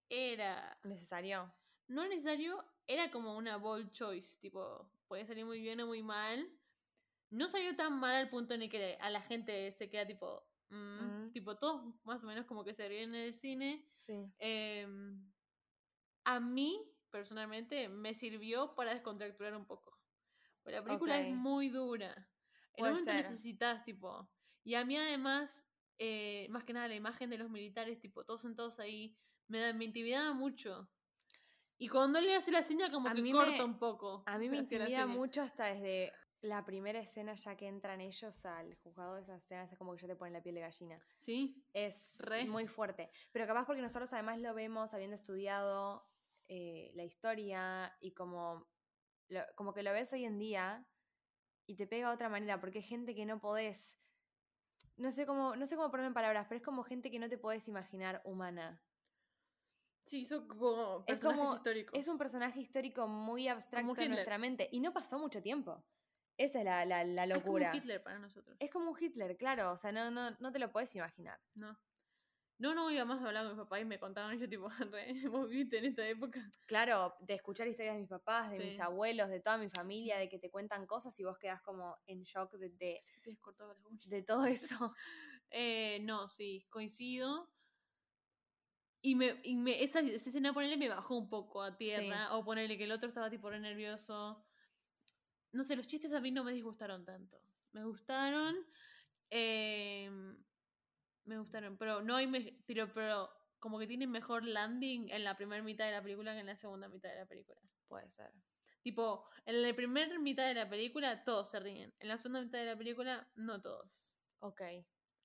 era... 0.07 0.79
Necesario. 0.83 1.51
No 1.87 2.07
necesario, 2.07 2.63
era 2.85 3.09
como 3.09 3.35
una 3.35 3.57
bold 3.57 3.91
choice, 3.93 4.37
tipo, 4.39 4.91
puede 5.07 5.25
salir 5.25 5.43
muy 5.43 5.59
bien 5.59 5.81
o 5.81 5.87
muy 5.87 6.03
mal. 6.03 6.47
No 7.31 7.49
salió 7.49 7.75
tan 7.75 7.99
mal 7.99 8.13
al 8.13 8.29
punto 8.29 8.53
en 8.53 8.61
el 8.61 8.69
que 8.69 8.95
a 9.01 9.09
la 9.09 9.21
gente 9.21 9.71
se 9.71 9.89
queda 9.89 10.05
tipo... 10.05 10.47
mm, 10.75 11.25
Mm. 11.27 11.31
Tipo, 11.31 11.57
todos 11.57 11.93
más 12.03 12.23
o 12.23 12.27
menos 12.27 12.45
como 12.45 12.63
que 12.63 12.73
se 12.73 12.87
ríen 12.87 13.13
en 13.15 13.21
el 13.21 13.33
cine. 13.35 13.85
Sí. 14.05 14.13
Em, 14.39 15.31
a 16.23 16.39
mí, 16.39 16.81
personalmente, 17.11 17.89
me 17.89 18.13
sirvió 18.13 18.75
para 18.75 18.93
descontracturar 18.93 19.55
un 19.55 19.65
poco. 19.65 19.97
Porque 20.63 20.77
la 20.77 20.83
película 20.83 21.19
es 21.21 21.35
muy 21.35 21.69
dura. 21.69 22.13
En 22.75 22.85
un 22.85 22.89
momento 22.91 23.11
ser. 23.11 23.15
necesitas, 23.21 23.83
tipo. 23.85 24.29
Y 24.63 24.75
a 24.75 24.83
mí, 24.85 24.97
además, 24.97 25.69
eh, 25.97 26.47
más 26.49 26.63
que 26.63 26.73
nada, 26.73 26.87
la 26.87 26.95
imagen 26.95 27.29
de 27.29 27.37
los 27.37 27.49
militares, 27.49 27.99
tipo, 27.99 28.23
todos 28.25 28.41
sentados 28.41 28.79
ahí, 28.79 29.17
me, 29.47 29.59
da- 29.59 29.73
me 29.73 29.85
intimidaba 29.85 30.33
mucho. 30.33 30.89
Y 31.77 31.87
cuando 31.89 32.19
le 32.21 32.35
hace 32.35 32.51
la 32.51 32.63
señal, 32.63 32.91
como 32.91 33.09
A 33.09 33.13
que 33.13 33.31
corta 33.31 33.51
me- 33.51 33.63
un 33.63 33.77
poco. 33.79 34.23
A 34.25 34.37
mí 34.37 34.49
me 34.49 34.57
intimida 34.57 35.05
mucho 35.05 35.41
hasta 35.41 35.65
desde 35.65 36.11
la 36.41 36.63
primera 36.65 36.99
escena 36.99 37.33
ya 37.35 37.55
que 37.57 37.67
entran 37.67 38.01
ellos 38.01 38.45
al 38.45 38.75
juzgado, 38.75 39.17
esa 39.17 39.35
escena 39.37 39.63
es 39.63 39.77
como 39.77 39.95
que 39.95 40.01
ya 40.01 40.07
te 40.07 40.15
pone 40.15 40.31
la 40.31 40.41
piel 40.43 40.55
de 40.55 40.61
gallina. 40.61 40.99
¿Sí? 41.19 41.63
Es 41.73 42.15
Re. 42.19 42.45
muy 42.45 42.67
fuerte. 42.67 43.09
Pero 43.31 43.47
capaz 43.47 43.65
porque 43.65 43.81
nosotros 43.81 44.11
además 44.13 44.39
lo 44.39 44.53
vemos 44.53 44.93
habiendo 44.93 45.15
estudiado 45.15 46.07
eh, 46.47 46.91
la 46.93 47.03
historia 47.03 47.97
y 47.99 48.13
como, 48.13 48.67
lo- 49.29 49.45
como 49.55 49.73
que 49.73 49.81
lo 49.81 49.91
ves 49.91 50.13
hoy 50.13 50.25
en 50.25 50.37
día 50.37 50.85
y 51.65 51.75
te 51.75 51.87
pega 51.87 52.09
de 52.09 52.15
otra 52.15 52.29
manera, 52.29 52.59
porque 52.61 52.79
es 52.79 52.85
gente 52.87 53.15
que 53.15 53.25
no 53.25 53.39
podés. 53.39 53.97
No 54.97 55.11
sé 55.11 55.25
cómo, 55.25 55.55
no 55.55 55.65
sé 55.65 55.75
cómo 55.75 55.89
ponerlo 55.89 56.09
en 56.09 56.13
palabras, 56.13 56.45
pero 56.47 56.57
es 56.57 56.63
como 56.63 56.83
gente 56.83 57.09
que 57.09 57.17
no 57.19 57.27
te 57.27 57.37
podés 57.39 57.67
imaginar 57.67 58.21
humana. 58.23 58.81
Sí, 60.05 60.19
hizo 60.21 60.47
como 60.47 61.03
Es 61.07 61.23
como, 61.23 61.55
históricos. 61.55 61.97
es 61.99 62.07
un 62.07 62.19
personaje 62.19 62.59
histórico 62.59 63.07
muy 63.07 63.47
abstracto 63.47 63.99
en 63.99 64.11
nuestra 64.11 64.37
mente. 64.37 64.69
Y 64.71 64.79
no 64.79 64.93
pasó 64.93 65.17
mucho 65.17 65.41
tiempo. 65.41 65.83
Esa 66.37 66.59
es 66.59 66.65
la, 66.65 66.85
la, 66.85 67.03
la 67.03 67.23
Es 67.23 67.29
como 67.41 67.53
un 67.53 67.61
locura. 67.61 67.75
Hitler 67.75 68.03
para 68.03 68.19
nosotros. 68.19 68.57
Es 68.59 68.69
como 68.69 68.91
un 68.91 68.97
Hitler, 68.99 69.37
claro. 69.37 69.71
O 69.71 69.77
sea, 69.77 69.91
no, 69.91 70.11
no, 70.11 70.31
no 70.39 70.51
te 70.51 70.59
lo 70.59 70.71
puedes 70.71 70.95
imaginar. 70.95 71.39
No. 71.55 71.77
No, 72.57 72.73
no, 72.73 72.89
iba 72.89 73.03
más 73.03 73.21
hablando 73.21 73.49
con 73.49 73.57
mi 73.57 73.63
papá 73.65 73.79
y 73.81 73.85
me 73.85 73.99
contaban, 73.99 74.35
y 74.35 74.39
yo 74.39 74.47
tipo, 74.47 74.69
vos 75.31 75.49
viviste 75.49 75.77
en 75.77 75.85
esta 75.85 76.07
época. 76.07 76.49
Claro, 76.65 77.13
de 77.19 77.33
escuchar 77.33 77.67
historias 77.67 77.95
de 77.95 78.01
mis 78.01 78.09
papás, 78.09 78.49
de 78.49 78.59
mis 78.59 78.79
abuelos, 78.79 79.29
de 79.29 79.41
toda 79.41 79.57
mi 79.57 79.69
familia, 79.69 80.17
de 80.17 80.29
que 80.29 80.39
te 80.39 80.49
cuentan 80.49 80.85
cosas 80.85 81.19
y 81.19 81.25
vos 81.25 81.37
quedás 81.37 81.61
como 81.61 81.97
en 82.05 82.23
shock 82.23 82.53
de, 82.53 82.69
de, 82.69 83.01
te 83.23 83.37
de 84.07 84.21
todo 84.23 84.45
eso. 84.45 84.93
Eh, 85.51 85.99
no, 86.01 86.27
sí, 86.27 86.65
coincido. 86.69 87.49
Y, 89.01 89.15
me, 89.15 89.37
y 89.43 89.55
me, 89.55 89.83
esa, 89.83 89.99
esa 89.99 90.29
escena, 90.29 90.51
ponerle, 90.53 90.75
me 90.75 90.89
bajó 90.89 91.15
un 91.15 91.29
poco 91.29 91.61
a 91.61 91.77
tierra. 91.77 92.35
O 92.35 92.43
ponerle 92.43 92.77
que 92.77 92.85
el 92.85 92.91
otro 92.91 93.07
estaba 93.07 93.29
tipo 93.29 93.49
re 93.49 93.59
nervioso. 93.59 94.43
No 95.51 95.63
sé, 95.63 95.75
los 95.75 95.87
chistes 95.87 96.13
a 96.13 96.21
mí 96.21 96.31
no 96.31 96.43
me 96.43 96.53
disgustaron 96.53 97.05
tanto. 97.05 97.39
Me 97.71 97.83
gustaron. 97.83 98.55
eh, 99.31 100.09
me 101.25 101.39
gustaron, 101.39 101.77
pero 101.77 102.01
no 102.01 102.15
hay. 102.15 102.27
me- 102.27 102.61
pero, 102.67 102.93
pero 102.93 103.29
como 103.59 103.79
que 103.79 103.87
tienen 103.87 104.11
mejor 104.11 104.43
landing 104.45 105.09
en 105.09 105.23
la 105.23 105.35
primera 105.35 105.63
mitad 105.63 105.85
de 105.85 105.91
la 105.93 106.03
película 106.03 106.33
que 106.33 106.41
en 106.41 106.45
la 106.45 106.55
segunda 106.55 106.87
mitad 106.87 107.09
de 107.09 107.15
la 107.15 107.25
película. 107.25 107.59
Puede 107.87 108.11
ser. 108.11 108.31
Tipo, 108.83 109.27
en 109.45 109.63
la 109.63 109.75
primera 109.75 110.19
mitad 110.19 110.47
de 110.47 110.53
la 110.53 110.69
película 110.69 111.23
todos 111.23 111.49
se 111.49 111.59
ríen. 111.59 111.91
En 111.99 112.07
la 112.07 112.17
segunda 112.19 112.41
mitad 112.41 112.59
de 112.59 112.65
la 112.65 112.77
película, 112.77 113.27
no 113.35 113.59
todos. 113.61 114.13
Ok. 114.39 114.61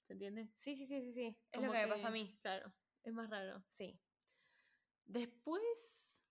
¿Se 0.07 0.15
entiende? 0.15 0.49
Sí, 0.57 0.75
sí, 0.75 0.87
sí, 0.87 1.03
sí, 1.03 1.13
sí. 1.13 1.27
Es 1.53 1.61
Como 1.61 1.67
lo 1.67 1.73
que, 1.73 1.87
me 1.87 1.93
pasa 1.93 2.09
a 2.09 2.11
mí. 2.11 2.39
Claro, 2.41 2.73
es 3.05 3.13
más 3.13 3.29
raro. 3.29 3.63
Sí. 3.71 4.01
Después. 5.05 6.25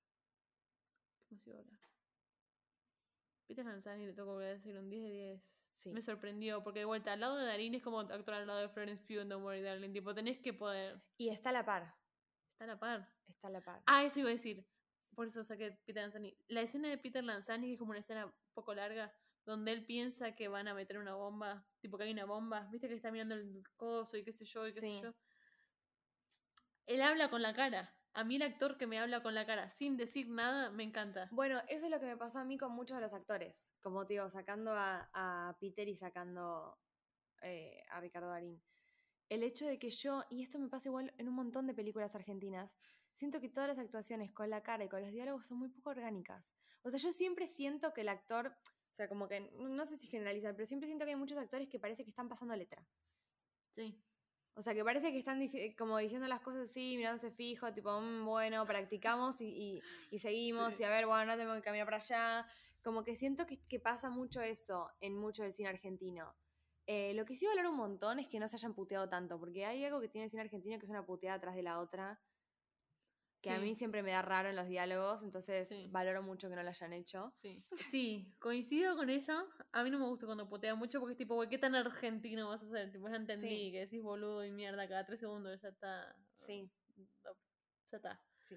¿Qué 1.27 1.35
más 1.35 1.45
iba 1.45 1.57
a 1.57 1.59
hablar? 1.59 1.88
Peter 3.49 3.65
Lanzani 3.65 4.05
le 4.05 4.13
tocó 4.13 4.33
volver 4.33 4.49
a 4.49 4.53
decir 4.53 4.77
un 4.77 4.91
10 4.91 5.03
de 5.03 5.09
10. 5.09 5.41
Sí. 5.73 5.91
Me 5.91 6.03
sorprendió, 6.03 6.63
porque 6.63 6.79
de 6.79 6.85
vuelta, 6.85 7.13
al 7.13 7.19
lado 7.19 7.35
de 7.37 7.45
Darín 7.45 7.73
es 7.73 7.81
como 7.81 7.99
actuar 8.01 8.41
al 8.41 8.45
lado 8.47 8.59
de 8.59 8.69
Florence 8.69 9.03
Pugh 9.05 9.21
en 9.21 9.29
Don't 9.29 9.43
Worry 9.43 9.61
Darling. 9.61 9.91
Tipo, 9.91 10.13
tenés 10.13 10.37
que 10.37 10.53
poder. 10.53 11.01
Y 11.17 11.29
está 11.29 11.49
a 11.49 11.53
la 11.53 11.65
par. 11.65 11.95
Está 12.51 12.65
a 12.65 12.67
la 12.67 12.79
par. 12.79 13.11
Está 13.27 13.47
a 13.47 13.51
la 13.51 13.61
par. 13.61 13.81
Ah, 13.87 14.03
eso 14.03 14.19
iba 14.19 14.29
a 14.29 14.33
decir. 14.33 14.63
Por 15.15 15.25
eso 15.25 15.43
saqué 15.43 15.71
Peter 15.85 16.03
Lanzani. 16.03 16.37
La 16.47 16.61
escena 16.61 16.89
de 16.89 16.99
Peter 16.99 17.23
Lanzani, 17.23 17.65
que 17.67 17.73
es 17.73 17.79
como 17.79 17.89
una 17.89 18.01
escena 18.01 18.27
un 18.27 18.33
poco 18.53 18.75
larga, 18.75 19.11
donde 19.45 19.71
él 19.71 19.83
piensa 19.83 20.35
que 20.35 20.47
van 20.47 20.67
a 20.67 20.75
meter 20.75 20.99
una 20.99 21.15
bomba, 21.15 21.65
tipo 21.79 21.97
que 21.97 22.03
hay 22.03 22.11
una 22.11 22.25
bomba, 22.25 22.67
viste 22.71 22.87
que 22.87 22.93
está 22.93 23.09
mirando 23.11 23.33
el 23.33 23.63
coso 23.75 24.15
y 24.15 24.23
qué 24.23 24.31
sé 24.31 24.45
yo, 24.45 24.67
y 24.67 24.73
qué 24.73 24.79
Sí. 24.81 24.97
sé 24.97 25.01
yo. 25.01 25.13
Él 26.85 27.01
habla 27.01 27.31
con 27.31 27.41
la 27.41 27.55
cara. 27.55 27.95
A 28.19 28.25
mí 28.25 28.35
el 28.35 28.41
actor 28.41 28.77
que 28.77 28.85
me 28.85 28.99
habla 28.99 29.23
con 29.23 29.33
la 29.33 29.45
cara 29.45 29.69
sin 29.69 29.95
decir 29.95 30.27
nada 30.27 30.71
me 30.71 30.83
encanta. 30.83 31.29
Bueno, 31.31 31.61
eso 31.69 31.85
es 31.85 31.89
lo 31.89 32.01
que 32.01 32.05
me 32.05 32.17
pasó 32.17 32.39
a 32.39 32.43
mí 32.43 32.57
con 32.57 32.73
muchos 32.73 32.97
de 32.97 33.01
los 33.01 33.13
actores. 33.13 33.71
Como 33.79 34.05
te 34.05 34.15
digo, 34.15 34.29
sacando 34.29 34.73
a, 34.73 35.09
a 35.13 35.57
Peter 35.61 35.87
y 35.87 35.95
sacando 35.95 36.77
eh, 37.41 37.81
a 37.89 38.01
Ricardo 38.01 38.27
Darín. 38.27 38.61
El 39.29 39.41
hecho 39.41 39.65
de 39.65 39.79
que 39.79 39.89
yo, 39.89 40.25
y 40.29 40.43
esto 40.43 40.59
me 40.59 40.67
pasa 40.67 40.89
igual 40.89 41.13
en 41.17 41.29
un 41.29 41.33
montón 41.33 41.65
de 41.65 41.73
películas 41.73 42.13
argentinas, 42.13 42.75
siento 43.15 43.39
que 43.39 43.47
todas 43.47 43.69
las 43.69 43.79
actuaciones 43.79 44.33
con 44.33 44.49
la 44.49 44.63
cara 44.63 44.83
y 44.83 44.89
con 44.89 45.01
los 45.01 45.13
diálogos 45.13 45.45
son 45.45 45.57
muy 45.57 45.69
poco 45.69 45.91
orgánicas. 45.91 46.43
O 46.83 46.89
sea, 46.89 46.99
yo 46.99 47.13
siempre 47.13 47.47
siento 47.47 47.93
que 47.93 48.01
el 48.01 48.09
actor, 48.09 48.47
o 48.47 48.95
sea, 48.95 49.07
como 49.07 49.29
que, 49.29 49.49
no 49.59 49.85
sé 49.85 49.95
si 49.95 50.07
generalizar, 50.07 50.53
pero 50.57 50.67
siempre 50.67 50.87
siento 50.87 51.05
que 51.05 51.11
hay 51.11 51.17
muchos 51.17 51.37
actores 51.37 51.69
que 51.69 51.79
parece 51.79 52.03
que 52.03 52.09
están 52.09 52.27
pasando 52.27 52.53
letra. 52.53 52.85
Sí. 53.69 53.97
O 54.59 54.61
sea, 54.61 54.73
que 54.73 54.83
parece 54.83 55.11
que 55.13 55.17
están 55.17 55.39
como 55.77 55.97
diciendo 55.99 56.27
las 56.27 56.41
cosas 56.41 56.69
así, 56.69 56.97
mirándose 56.97 57.31
fijo, 57.31 57.71
tipo, 57.71 57.97
"Mm, 58.01 58.25
bueno, 58.25 58.65
practicamos 58.65 59.39
y, 59.39 59.47
y- 59.47 59.81
y 60.11 60.19
seguimos, 60.19 60.73
Sí. 60.73 60.83
y 60.83 60.85
a 60.85 60.89
ver, 60.89 61.05
bueno, 61.05 61.23
no 61.25 61.37
tengo 61.37 61.53
que 61.55 61.61
caminar 61.61 61.85
para 61.85 61.95
allá. 61.95 62.45
Como 62.83 63.05
que 63.05 63.15
siento 63.15 63.45
que, 63.45 63.63
que 63.69 63.79
pasa 63.79 64.09
mucho 64.09 64.41
eso 64.41 64.91
en 64.99 65.15
mucho 65.15 65.43
del 65.43 65.53
cine 65.53 65.69
argentino. 65.69 66.35
Eh, 66.87 67.13
lo 67.13 67.23
que 67.25 67.37
sí 67.37 67.45
valoro 67.47 67.69
un 67.69 67.77
montón 67.77 68.19
es 68.19 68.27
que 68.27 68.37
no 68.39 68.49
se 68.49 68.57
hayan 68.57 68.73
puteado 68.73 69.07
tanto, 69.07 69.39
porque 69.39 69.63
hay 69.65 69.85
algo 69.85 70.01
que 70.01 70.09
tiene 70.09 70.25
el 70.25 70.29
cine 70.31 70.41
argentino 70.41 70.77
que 70.77 70.85
es 70.87 70.89
una 70.89 71.05
puteada 71.05 71.37
atrás 71.37 71.55
de 71.55 71.63
la 71.63 71.79
otra, 71.79 72.19
que 73.41 73.51
a 73.51 73.59
mí 73.59 73.75
siempre 73.75 74.03
me 74.03 74.11
da 74.11 74.21
raro 74.21 74.49
en 74.49 74.55
los 74.55 74.67
diálogos, 74.67 75.21
entonces 75.23 75.67
Sí. 75.67 75.87
valoro 75.91 76.21
mucho 76.21 76.49
que 76.49 76.55
no 76.55 76.63
lo 76.63 76.69
hayan 76.69 76.93
hecho. 76.93 77.31
Sí. 77.35 77.63
Sí, 77.91 78.35
coincido 78.39 78.95
con 78.95 79.09
ella. 79.09 79.45
A 79.71 79.83
mí 79.83 79.89
no 79.91 79.99
me 79.99 80.05
gusta 80.05 80.25
cuando 80.25 80.49
potea 80.49 80.75
mucho 80.75 80.99
porque 80.99 81.13
es 81.13 81.17
tipo, 81.17 81.35
güey, 81.35 81.47
¿qué 81.49 81.57
tan 81.57 81.75
argentino 81.75 82.49
vas 82.49 82.63
a 82.63 82.69
ser? 82.69 82.91
Tipo, 82.91 83.07
ya 83.09 83.15
entendí 83.15 83.71
que 83.71 83.79
decís 83.81 84.01
boludo 84.01 84.43
y 84.45 84.51
mierda 84.51 84.87
cada 84.87 85.05
tres 85.05 85.19
segundos, 85.19 85.61
ya 85.61 85.69
está. 85.69 86.15
Sí, 86.35 86.69
Ya 87.91 87.97
está. 87.97 88.21
sí. 88.47 88.55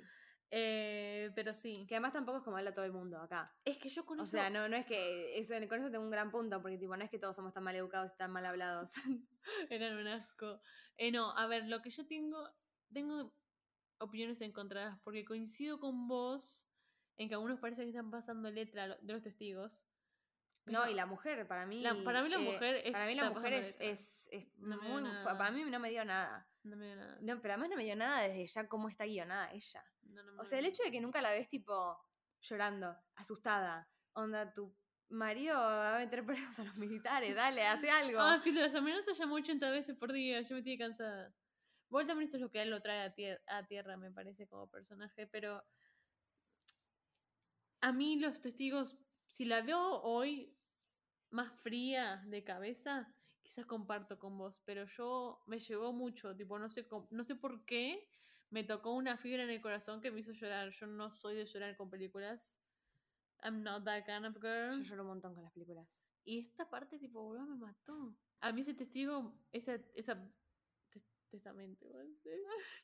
Eh, 0.54 1.30
pero 1.34 1.54
sí. 1.54 1.86
Que 1.88 1.94
además 1.94 2.12
tampoco 2.12 2.38
es 2.38 2.44
como 2.44 2.58
habla 2.58 2.74
todo 2.74 2.84
el 2.84 2.92
mundo 2.92 3.18
acá. 3.18 3.54
Es 3.64 3.78
que 3.78 3.88
yo 3.88 4.04
con 4.04 4.20
O 4.20 4.24
eso. 4.24 4.32
sea, 4.32 4.50
no, 4.50 4.68
no 4.68 4.76
es 4.76 4.84
que 4.84 5.38
eso, 5.38 5.54
con 5.66 5.80
eso 5.80 5.90
tengo 5.90 6.04
un 6.04 6.10
gran 6.10 6.30
punto, 6.30 6.60
porque 6.60 6.76
tipo, 6.76 6.94
no 6.96 7.02
es 7.04 7.10
que 7.10 7.18
todos 7.18 7.34
somos 7.36 7.54
tan 7.54 7.64
mal 7.64 7.74
educados 7.74 8.10
y 8.12 8.16
tan 8.18 8.30
mal 8.32 8.44
hablados. 8.44 8.92
Eran 9.70 9.96
un 9.96 10.06
asco. 10.08 10.60
Eh, 10.98 11.10
no, 11.10 11.30
a 11.36 11.46
ver, 11.46 11.68
lo 11.68 11.80
que 11.80 11.88
yo 11.90 12.06
tengo. 12.06 12.46
Tengo 12.92 13.32
opiniones 14.02 14.40
encontradas 14.40 14.98
porque 15.04 15.24
coincido 15.24 15.78
con 15.80 16.08
vos 16.08 16.66
en 17.16 17.28
que 17.28 17.34
algunos 17.34 17.60
parece 17.60 17.82
que 17.82 17.88
están 17.88 18.10
pasando 18.10 18.50
letra 18.50 18.98
de 19.00 19.12
los 19.12 19.22
testigos. 19.22 19.84
No, 20.64 20.88
y 20.88 20.94
la 20.94 21.06
mujer, 21.06 21.46
para 21.48 21.66
mí. 21.66 21.80
La- 21.80 21.94
para 22.04 22.22
mí 22.22 22.28
la 22.28 22.36
eh, 22.36 22.52
mujer 22.52 22.92
Para 22.92 23.06
mí 23.06 23.14
la 23.16 23.30
mujer 23.30 23.52
es, 23.54 23.76
es, 23.80 24.28
es 24.30 24.58
No 24.58 24.80
muy. 24.80 25.02
Para 25.24 25.50
mí 25.50 25.64
no 25.64 25.78
me 25.80 25.90
dio 25.90 26.04
nada. 26.04 26.48
No 26.62 26.76
me 26.76 26.86
dio 26.86 26.96
nada. 26.96 27.18
No, 27.20 27.40
pero 27.40 27.54
además 27.54 27.70
no 27.70 27.76
me 27.76 27.84
dio 27.84 27.96
nada 27.96 28.20
desde 28.22 28.46
ya 28.46 28.68
cómo 28.68 28.88
está 28.88 29.04
guionada 29.04 29.50
ella. 29.52 29.84
No, 30.02 30.22
no 30.22 30.32
me 30.32 30.40
O 30.40 30.44
sea, 30.44 30.60
el 30.60 30.66
hecho 30.66 30.84
de 30.84 30.92
que 30.92 31.00
nunca 31.00 31.20
la 31.20 31.30
ves 31.30 31.48
tipo 31.48 31.98
llorando, 32.40 32.96
asustada. 33.16 33.90
Onda, 34.12 34.52
tu 34.52 34.72
marido 35.08 35.56
va 35.58 35.96
a 35.96 35.98
meter 35.98 36.24
presos 36.24 36.58
a 36.60 36.64
los 36.64 36.76
militares, 36.76 37.34
dale, 37.34 37.66
hace 37.66 37.90
algo. 37.90 38.20
Ah, 38.20 38.38
sí, 38.38 38.52
las 38.52 38.74
amenazas 38.74 39.18
llamó 39.18 39.34
80 39.36 39.70
veces 39.70 39.96
por 39.96 40.12
día, 40.12 40.40
yo 40.42 40.54
me 40.54 40.62
tiene 40.62 40.78
cansada. 40.78 41.34
También 42.00 42.22
eso 42.22 42.36
es 42.36 42.40
lo 42.42 42.50
que 42.50 42.62
él 42.62 42.70
lo 42.70 42.80
trae 42.82 43.02
a, 43.02 43.14
tier- 43.14 43.40
a 43.46 43.66
tierra, 43.66 43.96
me 43.96 44.10
parece, 44.10 44.46
como 44.48 44.68
personaje, 44.68 45.26
pero 45.26 45.62
a 47.80 47.92
mí 47.92 48.18
los 48.18 48.40
testigos, 48.40 48.96
si 49.28 49.44
la 49.44 49.60
veo 49.62 50.00
hoy 50.02 50.54
más 51.30 51.52
fría 51.62 52.22
de 52.26 52.44
cabeza, 52.44 53.12
quizás 53.42 53.66
comparto 53.66 54.18
con 54.18 54.38
vos, 54.38 54.62
pero 54.64 54.84
yo 54.86 55.42
me 55.46 55.58
llegó 55.58 55.92
mucho, 55.92 56.36
tipo, 56.36 56.58
no 56.58 56.68
sé, 56.68 56.86
no 57.10 57.24
sé 57.24 57.34
por 57.34 57.64
qué, 57.64 58.08
me 58.50 58.64
tocó 58.64 58.92
una 58.92 59.16
fibra 59.16 59.42
en 59.44 59.50
el 59.50 59.62
corazón 59.62 60.00
que 60.00 60.10
me 60.10 60.20
hizo 60.20 60.32
llorar. 60.32 60.70
Yo 60.72 60.86
no 60.86 61.10
soy 61.10 61.36
de 61.36 61.46
llorar 61.46 61.74
con 61.76 61.88
películas. 61.88 62.60
I'm 63.42 63.62
not 63.62 63.84
that 63.84 64.04
kind 64.04 64.26
of 64.26 64.36
girl. 64.42 64.70
Yo 64.72 64.82
lloro 64.84 65.02
un 65.02 65.08
montón 65.08 65.34
con 65.34 65.44
las 65.44 65.52
películas. 65.52 65.88
Y 66.24 66.38
esta 66.40 66.68
parte, 66.68 66.98
tipo, 66.98 67.22
boludo, 67.22 67.46
me 67.46 67.56
mató. 67.56 68.14
A 68.40 68.52
mí 68.52 68.60
ese 68.60 68.74
testigo, 68.74 69.34
esa, 69.52 69.78
testamento, 71.32 71.84
igual, 71.86 72.14
sí. 72.22 72.30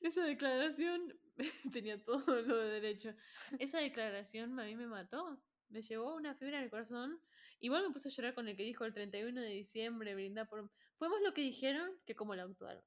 esa 0.00 0.24
declaración, 0.24 1.16
tenía 1.72 2.02
todo 2.04 2.42
lo 2.42 2.56
de 2.56 2.80
derecho. 2.80 3.14
Esa 3.58 3.78
declaración 3.78 4.58
a 4.58 4.64
mí 4.64 4.74
me 4.74 4.86
mató. 4.86 5.40
Me 5.68 5.82
llevó 5.82 6.14
una 6.14 6.34
fibra 6.34 6.58
en 6.58 6.64
el 6.64 6.70
corazón. 6.70 7.20
Igual 7.60 7.86
me 7.86 7.92
puse 7.92 8.08
a 8.08 8.10
llorar 8.12 8.34
con 8.34 8.48
el 8.48 8.56
que 8.56 8.62
dijo 8.62 8.84
el 8.86 8.94
31 8.94 9.40
de 9.40 9.48
diciembre, 9.50 10.14
brindar 10.14 10.48
por... 10.48 10.70
Fue 10.96 11.08
más 11.10 11.20
lo 11.22 11.34
que 11.34 11.42
dijeron 11.42 11.90
que 12.06 12.16
cómo 12.16 12.34
lo 12.34 12.42
actuaron. 12.42 12.82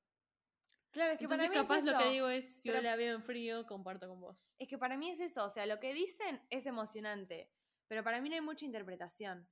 Claro, 0.89 1.12
es 1.13 1.19
que 1.19 1.26
Entonces 1.26 1.47
para 1.47 1.62
mí 1.62 1.67
capaz 1.67 1.78
es 1.78 1.86
lo 1.86 1.97
que 1.97 2.04
eso. 2.04 2.12
digo 2.12 2.28
es, 2.30 2.56
si 2.62 2.67
yo 2.69 2.74
Pero- 2.74 2.84
la 2.84 2.95
veo 2.95 3.15
en 3.15 3.24
frío, 3.24 3.65
comparto 3.67 4.08
con 4.10 4.19
vos. 4.19 4.50
Es 4.58 4.67
que 4.67 4.78
para 4.80 4.97
mí 4.97 5.10
es 5.12 5.19
eso, 5.19 5.45
o 5.45 5.50
sea, 5.50 5.65
lo 5.67 5.80
que 5.80 5.93
dicen 5.93 6.41
es 6.50 6.65
emocionante, 6.65 7.52
pero 7.88 8.04
para 8.04 8.19
mí 8.19 8.28
no 8.30 8.36
hay 8.36 8.41
mucha 8.41 8.65
interpretación. 8.65 9.47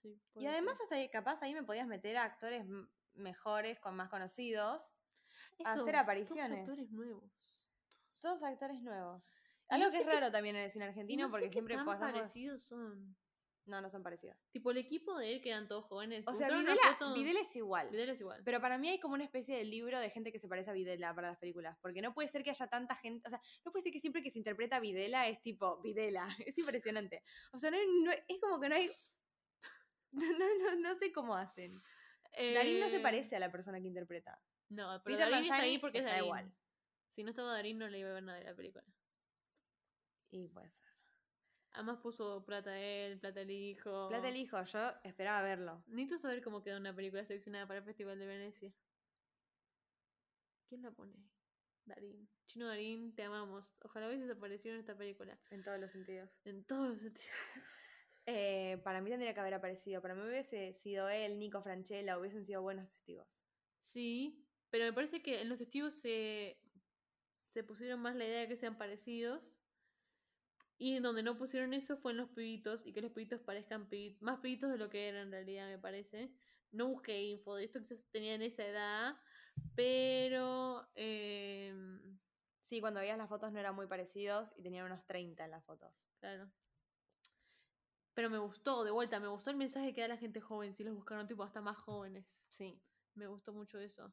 Sí, 0.00 0.18
Y 0.36 0.46
además, 0.46 0.78
hasta 0.80 1.10
capaz 1.10 1.42
ahí 1.42 1.54
me 1.54 1.64
podías 1.64 1.86
meter 1.88 2.16
a 2.16 2.24
actores 2.24 2.64
mejores, 3.14 3.78
con 3.80 3.96
más 3.96 4.08
conocidos, 4.10 4.92
Eso, 5.58 5.68
hacer 5.70 5.84
todos 5.84 5.94
apariciones. 5.94 6.50
actores 6.52 6.90
nuevos. 6.90 7.24
todos 8.20 8.42
actores 8.42 8.80
nuevos. 8.82 9.28
Algo 9.68 9.86
no 9.86 9.90
que 9.92 9.98
es 9.98 10.06
raro 10.06 10.30
también 10.30 10.56
en 10.56 10.62
el 10.62 10.70
cine 10.70 10.84
argentino, 10.86 11.24
no 11.24 11.30
porque 11.30 11.50
siempre 11.50 11.74
tan 11.76 11.86
pasamos... 11.86 12.12
parecidos 12.12 12.64
son. 12.64 13.16
No, 13.66 13.80
no 13.80 13.88
son 13.88 14.02
parecidos. 14.02 14.36
Tipo, 14.50 14.72
el 14.72 14.76
equipo 14.76 15.16
de 15.16 15.32
él, 15.32 15.40
que 15.40 15.48
eran 15.48 15.66
todos 15.66 15.86
jóvenes. 15.86 16.22
O 16.26 16.34
sea, 16.34 16.48
Videla, 16.50 16.82
foto- 16.98 17.14
Videla 17.14 17.40
es 17.40 17.56
igual. 17.56 17.88
Videla 17.88 18.12
es 18.12 18.20
igual. 18.20 18.42
Pero 18.44 18.60
para 18.60 18.76
mí 18.76 18.90
hay 18.90 19.00
como 19.00 19.14
una 19.14 19.24
especie 19.24 19.56
de 19.56 19.64
libro 19.64 19.98
de 20.00 20.10
gente 20.10 20.30
que 20.30 20.38
se 20.38 20.48
parece 20.48 20.68
a 20.70 20.74
Videla 20.74 21.14
para 21.14 21.28
las 21.30 21.38
películas. 21.38 21.78
Porque 21.80 22.02
no 22.02 22.12
puede 22.12 22.28
ser 22.28 22.44
que 22.44 22.50
haya 22.50 22.66
tanta 22.66 22.94
gente. 22.96 23.26
O 23.26 23.30
sea, 23.30 23.40
no 23.64 23.72
puede 23.72 23.84
ser 23.84 23.92
que 23.92 24.00
siempre 24.00 24.22
que 24.22 24.30
se 24.30 24.36
interpreta 24.36 24.76
a 24.76 24.80
Videla 24.80 25.28
es 25.28 25.40
tipo 25.40 25.80
Videla. 25.80 26.28
Es 26.46 26.58
impresionante. 26.58 27.22
O 27.52 27.58
sea, 27.58 27.70
no, 27.70 27.78
no- 28.02 28.12
es 28.12 28.38
como 28.38 28.60
que 28.60 28.68
no 28.68 28.74
hay. 28.74 28.90
No, 30.12 30.26
no, 30.28 30.76
no 30.80 30.94
sé 30.96 31.10
cómo 31.10 31.34
hacen. 31.34 31.72
Darín 32.36 32.80
no 32.80 32.88
se 32.88 32.96
Eh, 32.96 33.00
parece 33.00 33.34
a 33.34 33.40
la 33.40 33.50
persona 33.50 33.80
que 33.80 33.86
interpreta. 33.88 34.40
No, 34.74 35.00
pero 35.02 35.16
Peter 35.16 35.30
Darín 35.30 35.52
está 35.52 35.62
ahí 35.62 35.78
porque 35.78 35.98
es 35.98 36.04
está 36.04 36.12
Darín. 36.12 36.26
igual. 36.26 36.52
Si 37.10 37.22
no 37.22 37.30
estaba 37.30 37.52
Darín, 37.52 37.78
no 37.78 37.88
le 37.88 37.98
iba 37.98 38.10
a 38.10 38.14
ver 38.14 38.22
nada 38.22 38.38
de 38.38 38.44
la 38.44 38.54
película. 38.54 38.84
Y 40.30 40.48
puede 40.48 40.70
ser. 40.70 40.84
Además 41.72 41.98
puso 41.98 42.44
plata 42.44 42.78
él, 42.78 43.18
plata 43.18 43.40
el 43.40 43.50
hijo. 43.50 44.08
Plata 44.08 44.28
el 44.28 44.36
hijo, 44.36 44.62
yo 44.62 44.92
esperaba 45.02 45.42
verlo. 45.42 45.82
Necesito 45.88 46.18
saber 46.20 46.42
cómo 46.42 46.62
quedó 46.62 46.78
una 46.78 46.94
película 46.94 47.24
seleccionada 47.24 47.66
para 47.66 47.80
el 47.80 47.84
Festival 47.84 48.18
de 48.18 48.26
Venecia. 48.26 48.72
¿Quién 50.68 50.82
la 50.82 50.90
pone 50.92 51.14
ahí? 51.14 51.30
Darín. 51.84 52.28
Chino 52.46 52.66
Darín, 52.66 53.14
te 53.14 53.24
amamos. 53.24 53.74
Ojalá 53.82 54.08
hubieses 54.08 54.30
aparecido 54.30 54.74
en 54.74 54.80
esta 54.80 54.96
película. 54.96 55.38
En 55.50 55.62
todos 55.62 55.78
los 55.80 55.90
sentidos. 55.90 56.30
En 56.44 56.64
todos 56.64 56.88
los 56.88 57.00
sentidos. 57.00 57.30
Eh, 58.26 58.80
para 58.82 59.02
mí 59.02 59.10
tendría 59.10 59.34
que 59.34 59.40
haber 59.40 59.52
aparecido. 59.52 60.00
Para 60.00 60.14
mí 60.14 60.22
hubiese 60.22 60.72
sido 60.72 61.10
él, 61.10 61.38
Nico 61.38 61.60
Franchella, 61.60 62.18
hubiesen 62.18 62.42
sido 62.42 62.62
buenos 62.62 62.88
testigos. 62.88 63.28
Sí, 63.82 64.43
pero 64.74 64.86
me 64.86 64.92
parece 64.92 65.22
que 65.22 65.40
en 65.40 65.48
los 65.48 65.58
testigos 65.60 65.94
se, 65.94 66.58
se 67.38 67.62
pusieron 67.62 68.00
más 68.00 68.16
la 68.16 68.24
idea 68.24 68.40
de 68.40 68.48
que 68.48 68.56
sean 68.56 68.76
parecidos. 68.76 69.54
Y 70.78 70.96
en 70.96 71.04
donde 71.04 71.22
no 71.22 71.38
pusieron 71.38 71.72
eso 71.74 71.96
fue 71.96 72.10
en 72.10 72.16
los 72.18 72.30
pibitos 72.30 72.84
y 72.84 72.92
que 72.92 73.00
los 73.00 73.12
pibitos 73.12 73.40
parezcan 73.40 73.88
pibi- 73.88 74.16
más 74.18 74.40
pibitos 74.40 74.72
de 74.72 74.78
lo 74.78 74.90
que 74.90 75.06
eran 75.06 75.26
en 75.28 75.30
realidad, 75.30 75.68
me 75.68 75.78
parece. 75.78 76.32
No 76.72 76.88
busqué 76.88 77.22
info 77.22 77.54
de 77.54 77.66
esto, 77.66 77.78
quizás 77.78 78.04
tenían 78.10 78.42
esa 78.42 78.66
edad, 78.66 79.16
pero 79.76 80.88
em, 80.96 82.18
Sí, 82.62 82.80
cuando 82.80 82.98
veías 82.98 83.16
las 83.16 83.28
fotos 83.28 83.52
no 83.52 83.60
eran 83.60 83.76
muy 83.76 83.86
parecidos 83.86 84.52
y 84.56 84.62
tenían 84.64 84.86
unos 84.86 85.06
30 85.06 85.44
en 85.44 85.52
las 85.52 85.64
fotos. 85.64 86.08
claro. 86.18 86.50
Pero 88.14 88.28
me 88.28 88.38
gustó, 88.38 88.82
de 88.82 88.90
vuelta, 88.90 89.20
me 89.20 89.28
gustó 89.28 89.50
el 89.50 89.56
mensaje 89.56 89.94
que 89.94 90.00
da 90.00 90.08
la 90.08 90.16
gente 90.16 90.40
joven, 90.40 90.74
si 90.74 90.82
los 90.82 90.96
buscaron 90.96 91.28
tipo 91.28 91.44
hasta 91.44 91.60
más 91.60 91.76
jóvenes. 91.76 92.42
Sí. 92.48 92.82
Me 93.14 93.28
gustó 93.28 93.52
mucho 93.52 93.78
eso. 93.78 94.12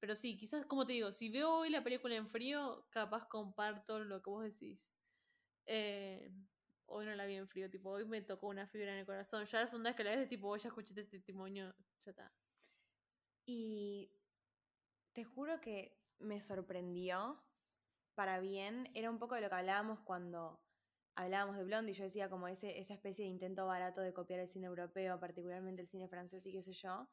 Pero 0.00 0.16
sí, 0.16 0.36
quizás, 0.36 0.64
como 0.64 0.86
te 0.86 0.94
digo, 0.94 1.12
si 1.12 1.28
veo 1.28 1.52
hoy 1.58 1.70
la 1.70 1.84
película 1.84 2.14
en 2.14 2.28
frío, 2.28 2.86
capaz 2.90 3.28
comparto 3.28 4.00
lo 4.00 4.22
que 4.22 4.30
vos 4.30 4.42
decís. 4.44 4.92
Eh, 5.66 6.32
hoy 6.86 7.04
no 7.06 7.14
la 7.14 7.26
vi 7.26 7.34
en 7.34 7.48
frío, 7.48 7.70
tipo, 7.70 7.90
hoy 7.90 8.06
me 8.06 8.22
tocó 8.22 8.48
una 8.48 8.66
fibra 8.66 8.92
en 8.92 9.00
el 9.00 9.06
corazón. 9.06 9.44
Ya 9.44 9.60
la 9.60 9.66
segunda 9.66 9.90
vez 9.90 9.96
que 9.96 10.04
la 10.04 10.16
ves, 10.16 10.28
tipo, 10.28 10.56
ya 10.56 10.68
escuché 10.68 10.90
este 10.90 11.04
testimonio, 11.04 11.74
ya 12.02 12.10
está. 12.10 12.32
Y 13.44 14.10
te 15.12 15.24
juro 15.24 15.60
que 15.60 15.98
me 16.18 16.40
sorprendió 16.40 17.42
para 18.14 18.40
bien. 18.40 18.90
Era 18.94 19.10
un 19.10 19.18
poco 19.18 19.34
de 19.34 19.42
lo 19.42 19.48
que 19.50 19.54
hablábamos 19.56 20.00
cuando 20.00 20.62
hablábamos 21.14 21.56
de 21.56 21.64
Blondie. 21.64 21.94
Yo 21.94 22.04
decía 22.04 22.30
como 22.30 22.48
ese, 22.48 22.78
esa 22.78 22.94
especie 22.94 23.24
de 23.24 23.30
intento 23.30 23.66
barato 23.66 24.00
de 24.00 24.14
copiar 24.14 24.40
el 24.40 24.48
cine 24.48 24.66
europeo, 24.66 25.20
particularmente 25.20 25.82
el 25.82 25.88
cine 25.88 26.08
francés 26.08 26.44
y 26.46 26.52
qué 26.52 26.62
sé 26.62 26.72
yo. 26.72 27.08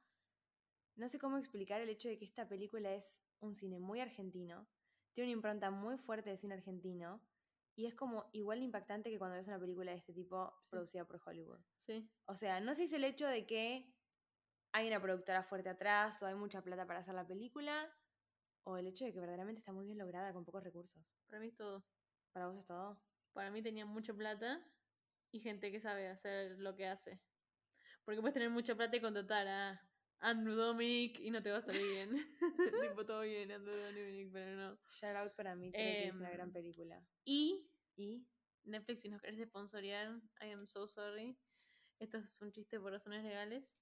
No 0.97 1.07
sé 1.07 1.19
cómo 1.19 1.37
explicar 1.37 1.79
el 1.79 1.89
hecho 1.89 2.09
de 2.09 2.17
que 2.17 2.25
esta 2.25 2.47
película 2.47 2.93
es 2.93 3.21
un 3.39 3.55
cine 3.55 3.79
muy 3.79 3.99
argentino, 3.99 4.67
tiene 5.13 5.29
una 5.29 5.37
impronta 5.37 5.71
muy 5.71 5.97
fuerte 5.97 6.31
de 6.31 6.37
cine 6.37 6.55
argentino 6.55 7.21
y 7.75 7.85
es 7.85 7.93
como 7.93 8.29
igual 8.33 8.59
de 8.59 8.65
impactante 8.65 9.09
que 9.09 9.19
cuando 9.19 9.37
ves 9.37 9.47
una 9.47 9.59
película 9.59 9.91
de 9.91 9.97
este 9.97 10.13
tipo 10.13 10.53
producida 10.69 11.05
por 11.05 11.21
Hollywood. 11.23 11.59
Sí, 11.77 12.09
O 12.25 12.35
sea, 12.35 12.59
no 12.59 12.73
sé 12.73 12.81
si 12.81 12.85
es 12.85 12.93
el 12.93 13.03
hecho 13.03 13.27
de 13.27 13.45
que 13.45 13.93
hay 14.71 14.87
una 14.87 15.01
productora 15.01 15.43
fuerte 15.43 15.69
atrás 15.69 16.21
o 16.21 16.25
hay 16.25 16.35
mucha 16.35 16.61
plata 16.61 16.85
para 16.85 16.99
hacer 16.99 17.13
la 17.13 17.25
película, 17.25 17.91
o 18.63 18.77
el 18.77 18.87
hecho 18.87 19.05
de 19.05 19.13
que 19.13 19.19
verdaderamente 19.19 19.59
está 19.59 19.71
muy 19.71 19.85
bien 19.85 19.97
lograda 19.97 20.33
con 20.33 20.43
pocos 20.43 20.63
recursos. 20.63 21.15
para 21.27 21.39
mí 21.39 21.47
es 21.47 21.55
todo. 21.55 21.85
Para 22.33 22.47
vos 22.47 22.57
es 22.57 22.65
todo. 22.65 23.01
Para 23.33 23.49
mí 23.49 23.61
tenía 23.61 23.85
mucha 23.85 24.13
plata 24.13 24.61
y 25.31 25.39
gente 25.39 25.71
que 25.71 25.79
sabe 25.79 26.07
hacer 26.09 26.59
lo 26.59 26.75
que 26.75 26.87
hace. 26.87 27.21
Porque 28.03 28.19
puedes 28.19 28.33
tener 28.33 28.49
mucha 28.49 28.75
plata 28.75 28.97
y 28.97 29.01
contratar 29.01 29.47
a 29.47 29.89
Andrew 30.19 30.55
Dominic 30.55 31.19
y 31.19 31.29
no 31.31 31.41
te 31.43 31.51
va 31.51 31.57
a 31.57 31.61
salir 31.61 31.81
bien. 31.91 32.09
tipo, 32.97 33.05
todo 33.05 33.21
bien, 33.21 33.51
Andrew 33.51 33.75
Dominic, 33.75 34.31
pero 34.31 34.55
no. 34.55 34.79
Shout 34.91 35.15
out 35.15 35.33
para 35.35 35.55
mí, 35.55 35.71
creo 35.71 35.83
que 35.83 36.07
es 36.07 36.15
una 36.15 36.29
Em, 36.29 36.33
gran 36.35 36.51
película. 36.51 37.03
Y 37.25 37.69
Y 37.95 38.27
Netflix, 38.63 39.01
si 39.01 39.09
nos 39.09 39.21
querés 39.21 39.47
sponsorear, 39.47 40.21
I 40.41 40.51
am 40.51 40.65
so 40.67 40.87
sorry. 40.87 41.37
Esto 41.99 42.17
es 42.17 42.39
un 42.41 42.51
chiste 42.51 42.79
por 42.79 42.91
razones 42.91 43.23
legales. 43.23 43.81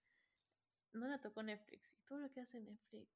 No 0.94 1.08
la 1.08 1.20
tocó 1.20 1.44
Netflix. 1.44 1.96
Y 1.98 2.06
todo 2.06 2.20
lo 2.20 2.32
que 2.32 2.40
hace 2.42 2.60
Netflix. 2.62 3.10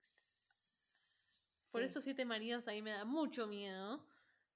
Por 1.71 1.81
Sí. 1.81 1.85
eso 1.85 2.01
Siete 2.01 2.25
Maridos 2.25 2.67
a 2.67 2.71
mí 2.71 2.81
me 2.81 2.91
da 2.91 3.05
mucho 3.05 3.47
miedo. 3.47 4.05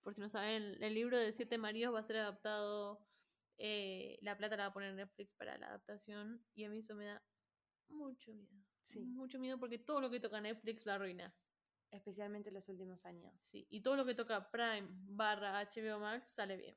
Por 0.01 0.15
si 0.15 0.21
no 0.21 0.27
saben, 0.29 0.81
el 0.83 0.93
libro 0.93 1.17
de 1.17 1.31
Siete 1.31 1.57
Maridos 1.57 1.93
va 1.93 1.99
a 1.99 2.03
ser 2.03 2.17
adaptado. 2.17 3.05
eh, 3.57 4.17
la 4.21 4.35
plata 4.35 4.57
la 4.57 4.63
va 4.63 4.69
a 4.69 4.73
poner 4.73 4.93
Netflix 4.95 5.31
para 5.35 5.57
la 5.59 5.67
adaptación. 5.67 6.43
Y 6.55 6.63
a 6.65 6.69
mí 6.69 6.79
eso 6.79 6.95
me 6.95 7.05
da 7.05 7.23
mucho 7.93 8.33
miedo. 8.33 8.63
Sí. 8.83 8.99
Mucho 9.05 9.39
miedo 9.39 9.59
porque 9.59 9.79
todo 9.79 10.01
lo 10.01 10.09
que 10.09 10.19
toca 10.19 10.41
Netflix 10.41 10.85
lo 10.85 10.93
arruina. 10.93 11.33
especialmente 11.91 12.49
en 12.49 12.55
los 12.55 12.67
últimos 12.69 13.05
años. 13.05 13.33
Sí. 13.43 13.67
Y 13.69 13.81
todo 13.81 13.95
lo 13.95 14.05
que 14.05 14.15
toca 14.15 14.49
Prime 14.49 14.87
barra 14.89 15.61
HBO 15.61 15.99
Max 15.99 16.29
sale 16.29 16.57
bien. 16.57 16.75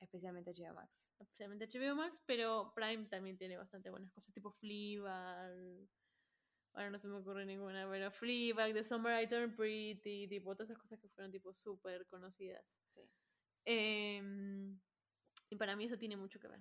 Especialmente 0.00 0.50
HBO 0.52 0.74
Max. 0.74 1.08
especialmente 1.18 1.66
HBO 1.68 1.94
Max, 1.94 2.22
pero 2.26 2.72
Prime 2.74 3.06
también 3.06 3.38
tiene 3.38 3.56
bastante 3.56 3.90
buenas 3.90 4.10
cosas, 4.12 4.34
tipo 4.34 4.50
Fleabag. 4.50 5.88
Ahora 6.74 6.90
no 6.90 6.98
se 6.98 7.06
me 7.06 7.16
ocurre 7.16 7.46
ninguna, 7.46 7.88
pero 7.88 8.10
Fleabag, 8.10 8.74
The 8.74 8.82
Summer 8.82 9.22
I 9.22 9.28
Turned 9.28 9.54
Pretty, 9.56 10.26
tipo 10.28 10.54
todas 10.54 10.70
esas 10.70 10.82
cosas 10.82 10.98
que 11.00 11.08
fueron 11.08 11.30
tipo 11.30 11.54
súper 11.54 12.06
conocidas. 12.08 12.66
Sí. 12.88 13.08
Em, 13.64 14.78
y 15.48 15.56
para 15.56 15.76
mí 15.76 15.84
eso 15.84 15.96
tiene 15.96 16.16
mucho 16.16 16.40
que 16.40 16.48
ver. 16.48 16.60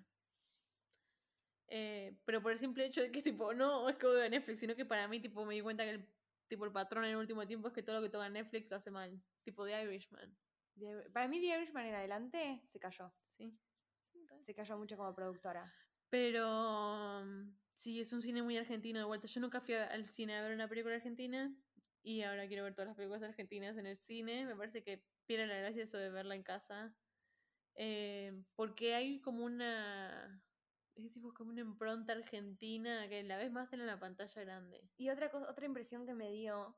Eh, 1.75 2.15
pero 2.23 2.39
por 2.39 2.51
el 2.51 2.59
simple 2.59 2.85
hecho 2.85 3.01
de 3.01 3.11
que 3.11 3.21
tipo, 3.23 3.51
no 3.55 3.89
es 3.89 3.95
que 3.95 4.05
odio 4.05 4.23
a 4.23 4.29
Netflix, 4.29 4.59
sino 4.59 4.75
que 4.75 4.85
para 4.85 5.07
mí 5.07 5.19
tipo 5.19 5.43
me 5.43 5.55
di 5.55 5.61
cuenta 5.61 5.83
que 5.83 5.89
el 5.89 6.07
tipo 6.47 6.65
el 6.65 6.71
patrón 6.71 7.03
en 7.03 7.11
el 7.11 7.17
último 7.17 7.47
tiempo 7.47 7.67
es 7.67 7.73
que 7.73 7.81
todo 7.81 7.95
lo 7.95 8.01
que 8.03 8.09
toca 8.09 8.29
Netflix 8.29 8.69
lo 8.69 8.77
hace 8.77 8.91
mal. 8.91 9.19
Tipo 9.43 9.65
The 9.65 9.81
Irishman. 9.81 10.37
The 10.77 11.09
para 11.11 11.27
mí, 11.27 11.41
The 11.41 11.47
Irishman 11.47 11.87
en 11.87 11.95
adelante 11.95 12.61
se 12.67 12.79
cayó. 12.79 13.11
Sí. 13.37 13.57
Se 14.45 14.53
cayó 14.53 14.77
mucho 14.77 14.95
como 14.97 15.15
productora. 15.15 15.65
Pero 16.11 17.23
mm, 17.25 17.55
sí, 17.73 18.01
es 18.01 18.13
un 18.13 18.21
cine 18.21 18.43
muy 18.43 18.55
argentino 18.55 18.99
de 18.99 19.05
vuelta. 19.05 19.25
Yo 19.25 19.41
nunca 19.41 19.59
fui 19.59 19.73
al 19.73 20.05
cine 20.05 20.35
a 20.35 20.43
ver 20.43 20.53
una 20.53 20.69
película 20.69 20.93
argentina 20.93 21.51
y 22.03 22.21
ahora 22.21 22.47
quiero 22.47 22.65
ver 22.65 22.75
todas 22.75 22.89
las 22.89 22.95
películas 22.95 23.23
argentinas 23.23 23.77
en 23.77 23.87
el 23.87 23.97
cine. 23.97 24.45
Me 24.45 24.55
parece 24.55 24.83
que 24.83 25.03
pierde 25.25 25.47
la 25.47 25.57
gracia 25.57 25.81
eso 25.81 25.97
de 25.97 26.11
verla 26.11 26.35
en 26.35 26.43
casa. 26.43 26.95
Eh, 27.73 28.43
porque 28.55 28.93
hay 28.93 29.21
como 29.21 29.43
una. 29.43 30.39
Es 30.95 31.03
decir, 31.03 31.23
como 31.33 31.51
una 31.51 31.61
impronta 31.61 32.13
argentina 32.13 33.07
que 33.09 33.23
la 33.23 33.37
ves 33.37 33.51
más 33.51 33.73
en 33.73 33.85
la 33.85 33.99
pantalla 33.99 34.41
grande. 34.43 34.89
Y 34.97 35.09
otra, 35.09 35.31
cosa, 35.31 35.49
otra 35.49 35.65
impresión 35.65 36.05
que 36.05 36.13
me 36.13 36.31
dio, 36.31 36.77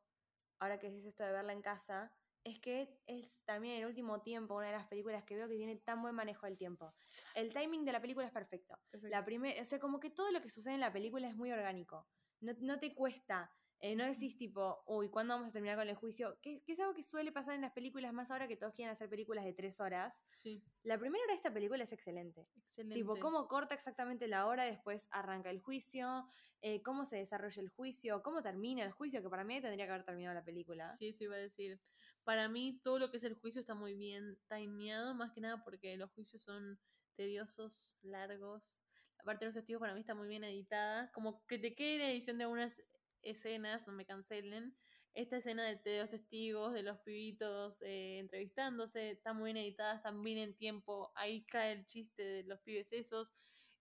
ahora 0.59 0.79
que 0.79 0.89
decís 0.89 1.05
esto 1.05 1.23
de 1.23 1.31
verla 1.31 1.53
en 1.53 1.61
casa, 1.61 2.13
es 2.45 2.59
que 2.59 3.01
es 3.07 3.41
también 3.43 3.75
en 3.75 3.81
el 3.81 3.87
último 3.87 4.21
tiempo 4.21 4.55
una 4.55 4.67
de 4.67 4.73
las 4.73 4.87
películas 4.87 5.23
que 5.23 5.35
veo 5.35 5.49
que 5.49 5.57
tiene 5.57 5.77
tan 5.77 6.01
buen 6.01 6.15
manejo 6.15 6.45
del 6.45 6.57
tiempo. 6.57 6.93
El 7.35 7.51
timing 7.53 7.83
de 7.83 7.91
la 7.91 7.99
película 7.99 8.27
es 8.27 8.31
perfecto. 8.31 8.77
La 9.01 9.25
primera, 9.25 9.61
o 9.61 9.65
sea, 9.65 9.79
como 9.79 9.99
que 9.99 10.11
todo 10.11 10.31
lo 10.31 10.41
que 10.41 10.49
sucede 10.49 10.75
en 10.75 10.79
la 10.79 10.93
película 10.93 11.27
es 11.27 11.35
muy 11.35 11.51
orgánico. 11.51 12.07
No, 12.39 12.53
no 12.59 12.79
te 12.79 12.93
cuesta. 12.93 13.51
Eh, 13.85 13.95
no 13.95 14.03
decís 14.03 14.35
tipo, 14.35 14.81
uy, 14.87 15.09
¿cuándo 15.09 15.35
vamos 15.35 15.49
a 15.49 15.51
terminar 15.51 15.77
con 15.77 15.87
el 15.87 15.93
juicio? 15.93 16.39
Que, 16.41 16.63
que 16.63 16.73
es 16.73 16.79
algo 16.79 16.95
que 16.95 17.03
suele 17.03 17.31
pasar 17.31 17.53
en 17.53 17.61
las 17.61 17.71
películas, 17.71 18.11
más 18.13 18.31
ahora 18.31 18.47
que 18.47 18.57
todos 18.57 18.73
quieren 18.73 18.91
hacer 18.91 19.07
películas 19.07 19.45
de 19.45 19.53
tres 19.53 19.79
horas. 19.79 20.23
Sí, 20.33 20.63
La 20.81 20.97
primera 20.97 21.23
hora 21.23 21.33
de 21.33 21.37
esta 21.37 21.53
película 21.53 21.83
es 21.83 21.91
excelente. 21.91 22.49
excelente. 22.55 22.95
Tipo, 22.95 23.19
cómo 23.19 23.47
corta 23.47 23.75
exactamente 23.75 24.27
la 24.27 24.47
hora, 24.47 24.63
después 24.63 25.07
arranca 25.11 25.51
el 25.51 25.59
juicio, 25.59 26.27
eh, 26.61 26.81
cómo 26.81 27.05
se 27.05 27.17
desarrolla 27.17 27.61
el 27.61 27.69
juicio, 27.69 28.23
cómo 28.23 28.41
termina 28.41 28.83
el 28.83 28.91
juicio, 28.91 29.21
que 29.21 29.29
para 29.29 29.43
mí 29.43 29.61
tendría 29.61 29.85
que 29.85 29.91
haber 29.91 30.03
terminado 30.03 30.33
la 30.33 30.43
película. 30.43 30.89
Sí, 30.97 31.09
eso 31.09 31.25
iba 31.25 31.35
a 31.35 31.37
decir. 31.37 31.79
Para 32.23 32.49
mí 32.49 32.81
todo 32.83 32.97
lo 32.97 33.11
que 33.11 33.17
es 33.17 33.23
el 33.23 33.35
juicio 33.35 33.61
está 33.61 33.75
muy 33.75 33.93
bien 33.93 34.35
timeado, 34.49 35.13
más 35.13 35.31
que 35.31 35.41
nada 35.41 35.63
porque 35.63 35.95
los 35.95 36.09
juicios 36.09 36.41
son 36.41 36.79
tediosos, 37.13 37.99
largos. 38.01 38.81
La 39.19 39.23
parte 39.25 39.45
de 39.45 39.49
los 39.49 39.55
testigos 39.55 39.79
para 39.79 39.93
mí 39.93 39.99
está 39.99 40.15
muy 40.15 40.27
bien 40.27 40.43
editada. 40.43 41.11
Como 41.11 41.45
critiqué 41.45 41.99
la 41.99 42.09
edición 42.09 42.39
de 42.39 42.45
algunas 42.45 42.81
escenas, 43.25 43.87
no 43.87 43.93
me 43.93 44.05
cancelen. 44.05 44.75
Esta 45.13 45.37
escena 45.37 45.63
de, 45.63 45.75
de 45.77 46.01
los 46.01 46.09
testigos, 46.09 46.73
de 46.73 46.83
los 46.83 46.99
pibitos 46.99 47.81
eh, 47.81 48.19
entrevistándose, 48.19 49.11
está 49.11 49.33
muy 49.33 49.53
bien 49.53 49.65
editada, 49.65 49.95
están 49.95 50.21
bien 50.21 50.37
en 50.37 50.55
tiempo. 50.55 51.11
Ahí 51.15 51.45
cae 51.45 51.71
el 51.73 51.87
chiste 51.87 52.23
de 52.23 52.43
los 52.43 52.59
pibes 52.61 52.91
esos. 52.93 53.33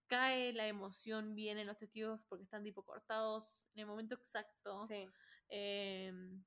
Cae 0.06 0.52
la 0.52 0.68
emoción 0.68 1.34
bien 1.34 1.58
en 1.58 1.66
los 1.66 1.78
testigos 1.78 2.20
porque 2.28 2.44
están 2.44 2.62
tipo 2.62 2.84
cortados 2.84 3.68
en 3.74 3.80
el 3.80 3.86
momento 3.86 4.14
exacto. 4.14 4.86
Sí. 4.88 5.08
Em, 5.48 6.44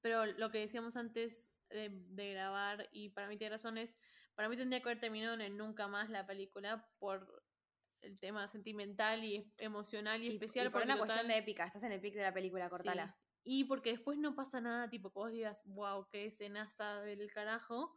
pero 0.00 0.26
lo 0.26 0.50
que 0.50 0.58
decíamos 0.58 0.96
antes 0.96 1.52
de, 1.68 1.90
de 1.90 2.30
grabar, 2.32 2.88
y 2.92 3.10
para 3.10 3.28
mí 3.28 3.36
tiene 3.36 3.56
razón, 3.56 3.78
es, 3.78 3.98
para 4.34 4.48
mí 4.48 4.56
tendría 4.56 4.80
que 4.80 4.88
haber 4.88 5.00
terminado 5.00 5.34
en 5.34 5.42
el 5.42 5.56
nunca 5.56 5.86
más 5.88 6.10
la 6.10 6.26
película 6.26 6.88
por 6.98 7.44
el 8.02 8.18
tema 8.18 8.48
sentimental 8.48 9.24
y 9.24 9.52
emocional 9.58 10.22
y, 10.22 10.26
Y, 10.28 10.34
especial. 10.34 10.66
y 10.66 10.70
por 10.70 10.82
una 10.82 10.94
total- 10.94 11.06
cuestión 11.06 11.28
de 11.28 11.38
épica, 11.38 11.64
estás 11.64 11.82
en 11.82 11.92
el 11.92 12.00
pic 12.00 12.14
de 12.14 12.22
la 12.22 12.32
película, 12.32 12.64
Sí. 12.66 12.70
cortala. 12.70 13.16
Y 13.44 13.64
porque 13.64 13.90
después 13.92 14.18
no 14.18 14.34
pasa 14.34 14.60
nada, 14.60 14.88
tipo 14.90 15.10
que 15.10 15.18
vos 15.18 15.30
digas, 15.30 15.62
wow, 15.64 16.06
qué 16.10 16.26
escenaza 16.26 17.00
del 17.02 17.30
carajo. 17.32 17.94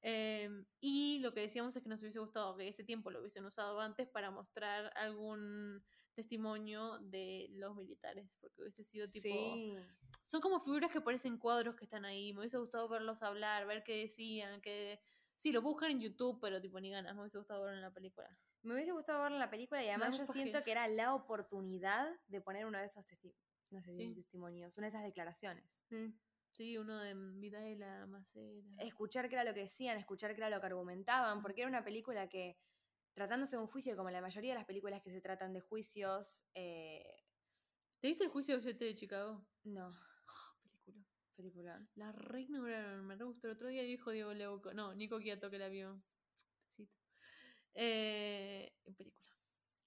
Em, 0.00 0.64
y 0.80 1.18
lo 1.18 1.34
que 1.34 1.40
decíamos 1.40 1.74
es 1.76 1.82
que 1.82 1.88
nos 1.88 2.00
hubiese 2.02 2.20
gustado 2.20 2.56
que 2.56 2.68
ese 2.68 2.84
tiempo 2.84 3.10
lo 3.10 3.18
hubiesen 3.18 3.44
usado 3.44 3.80
antes 3.80 4.08
para 4.08 4.30
mostrar 4.30 4.92
algún 4.94 5.82
testimonio 6.14 6.98
de 7.00 7.48
los 7.50 7.74
militares, 7.74 8.30
porque 8.40 8.62
hubiese 8.62 8.84
sido 8.84 9.06
tipo... 9.08 9.22
Sí. 9.22 9.74
Son 10.24 10.40
como 10.40 10.60
figuras 10.60 10.92
que 10.92 11.00
parecen 11.00 11.38
cuadros 11.38 11.74
que 11.74 11.84
están 11.84 12.04
ahí. 12.04 12.32
Me 12.32 12.40
hubiese 12.40 12.58
gustado 12.58 12.88
verlos 12.88 13.22
hablar, 13.22 13.66
ver 13.66 13.82
qué 13.82 13.96
decían, 14.02 14.60
que... 14.60 15.00
Sí, 15.36 15.52
lo 15.52 15.62
buscan 15.62 15.90
en 15.92 16.00
YouTube, 16.00 16.38
pero 16.40 16.60
tipo 16.60 16.78
ni 16.80 16.90
ganas. 16.90 17.14
Me 17.14 17.20
hubiese 17.22 17.38
gustado 17.38 17.62
verlo 17.62 17.76
en 17.76 17.82
la 17.82 17.92
película. 17.92 18.28
Me 18.62 18.74
hubiese 18.74 18.92
gustado 18.92 19.26
en 19.26 19.38
la 19.38 19.50
película 19.50 19.82
y 19.84 19.88
además 19.88 20.18
yo 20.18 20.26
siento 20.26 20.62
que 20.64 20.72
era 20.72 20.88
la 20.88 21.14
oportunidad 21.14 22.08
de 22.26 22.40
poner 22.40 22.66
uno 22.66 22.78
de 22.78 22.84
esos 22.86 23.06
testi- 23.06 23.34
no 23.70 23.82
sé 23.82 23.92
si 23.94 23.98
Sí. 24.08 24.14
testimonios, 24.14 24.76
una 24.76 24.86
de 24.86 24.90
esas 24.90 25.04
declaraciones. 25.04 25.64
Sí, 25.88 26.14
Sí, 26.52 26.76
uno 26.78 26.98
de 26.98 27.14
Vida 27.14 27.60
de 27.60 27.76
la 27.76 28.06
Macera. 28.06 28.66
escuchar 28.78 29.28
qué 29.28 29.36
era 29.36 29.44
lo 29.44 29.54
que 29.54 29.60
decían, 29.60 29.96
escuchar 29.98 30.32
qué 30.34 30.38
era 30.40 30.50
lo 30.50 30.60
que 30.60 30.66
argumentaban, 30.66 31.40
porque 31.40 31.60
era 31.60 31.68
una 31.68 31.84
película 31.84 32.28
que, 32.28 32.58
tratándose 33.14 33.56
de 33.56 33.62
un 33.62 33.68
juicio, 33.68 33.96
como 33.96 34.10
la 34.10 34.20
mayoría 34.20 34.52
de 34.52 34.58
las 34.58 34.64
películas 34.66 35.00
que 35.02 35.10
se 35.12 35.20
tratan 35.20 35.52
de 35.52 35.60
juicios, 35.60 36.44
eh, 36.54 37.22
¿Te 38.00 38.08
viste 38.08 38.24
el 38.24 38.30
juicio 38.30 38.56
de 38.56 38.62
7 38.62 38.84
de 38.86 38.94
Chicago? 38.94 39.46
no, 39.64 39.92
película. 40.84 41.04
película. 41.36 41.88
La 41.96 42.12
reignoraron, 42.12 43.06
me 43.06 43.14
re 43.16 43.24
gustó. 43.24 43.46
El 43.48 43.54
otro 43.54 43.68
día 43.68 43.82
dijo 43.82 44.10
Diego 44.10 44.32
Leuco. 44.32 44.72
No, 44.72 44.94
Nico 44.94 45.18
Quiato 45.20 45.50
que 45.50 45.58
la 45.58 45.68
vio. 45.68 46.02
Eh, 47.74 48.72
película. 48.96 49.28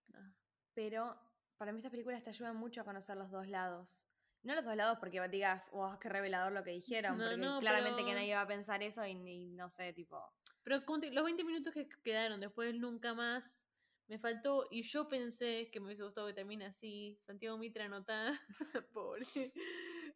Nada. 0.07 0.35
Pero 0.73 1.19
para 1.57 1.71
mí 1.71 1.79
estas 1.79 1.91
películas 1.91 2.23
te 2.23 2.29
ayudan 2.29 2.55
mucho 2.55 2.81
a 2.81 2.85
conocer 2.85 3.17
los 3.17 3.29
dos 3.29 3.47
lados. 3.47 4.05
No 4.43 4.55
los 4.55 4.65
dos 4.65 4.75
lados 4.75 4.97
porque 4.99 5.21
digas, 5.27 5.69
wow, 5.71 5.99
qué 5.99 6.09
revelador 6.09 6.51
lo 6.51 6.63
que 6.63 6.71
dijeron, 6.71 7.17
No, 7.17 7.25
porque 7.25 7.37
no, 7.37 7.59
claramente 7.59 8.03
que 8.03 8.13
nadie 8.13 8.33
va 8.33 8.41
a 8.41 8.47
pensar 8.47 8.81
eso 8.81 9.05
y, 9.05 9.11
y 9.11 9.51
no 9.51 9.69
sé, 9.69 9.93
tipo, 9.93 10.19
Pero 10.63 10.81
los 11.11 11.23
20 11.23 11.43
minutos 11.43 11.73
que 11.73 11.87
quedaron 12.03 12.39
después 12.39 12.67
del 12.67 12.81
nunca 12.81 13.13
más 13.13 13.63
me 14.07 14.17
faltó 14.17 14.67
y 14.71 14.81
yo 14.81 15.07
pensé 15.07 15.69
que 15.71 15.79
me 15.79 15.85
hubiese 15.85 16.03
gustado 16.03 16.27
que 16.27 16.33
termine 16.33 16.65
así. 16.65 17.17
Santiago 17.25 17.57
Mitra 17.57 17.85
anotá, 17.85 18.41
pobre. 18.93 19.25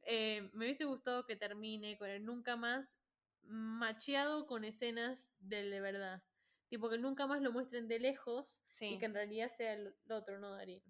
Eh, 0.07 0.49
me 0.53 0.65
hubiese 0.65 0.85
gustado 0.85 1.25
que 1.25 1.35
termine 1.35 1.97
con 1.97 2.09
el 2.09 2.25
nunca 2.25 2.57
más 2.57 2.97
macheado 3.43 4.47
con 4.47 4.63
escenas 4.65 5.31
del 5.39 5.71
de 5.71 5.79
verdad. 5.79 6.23
Tipo 6.67 6.89
que 6.89 6.97
nunca 6.97 7.27
más 7.27 7.41
lo 7.41 7.51
muestren 7.51 7.87
de 7.87 7.99
lejos 7.99 8.61
sí. 8.69 8.95
y 8.95 8.97
que 8.97 9.05
en 9.05 9.13
realidad 9.13 9.51
sea 9.51 9.73
el, 9.73 9.95
otro, 10.09 10.39
no 10.39 10.51
Darín. 10.51 10.81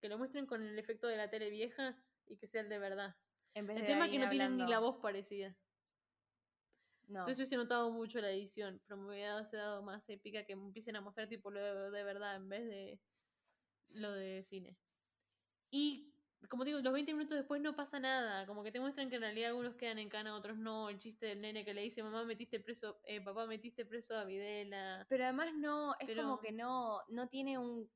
Que 0.00 0.08
lo 0.08 0.18
muestren 0.18 0.46
con 0.46 0.62
el 0.62 0.78
efecto 0.78 1.06
de 1.08 1.16
la 1.16 1.28
tele 1.30 1.50
vieja 1.50 1.98
y 2.26 2.36
que 2.36 2.46
sea 2.46 2.60
el 2.60 2.68
de 2.68 2.78
verdad. 2.78 3.16
en 3.54 3.66
vez 3.66 3.76
El 3.76 3.82
de 3.82 3.88
tema 3.88 4.06
es 4.06 4.12
que 4.12 4.18
no 4.18 4.28
tienen 4.28 4.56
ni 4.56 4.66
la 4.66 4.78
voz 4.78 4.96
parecida. 5.00 5.56
No. 7.08 7.20
Entonces 7.20 7.38
hubiese 7.38 7.56
notado 7.56 7.90
mucho 7.90 8.20
la 8.20 8.30
edición, 8.30 8.80
pero 8.86 8.96
me 8.96 9.08
hubiera 9.08 9.42
dado 9.42 9.82
más 9.82 10.08
épica 10.08 10.46
que 10.46 10.56
me 10.56 10.64
empiecen 10.64 10.96
a 10.96 11.02
mostrar 11.02 11.28
tipo 11.28 11.50
lo 11.50 11.60
de, 11.60 11.90
de 11.90 12.04
verdad 12.04 12.36
en 12.36 12.48
vez 12.48 12.64
de 12.64 13.00
lo 13.90 14.12
de 14.12 14.42
cine. 14.42 14.78
Y 15.70 16.13
como 16.48 16.64
digo, 16.64 16.80
los 16.80 16.92
20 16.92 17.12
minutos 17.12 17.36
después 17.36 17.60
no 17.60 17.74
pasa 17.76 17.98
nada, 18.00 18.46
como 18.46 18.62
que 18.62 18.72
te 18.72 18.80
muestran 18.80 19.08
que 19.08 19.16
en 19.16 19.22
realidad 19.22 19.50
algunos 19.50 19.74
quedan 19.76 19.98
en 19.98 20.08
cana, 20.08 20.34
otros 20.34 20.56
no, 20.56 20.88
el 20.88 20.98
chiste 20.98 21.26
del 21.26 21.40
nene 21.40 21.64
que 21.64 21.74
le 21.74 21.82
dice, 21.82 22.02
mamá 22.02 22.24
metiste 22.24 22.60
preso, 22.60 23.00
eh, 23.04 23.20
papá 23.20 23.46
metiste 23.46 23.84
preso 23.84 24.16
a 24.16 24.24
Videla. 24.24 25.06
Pero 25.08 25.24
además 25.24 25.52
no, 25.54 25.94
es 25.98 26.06
Pero- 26.06 26.22
como 26.22 26.40
que 26.40 26.52
no, 26.52 27.00
no 27.08 27.28
tiene 27.28 27.58
un, 27.58 27.90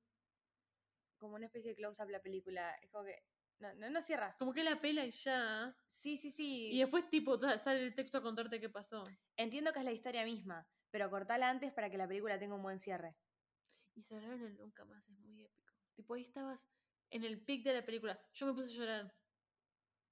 como 1.18 1.34
una 1.34 1.46
especie 1.46 1.70
de 1.70 1.76
close-up 1.76 2.09
la 2.11 2.20
película, 2.22 2.74
es 2.82 2.90
como 2.90 3.05
que, 3.05 3.22
no, 3.61 3.74
no, 3.74 3.90
no 3.90 4.01
cierra. 4.03 4.36
Como 4.38 4.53
que 4.53 4.62
la 4.62 4.80
pela 4.80 5.05
y 5.05 5.11
ya. 5.11 5.76
Sí, 5.88 6.16
sí, 6.16 6.30
sí. 6.30 6.70
Y 6.72 6.78
después 6.78 7.11
tipo 7.11 7.38
sale 7.59 7.82
el 7.82 7.94
texto 7.94 8.18
a 8.18 8.22
contarte 8.22 8.61
qué 8.61 8.68
pasó. 8.68 9.03
Entiendo 9.36 9.72
que 9.72 9.80
es 9.80 9.84
la 9.84 9.90
historia 9.90 10.24
misma, 10.24 10.64
pero 10.90 11.11
cortala 11.11 11.51
antes 11.51 11.72
para 11.72 11.90
que 11.90 11.99
la 11.99 12.07
película 12.07 12.38
tenga 12.38 12.55
un 12.55 12.62
buen 12.62 12.78
cierre. 12.78 13.16
Y 13.96 14.03
cerraron 14.05 14.40
el 14.42 14.57
nunca 14.57 14.84
más, 14.84 15.09
es 15.09 15.18
muy 15.18 15.42
épico. 15.44 15.72
Tipo, 15.96 16.14
ahí 16.14 16.22
estabas 16.22 16.68
en 17.11 17.24
el 17.24 17.40
pic 17.44 17.64
de 17.64 17.74
la 17.74 17.84
película. 17.84 18.20
Yo 18.32 18.46
me 18.46 18.54
puse 18.54 18.70
a 18.70 18.74
llorar. 18.74 19.14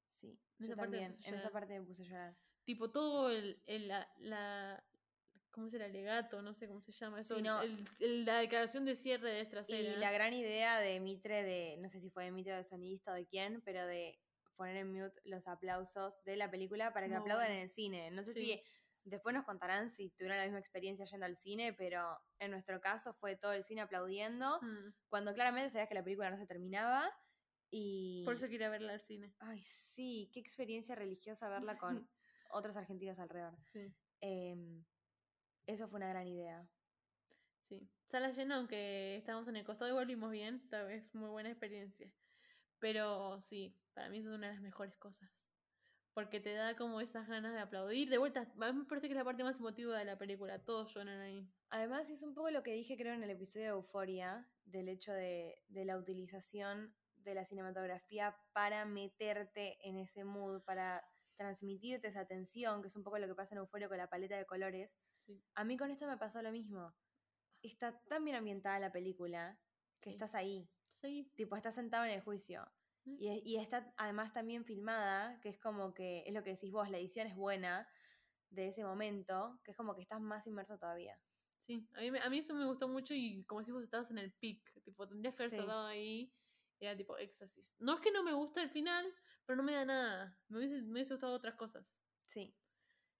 Sí, 0.08 0.28
En 0.58 0.66
yo 0.66 0.66
esa 0.66 0.76
parte 0.76 0.96
también, 0.98 1.12
a 1.24 1.28
en 1.28 1.34
esa 1.34 1.50
parte 1.50 1.78
me 1.78 1.84
puse 1.86 2.02
a 2.02 2.06
llorar. 2.06 2.36
tipo 2.64 2.90
todo 2.90 3.30
el, 3.30 3.62
el- 3.66 3.88
la, 3.88 4.08
la- 4.18 4.82
¿cómo 5.50 5.68
se 5.70 5.76
el 5.76 5.82
alegato? 5.82 6.42
No 6.42 6.52
sé 6.54 6.66
cómo 6.68 6.80
se 6.80 6.92
llama 6.92 7.20
eso. 7.20 7.36
Sí, 7.36 7.42
no. 7.42 7.62
el- 7.62 7.84
el- 8.00 8.24
la 8.24 8.38
declaración 8.38 8.84
de 8.84 8.96
cierre 8.96 9.30
de 9.30 9.40
Estracera. 9.40 9.78
Y 9.78 9.96
la 9.96 10.10
gran 10.12 10.32
idea 10.34 10.78
de 10.80 10.98
Mitre, 11.00 11.42
de, 11.42 11.76
no 11.78 11.88
sé 11.88 12.00
si 12.00 12.10
fue 12.10 12.24
de 12.24 12.30
Mitre 12.32 12.54
o 12.54 12.56
de 12.56 12.64
sonidista 12.64 13.12
o 13.12 13.14
de 13.14 13.26
quién, 13.26 13.60
pero 13.62 13.86
de 13.86 14.18
poner 14.56 14.76
en 14.78 14.90
mute 14.92 15.20
los 15.24 15.46
aplausos 15.48 16.22
de 16.24 16.36
la 16.36 16.50
película 16.50 16.92
para 16.94 17.06
que 17.06 17.10
Muy 17.12 17.20
aplaudan 17.20 17.46
bueno. 17.48 17.56
en 17.60 17.62
el 17.64 17.70
cine. 17.70 18.10
No 18.10 18.22
sé 18.22 18.32
Sí. 18.32 18.40
si 18.40 18.62
después 19.08 19.34
nos 19.34 19.44
contarán 19.44 19.88
si 19.90 20.10
tuvieron 20.10 20.38
la 20.38 20.44
misma 20.44 20.58
experiencia 20.58 21.04
yendo 21.06 21.26
al 21.26 21.36
cine, 21.36 21.72
pero 21.72 22.18
en 22.38 22.50
nuestro 22.50 22.80
caso 22.80 23.12
fue 23.14 23.36
todo 23.36 23.52
el 23.52 23.62
cine 23.64 23.80
aplaudiendo, 23.82 24.60
Mm, 24.60 24.92
cuando 25.08 25.32
claramente 25.34 25.70
sabías 25.70 25.88
que 25.88 25.94
la 25.94 26.04
película 26.04 26.30
no 26.30 26.36
se 26.38 26.46
terminaba. 26.46 27.10
Y. 27.70 28.22
Por 28.24 28.34
eso 28.36 28.48
quería 28.48 28.68
verla 28.68 28.92
al 28.92 29.00
cine. 29.00 29.34
Ay, 29.40 29.62
sí, 29.64 30.30
qué 30.32 30.40
experiencia 30.40 30.94
religiosa 30.94 31.48
verla 31.48 31.76
con 31.78 32.08
otros 32.50 32.76
argentinos 32.76 33.18
alrededor. 33.18 33.56
Sí, 33.72 33.92
Em, 34.20 34.84
eso 35.66 35.88
fue 35.88 35.98
una 35.98 36.08
gran 36.08 36.26
idea. 36.26 36.68
sí. 37.68 37.88
Sala 38.04 38.30
llena, 38.30 38.56
aunque 38.56 39.16
estábamos 39.16 39.48
en 39.48 39.56
el 39.56 39.64
costado, 39.64 39.90
igual 39.90 40.06
vimos 40.06 40.30
bien. 40.30 40.60
Esta 40.62 40.84
vez 40.84 41.12
muy 41.14 41.28
buena 41.28 41.50
experiencia. 41.50 42.12
Pero 42.78 43.40
sí, 43.40 43.76
para 43.94 44.08
mí 44.10 44.18
eso 44.18 44.28
es 44.30 44.36
una 44.36 44.46
de 44.48 44.52
las 44.54 44.62
mejores 44.62 44.96
cosas. 44.96 45.45
Porque 46.16 46.40
te 46.40 46.54
da 46.54 46.74
como 46.76 47.02
esas 47.02 47.28
ganas 47.28 47.52
de 47.52 47.58
aplaudir. 47.60 48.08
De 48.08 48.16
vuelta, 48.16 48.40
a 48.58 48.72
mí 48.72 48.78
me 48.78 48.84
parece 48.86 49.06
que 49.06 49.12
es 49.12 49.18
la 49.18 49.24
parte 49.24 49.44
más 49.44 49.58
emotiva 49.58 49.98
de 49.98 50.06
la 50.06 50.16
película. 50.16 50.58
Todos 50.64 50.94
lloran 50.94 51.20
ahí. 51.20 51.46
Además, 51.68 52.08
es 52.08 52.22
un 52.22 52.32
poco 52.32 52.48
lo 52.50 52.62
que 52.62 52.72
dije, 52.72 52.96
creo, 52.96 53.12
en 53.12 53.22
el 53.22 53.28
episodio 53.28 53.66
de 53.66 53.70
Euforia, 53.72 54.48
del 54.64 54.88
hecho 54.88 55.12
de, 55.12 55.62
de 55.68 55.84
la 55.84 55.98
utilización 55.98 56.96
de 57.16 57.34
la 57.34 57.44
cinematografía 57.44 58.34
para 58.54 58.86
meterte 58.86 59.76
en 59.86 59.98
ese 59.98 60.24
mood, 60.24 60.62
para 60.62 61.06
transmitirte 61.36 62.08
esa 62.08 62.24
tensión, 62.24 62.80
que 62.80 62.88
es 62.88 62.96
un 62.96 63.02
poco 63.04 63.18
lo 63.18 63.26
que 63.26 63.34
pasa 63.34 63.54
en 63.54 63.58
Euforia 63.58 63.86
con 63.88 63.98
la 63.98 64.08
paleta 64.08 64.38
de 64.38 64.46
colores. 64.46 64.96
Sí. 65.26 65.44
A 65.54 65.64
mí 65.64 65.76
con 65.76 65.90
esto 65.90 66.06
me 66.06 66.16
pasó 66.16 66.40
lo 66.40 66.50
mismo. 66.50 66.94
Está 67.60 68.00
tan 68.08 68.24
bien 68.24 68.36
ambientada 68.38 68.78
la 68.78 68.90
película 68.90 69.58
que 70.00 70.08
Sí. 70.08 70.14
estás 70.14 70.34
ahí, 70.34 70.66
ahí. 71.02 71.30
tipo, 71.34 71.56
estás 71.56 71.74
sentado 71.74 72.06
en 72.06 72.12
el 72.12 72.22
juicio. 72.22 72.66
Y, 73.06 73.40
y 73.44 73.56
está 73.56 73.92
además 73.96 74.32
también 74.32 74.64
filmada, 74.64 75.40
que 75.40 75.48
es 75.50 75.58
como 75.58 75.94
que, 75.94 76.24
es 76.26 76.34
lo 76.34 76.42
que 76.42 76.50
decís 76.50 76.72
vos, 76.72 76.90
la 76.90 76.98
edición 76.98 77.26
es 77.26 77.36
buena 77.36 77.88
de 78.50 78.68
ese 78.68 78.84
momento, 78.84 79.60
que 79.64 79.70
es 79.72 79.76
como 79.76 79.94
que 79.94 80.02
estás 80.02 80.20
más 80.20 80.46
inmerso 80.46 80.78
todavía. 80.78 81.20
Sí, 81.66 81.88
a 81.94 82.00
mí, 82.00 82.18
a 82.22 82.30
mí 82.30 82.38
eso 82.38 82.54
me 82.54 82.64
gustó 82.66 82.88
mucho 82.88 83.12
y 83.14 83.44
como 83.44 83.64
si 83.64 83.72
vos 83.72 83.82
estabas 83.82 84.10
en 84.10 84.18
el 84.18 84.32
pic, 84.32 84.82
tipo, 84.84 85.08
tendrías 85.08 85.34
que 85.34 85.42
haber 85.44 85.50
Sí. 85.50 85.56
cerrado 85.56 85.86
ahí, 85.86 86.32
era 86.80 86.96
tipo 86.96 87.16
éxtasis. 87.18 87.74
No 87.78 87.94
es 87.94 88.00
que 88.00 88.12
no 88.12 88.22
me 88.22 88.32
gusta 88.34 88.62
el 88.62 88.70
final, 88.70 89.12
pero 89.44 89.56
no 89.56 89.62
me 89.62 89.72
da 89.72 89.84
nada, 89.84 90.40
me 90.48 90.58
hubiese, 90.58 90.82
me 90.82 90.92
hubiese 90.92 91.14
gustado 91.14 91.32
otras 91.34 91.56
cosas. 91.56 91.98
Sí. 92.26 92.56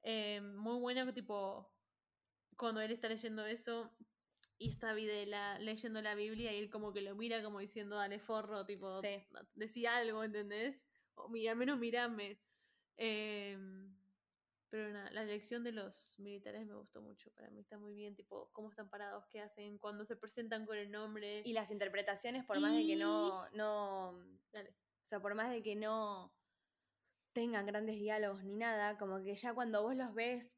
Eh, 0.03 0.41
muy 0.41 0.78
buena, 0.78 1.12
tipo, 1.12 1.74
cuando 2.57 2.80
él 2.80 2.93
está 2.93 3.09
leyendo 3.09 3.45
eso 3.47 3.97
y 4.59 4.71
está 4.71 4.93
Videla 4.95 5.59
leyendo 5.59 6.01
la 6.01 6.15
Biblia 6.15 6.53
y 6.53 6.57
él 6.59 6.71
como 6.71 6.93
que 6.93 7.03
lo 7.03 7.15
mira 7.15 7.43
como 7.43 7.59
diciendo, 7.61 7.97
dale 7.97 8.19
forro, 8.19 8.65
tipo, 8.65 9.01
Sí. 9.03 9.23
decía 9.55 9.97
algo, 9.97 10.25
¿entendés? 10.25 10.87
O 11.15 11.31
al 11.49 11.57
menos 11.57 11.79
mirame. 11.79 12.41
Em, 12.97 13.95
pero 14.71 14.91
nada, 14.93 15.11
la 15.11 15.23
elección 15.23 15.63
de 15.63 15.73
los 15.73 16.19
militares 16.19 16.67
me 16.67 16.75
gustó 16.75 17.01
mucho. 17.03 17.31
Para 17.33 17.51
mí 17.51 17.61
está 17.61 17.79
muy 17.79 17.95
bien, 17.95 18.15
tipo, 18.15 18.51
cómo 18.53 18.71
están 18.71 18.89
parados, 18.89 19.27
qué 19.29 19.41
hacen, 19.41 19.79
cuando 19.79 20.05
se 20.05 20.17
presentan 20.17 20.67
con 20.67 20.77
el 20.77 20.91
nombre. 20.91 21.43
Y 21.45 21.53
las 21.53 21.71
interpretaciones, 21.71 22.45
por 22.45 22.59
más 22.61 22.75
de 22.75 22.85
que 22.87 22.97
no, 22.97 23.49
no, 23.51 24.19
Dale. 24.53 24.71
o 24.71 25.07
sea, 25.07 25.21
por 25.21 25.35
más 25.35 25.51
de 25.51 25.63
que 25.63 25.77
no 25.77 26.35
tengan 27.33 27.67
grandes 27.67 27.99
diálogos 27.99 28.43
ni 28.45 28.57
nada, 28.57 28.97
como 28.99 29.23
que 29.23 29.35
ya 29.35 29.55
cuando 29.55 29.83
vos 29.83 29.95
los 29.95 30.15
ves, 30.15 30.56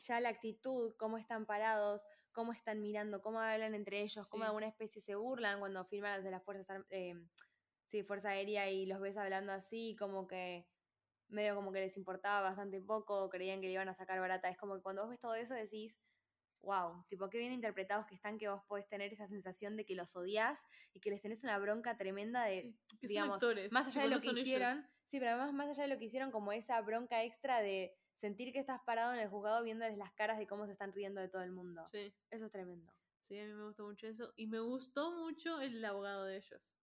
ya 0.00 0.20
la 0.20 0.28
actitud, 0.28 0.94
cómo 0.98 1.18
están 1.18 1.46
parados, 1.46 2.06
cómo 2.32 2.52
están 2.52 2.80
mirando, 2.80 3.20
cómo 3.20 3.40
hablan 3.40 3.74
entre 3.74 4.00
ellos, 4.02 4.26
cómo 4.28 4.42
Sí. 4.42 4.44
de 4.44 4.48
alguna 4.48 4.68
especie 4.68 5.02
se 5.02 5.14
burlan 5.16 5.58
cuando 5.60 5.84
filman 5.84 6.18
desde 6.18 6.30
las 6.30 6.44
fuerzas, 6.44 6.84
eh, 6.90 7.14
sí, 7.86 8.02
Fuerza 8.02 8.30
Aérea 8.30 8.70
y 8.70 8.86
los 8.86 9.00
ves 9.00 9.16
hablando 9.16 9.52
así, 9.52 9.96
como 9.98 10.26
que 10.26 10.66
medio 11.28 11.54
como 11.54 11.72
que 11.72 11.80
les 11.80 11.96
importaba 11.96 12.40
bastante 12.40 12.80
poco, 12.80 13.28
creían 13.28 13.60
que 13.60 13.66
le 13.66 13.74
iban 13.74 13.88
a 13.88 13.94
sacar 13.94 14.20
barata. 14.20 14.48
Es 14.48 14.56
como 14.56 14.76
que 14.76 14.82
cuando 14.82 15.02
vos 15.02 15.10
ves 15.10 15.18
todo 15.20 15.34
eso 15.34 15.54
decís, 15.54 15.98
wow, 16.60 17.04
tipo, 17.08 17.28
qué 17.28 17.38
bien 17.38 17.52
interpretados 17.52 18.06
que 18.06 18.14
están 18.14 18.38
que 18.38 18.48
vos 18.48 18.62
podés 18.66 18.88
tener 18.88 19.12
esa 19.12 19.28
sensación 19.28 19.76
de 19.76 19.84
que 19.84 19.94
los 19.94 20.16
odias 20.16 20.58
y 20.92 21.00
que 21.00 21.10
les 21.10 21.20
tenés 21.20 21.44
una 21.44 21.58
bronca 21.58 21.96
tremenda 21.96 22.44
de, 22.44 22.74
Sí, 23.00 23.08
digamos, 23.08 23.34
actores, 23.34 23.70
más 23.72 23.88
allá 23.88 24.02
de 24.02 24.08
lo 24.08 24.20
que 24.20 24.28
ellos. 24.28 24.40
hicieron, 24.40 24.88
sí, 25.06 25.18
pero 25.18 25.32
además 25.32 25.52
más 25.52 25.68
allá 25.68 25.82
de 25.82 25.88
lo 25.90 25.98
que 25.98 26.06
hicieron, 26.06 26.30
como 26.30 26.52
esa 26.52 26.80
bronca 26.80 27.22
extra 27.24 27.60
de 27.60 27.97
sentir 28.18 28.52
que 28.52 28.58
estás 28.58 28.80
parado 28.84 29.14
en 29.14 29.20
el 29.20 29.28
juzgado 29.28 29.62
viéndoles 29.62 29.96
las 29.96 30.12
caras 30.12 30.38
de 30.38 30.46
cómo 30.46 30.66
se 30.66 30.72
están 30.72 30.92
riendo 30.92 31.20
de 31.20 31.28
todo 31.28 31.42
el 31.42 31.52
mundo. 31.52 31.86
Sí, 31.86 32.12
Eso 32.30 32.46
es 32.46 32.52
tremendo. 32.52 32.92
sí, 33.28 33.38
a 33.38 33.44
mí 33.44 33.52
me 33.54 33.64
gustó 33.64 33.86
mucho 33.86 34.06
eso. 34.06 34.32
Y 34.36 34.46
me 34.46 34.60
gustó 34.60 35.12
mucho 35.12 35.60
el 35.60 35.84
abogado 35.84 36.24
de 36.24 36.36
ellos, 36.38 36.74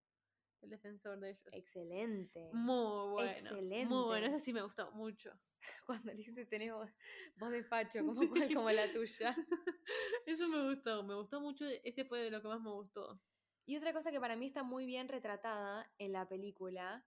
el 0.61 0.69
defensor 0.69 1.19
de 1.19 1.31
ellos. 1.31 1.49
Excelente. 1.51 2.49
Muy 2.53 3.11
bueno. 3.11 3.31
Excelente. 3.31 3.93
Muy 3.93 4.05
bueno, 4.05 4.27
ese 4.27 4.39
sí 4.39 4.53
me 4.53 4.61
gustó 4.61 4.91
mucho. 4.91 5.31
Cuando 5.85 6.13
le 6.13 6.23
dice 6.23 6.45
tenés 6.45 6.71
voz, 6.71 6.89
voz 7.37 7.51
de 7.51 7.63
facho, 7.63 7.99
como, 8.05 8.29
cual, 8.29 8.53
como 8.53 8.71
la 8.71 8.91
tuya. 8.91 9.35
Eso 10.25 10.47
me 10.47 10.73
gustó, 10.73 11.03
me 11.03 11.15
gustó 11.15 11.41
mucho. 11.41 11.65
Ese 11.83 12.05
fue 12.05 12.19
de 12.19 12.31
lo 12.31 12.41
que 12.41 12.47
más 12.47 12.61
me 12.61 12.71
gustó. 12.71 13.19
Y 13.65 13.77
otra 13.77 13.93
cosa 13.93 14.11
que 14.11 14.19
para 14.19 14.35
mí 14.35 14.45
está 14.45 14.63
muy 14.63 14.85
bien 14.85 15.09
retratada 15.09 15.91
en 15.97 16.11
la 16.13 16.27
película, 16.27 17.03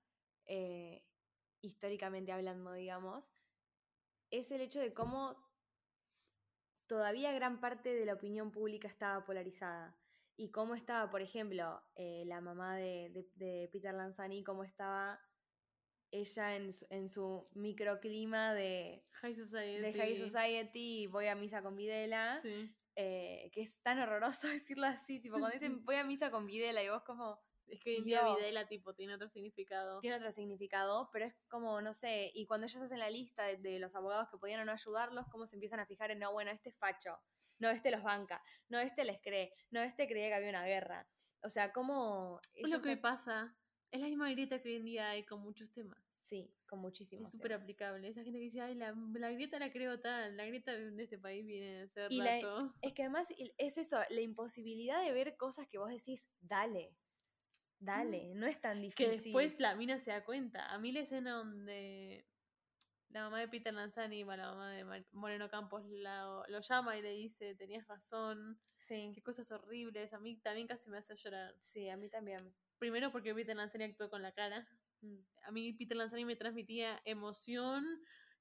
eh, 0.46 1.04
históricamente 1.60 2.32
hablando, 2.32 2.72
digamos, 2.72 3.37
es 4.30 4.50
el 4.50 4.60
hecho 4.60 4.80
de 4.80 4.92
cómo 4.94 5.36
todavía 6.86 7.32
gran 7.32 7.60
parte 7.60 7.94
de 7.94 8.04
la 8.06 8.14
opinión 8.14 8.50
pública 8.50 8.88
estaba 8.88 9.24
polarizada. 9.24 9.96
Y 10.36 10.50
cómo 10.52 10.74
estaba, 10.74 11.10
por 11.10 11.20
ejemplo, 11.20 11.82
eh, 11.96 12.22
la 12.26 12.40
mamá 12.40 12.76
de, 12.76 13.10
de- 13.10 13.28
de 13.34 13.68
Peter 13.72 13.92
Lanzani, 13.92 14.44
cómo 14.44 14.62
estaba 14.62 15.20
ella 16.12 16.56
en 16.56 16.72
su, 16.72 16.86
en 16.90 17.08
su 17.08 17.46
microclima 17.54 18.54
de, 18.54 19.04
High 19.20 19.34
Society. 19.34 19.82
de 19.82 19.92
High 19.92 20.16
Society 20.16 21.06
voy 21.08 21.26
a 21.26 21.34
misa 21.34 21.60
con 21.60 21.74
Videla, 21.76 22.40
Sí. 22.42 22.72
eh, 22.96 23.50
que 23.52 23.62
es 23.62 23.82
tan 23.82 23.98
horroroso 23.98 24.46
decirlo 24.76 24.86
así, 24.86 25.20
tipo 25.20 25.38
cuando 25.38 25.50
dicen 25.54 25.84
voy 25.84 25.96
a 25.96 26.04
misa 26.04 26.30
con 26.30 26.46
Videla 26.46 26.82
y 26.82 26.88
vos 26.88 27.02
como 27.02 27.38
Es 27.68 27.80
que 27.80 27.90
hoy 27.90 27.96
en 27.98 28.04
día 28.04 28.22
Dios. 28.24 28.36
Videla 28.38 28.66
tipo 28.66 28.94
tiene 28.94 29.14
otro 29.14 29.28
significado. 29.28 30.00
tiene 30.00 30.16
otro 30.16 30.32
significado, 30.32 31.10
pero 31.12 31.26
es 31.26 31.34
como, 31.48 31.80
no 31.80 31.94
sé, 31.94 32.30
y 32.34 32.46
cuando 32.46 32.66
ellos 32.66 32.80
hacen 32.82 32.98
la 32.98 33.10
lista 33.10 33.44
de, 33.44 33.56
de 33.58 33.78
los 33.78 33.94
abogados 33.94 34.28
que 34.30 34.38
podían 34.38 34.60
o 34.60 34.64
no 34.64 34.72
ayudarlos, 34.72 35.26
cómo 35.30 35.46
se 35.46 35.56
empiezan 35.56 35.80
a 35.80 35.86
fijar 35.86 36.10
en, 36.10 36.18
no, 36.18 36.32
bueno, 36.32 36.50
este 36.50 36.70
es 36.70 36.76
facho, 36.78 37.18
no, 37.58 37.68
este 37.70 37.90
los 37.90 38.02
banca, 38.02 38.42
no, 38.68 38.78
este 38.78 39.04
les 39.04 39.20
cree, 39.20 39.52
no, 39.70 39.80
este 39.82 40.06
creía 40.08 40.28
que 40.28 40.34
había 40.34 40.50
una 40.50 40.64
guerra. 40.64 41.06
O 41.42 41.48
sea, 41.50 41.72
como... 41.72 42.40
Es 42.54 42.70
lo 42.70 42.80
que 42.82 42.90
han- 42.92 43.00
pasa. 43.00 43.56
Es 43.90 44.00
la 44.00 44.08
misma 44.08 44.30
grieta 44.30 44.60
que 44.60 44.68
hoy 44.70 44.76
en 44.76 44.84
día 44.84 45.10
hay 45.10 45.24
con 45.24 45.40
muchos 45.40 45.72
temas. 45.72 45.98
Sí, 46.20 46.52
con 46.66 46.80
muchísimos. 46.80 47.24
Es 47.24 47.30
súper 47.32 47.54
aplicable. 47.54 48.06
Esa 48.06 48.22
gente 48.22 48.38
que 48.38 48.44
dice, 48.44 48.60
ay, 48.60 48.74
la, 48.74 48.94
la 49.14 49.30
grieta 49.30 49.58
la 49.58 49.72
creo 49.72 49.98
tal. 49.98 50.36
La 50.36 50.44
grieta 50.44 50.72
de 50.72 51.02
este 51.02 51.18
país 51.18 51.46
viene 51.46 51.82
a 51.82 51.88
ser 51.88 52.12
Y 52.12 52.18
la- 52.18 52.34
rato. 52.34 52.74
Es 52.82 52.92
que 52.92 53.02
además 53.04 53.28
es 53.56 53.78
eso, 53.78 53.98
la 54.10 54.20
imposibilidad 54.20 55.02
de 55.02 55.12
ver 55.12 55.36
cosas 55.38 55.66
que 55.68 55.78
vos 55.78 55.88
decís, 55.90 56.26
dale, 56.40 56.94
dale, 57.80 58.34
no 58.34 58.46
es 58.46 58.60
tan 58.60 58.78
Mm. 58.78 58.90
Que 58.90 59.04
difícil. 59.08 59.22
después 59.24 59.60
la 59.60 59.74
mina 59.74 59.98
se 59.98 60.10
da 60.10 60.24
cuenta. 60.24 60.66
A 60.72 60.78
mí 60.78 60.92
la 60.92 61.00
escena 61.00 61.32
donde 61.32 62.24
la 63.10 63.22
mamá 63.22 63.40
de 63.40 63.48
Peter 63.48 63.72
Lanzani, 63.72 64.22
bueno, 64.24 64.42
la 64.42 64.50
mamá 64.50 64.70
de 64.70 65.04
Moreno 65.12 65.48
Campos, 65.48 65.84
la- 65.86 66.44
lo 66.48 66.60
llama 66.60 66.96
y 66.98 67.02
le 67.02 67.12
dice, 67.14 67.54
tenías 67.54 67.86
razón, 67.86 68.60
Sí, 68.80 69.12
qué 69.14 69.22
cosas 69.22 69.50
horribles. 69.52 70.14
A 70.14 70.18
mí 70.20 70.36
también 70.40 70.66
casi 70.66 70.88
me 70.88 70.96
hace 70.98 71.14
llorar. 71.16 71.54
sí, 71.60 71.88
a 71.90 71.96
mí 71.96 72.08
también. 72.08 72.38
Primero 72.78 73.10
porque 73.12 73.34
Peter 73.34 73.54
Lanzani 73.56 73.84
actuó 73.84 74.08
con 74.08 74.22
la 74.22 74.32
cara. 74.32 74.66
Mm. 75.02 75.18
A 75.42 75.50
mí 75.50 75.72
Peter 75.74 75.96
Lanzani 75.96 76.24
me 76.24 76.36
transmitía 76.36 77.00
emoción, 77.04 77.84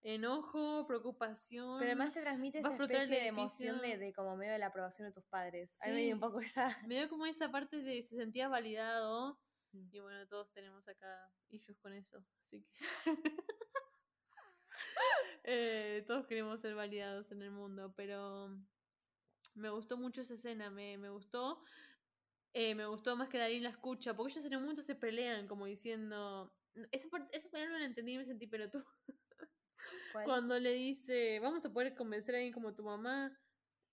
enojo, 0.04 0.86
preocupación. 0.88 1.80
Pero 1.80 1.91
además 1.91 2.12
te 2.14 2.22
transmite 2.22 2.60
esa 2.60 2.72
especie 2.76 3.08
de 3.08 3.28
emoción 3.28 3.82
de, 3.82 3.98
de 3.98 4.14
como 4.14 4.36
medio 4.38 4.54
de 4.54 4.60
la 4.60 4.68
aprobación 4.68 5.08
de 5.08 5.14
tus 5.14 5.26
padres. 5.26 5.76
A 5.84 5.88
mí 5.88 5.93
me 5.93 6.02
dio 6.04 6.16
un 6.16 6.20
Sí. 6.20 6.22
poco 6.22 6.39
esa... 6.39 6.78
me 6.88 6.95
dio 6.95 7.10
como 7.10 7.26
esa 7.26 7.52
parte 7.52 7.82
de 7.82 8.04
se 8.04 8.16
sentía 8.16 8.48
validado. 8.48 9.39
Mm. 9.74 9.89
Y 9.91 10.00
bueno, 10.00 10.28
todos 10.28 10.52
tenemos 10.54 10.88
acá 10.88 11.32
issues 11.50 11.78
con 11.80 11.93
eso. 11.93 12.24
Así 12.41 12.64
que. 12.64 12.74
Eh, 15.50 16.04
todos 16.08 16.28
queremos 16.28 16.60
ser 16.60 16.76
validados 16.76 17.32
en 17.32 17.41
el 17.41 17.52
mundo. 17.52 17.93
Pero 17.95 18.50
me 19.56 19.70
gustó 19.70 19.98
mucho 19.98 20.22
esa 20.22 20.34
escena. 20.34 20.70
Me, 20.70 20.98
me 20.98 21.10
gustó. 21.10 21.62
eh, 22.54 22.76
me 22.76 22.86
gustó 22.86 23.16
más 23.16 23.30
que 23.30 23.38
Darín 23.38 23.64
la 23.64 23.70
escucha. 23.70 24.14
Porque 24.16 24.34
ellos 24.34 24.45
en 24.45 24.56
un 24.56 24.64
momento 24.64 24.82
se 24.82 24.95
pelean, 24.95 25.48
como 25.48 25.66
diciendo. 25.66 26.54
Esa 26.91 27.10
parte, 27.10 27.38
esa 27.38 27.66
no 27.66 27.78
la 27.78 27.86
entendí 27.86 28.14
y 28.14 28.18
me 28.18 28.26
sentí 28.26 28.48
pero 28.48 28.70
tú. 28.70 28.84
¿Cuál? 30.12 30.26
Cuando 30.26 30.60
le 30.60 30.74
dice, 30.74 31.39
vamos 31.39 31.66
a 31.66 31.72
poder 31.72 31.95
convencer 31.95 32.36
a 32.36 32.38
alguien 32.38 32.53
como 32.53 32.74
tu 32.74 32.84
mamá. 32.84 33.38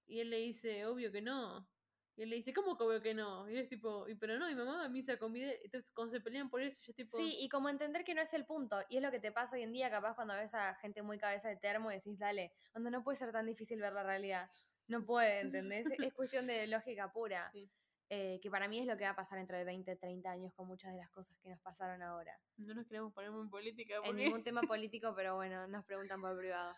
Y 0.06 0.20
él 0.20 0.30
le 0.30 0.38
dice, 0.38 0.86
obvio 0.86 1.10
que 1.10 1.22
no. 1.22 1.68
Y 2.16 2.22
él 2.22 2.30
le 2.30 2.36
dice, 2.36 2.52
¿cómo 2.52 2.76
que 2.76 2.84
obvio 2.84 3.02
que 3.02 3.14
no? 3.14 3.48
Y 3.48 3.54
él 3.54 3.58
es 3.60 3.68
tipo, 3.68 4.08
y 4.08 4.14
pero 4.14 4.38
no, 4.38 4.46
mi 4.46 4.54
mamá 4.54 4.84
a 4.84 4.88
mí 4.88 5.02
se 5.02 5.18
convide. 5.18 5.60
Entonces, 5.64 5.90
cuando 5.92 6.12
se 6.12 6.20
pelean 6.20 6.48
por 6.48 6.62
eso, 6.62 6.80
yo 6.84 6.90
es 6.90 6.96
tipo. 6.96 7.16
Sí, 7.16 7.36
y 7.40 7.48
como 7.48 7.68
entender 7.68 8.04
que 8.04 8.14
no 8.14 8.22
es 8.22 8.32
el 8.34 8.46
punto. 8.46 8.78
Y 8.88 8.98
es 8.98 9.02
lo 9.02 9.10
que 9.10 9.18
te 9.18 9.32
pasa 9.32 9.56
hoy 9.56 9.62
en 9.62 9.72
día, 9.72 9.90
capaz 9.90 10.14
cuando 10.14 10.34
ves 10.34 10.54
a 10.54 10.74
gente 10.76 11.02
muy 11.02 11.18
cabeza 11.18 11.48
de 11.48 11.56
termo 11.56 11.90
y 11.90 11.96
decís, 11.96 12.18
dale, 12.18 12.52
donde 12.72 12.90
no 12.90 13.02
puede 13.02 13.16
ser 13.16 13.32
tan 13.32 13.46
difícil 13.46 13.80
ver 13.80 13.92
la 13.92 14.04
realidad. 14.04 14.48
No 14.86 15.04
puede, 15.04 15.40
¿entendés? 15.40 15.86
es 15.86 16.14
cuestión 16.14 16.46
de 16.46 16.66
lógica 16.66 17.12
pura. 17.12 17.50
Sí. 17.50 17.70
Eh, 18.10 18.38
que 18.42 18.50
para 18.50 18.68
mí 18.68 18.78
es 18.78 18.86
lo 18.86 18.96
que 18.96 19.04
va 19.04 19.10
a 19.10 19.16
pasar 19.16 19.38
dentro 19.38 19.56
de 19.56 19.64
20, 19.64 19.96
30 19.96 20.30
años 20.30 20.52
con 20.54 20.66
muchas 20.66 20.92
de 20.92 20.98
las 20.98 21.10
cosas 21.10 21.38
que 21.38 21.48
nos 21.48 21.60
pasaron 21.60 22.02
ahora. 22.02 22.38
No 22.56 22.74
nos 22.74 22.86
queremos 22.86 23.12
poner 23.12 23.30
muy 23.30 23.48
política 23.48 23.96
En 24.04 24.16
ningún 24.16 24.42
tema 24.42 24.62
político, 24.62 25.14
pero 25.14 25.36
bueno, 25.36 25.66
nos 25.68 25.84
preguntan 25.84 26.20
por 26.20 26.36
privado. 26.36 26.74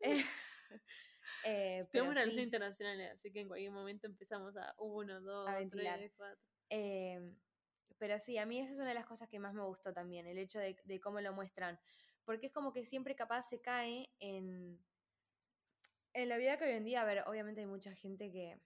Eh, 1.44 1.80
eh, 1.82 1.88
tenemos 1.90 2.14
sí, 2.14 2.20
relaciones 2.20 2.44
internacionales, 2.44 3.10
así 3.12 3.30
que 3.32 3.40
en 3.40 3.48
cualquier 3.48 3.70
momento 3.72 4.06
empezamos 4.06 4.56
a 4.56 4.74
uno, 4.78 5.20
dos, 5.20 5.50
ventilar. 5.52 5.98
tres, 5.98 6.12
cuatro. 6.16 6.40
eh, 6.70 7.34
pero 7.98 8.18
sí, 8.18 8.38
a 8.38 8.46
mí 8.46 8.60
esa 8.60 8.72
es 8.72 8.76
una 8.76 8.88
de 8.88 8.94
las 8.94 9.06
cosas 9.06 9.28
que 9.28 9.38
más 9.38 9.54
me 9.54 9.62
gustó 9.64 9.92
también, 9.92 10.26
el 10.26 10.38
hecho 10.38 10.58
de, 10.58 10.76
de 10.84 11.00
cómo 11.00 11.20
lo 11.20 11.32
muestran. 11.32 11.78
Porque 12.24 12.46
es 12.46 12.52
como 12.52 12.72
que 12.72 12.84
siempre 12.84 13.16
capaz 13.16 13.48
se 13.48 13.60
cae 13.60 14.10
en, 14.20 14.78
en 16.12 16.28
la 16.28 16.36
vida 16.36 16.58
que 16.58 16.64
hoy 16.64 16.72
en 16.72 16.84
día, 16.84 17.02
a 17.02 17.04
ver, 17.04 17.24
obviamente 17.26 17.60
hay 17.60 17.66
mucha 17.66 17.92
gente 17.92 18.30
que 18.30 18.60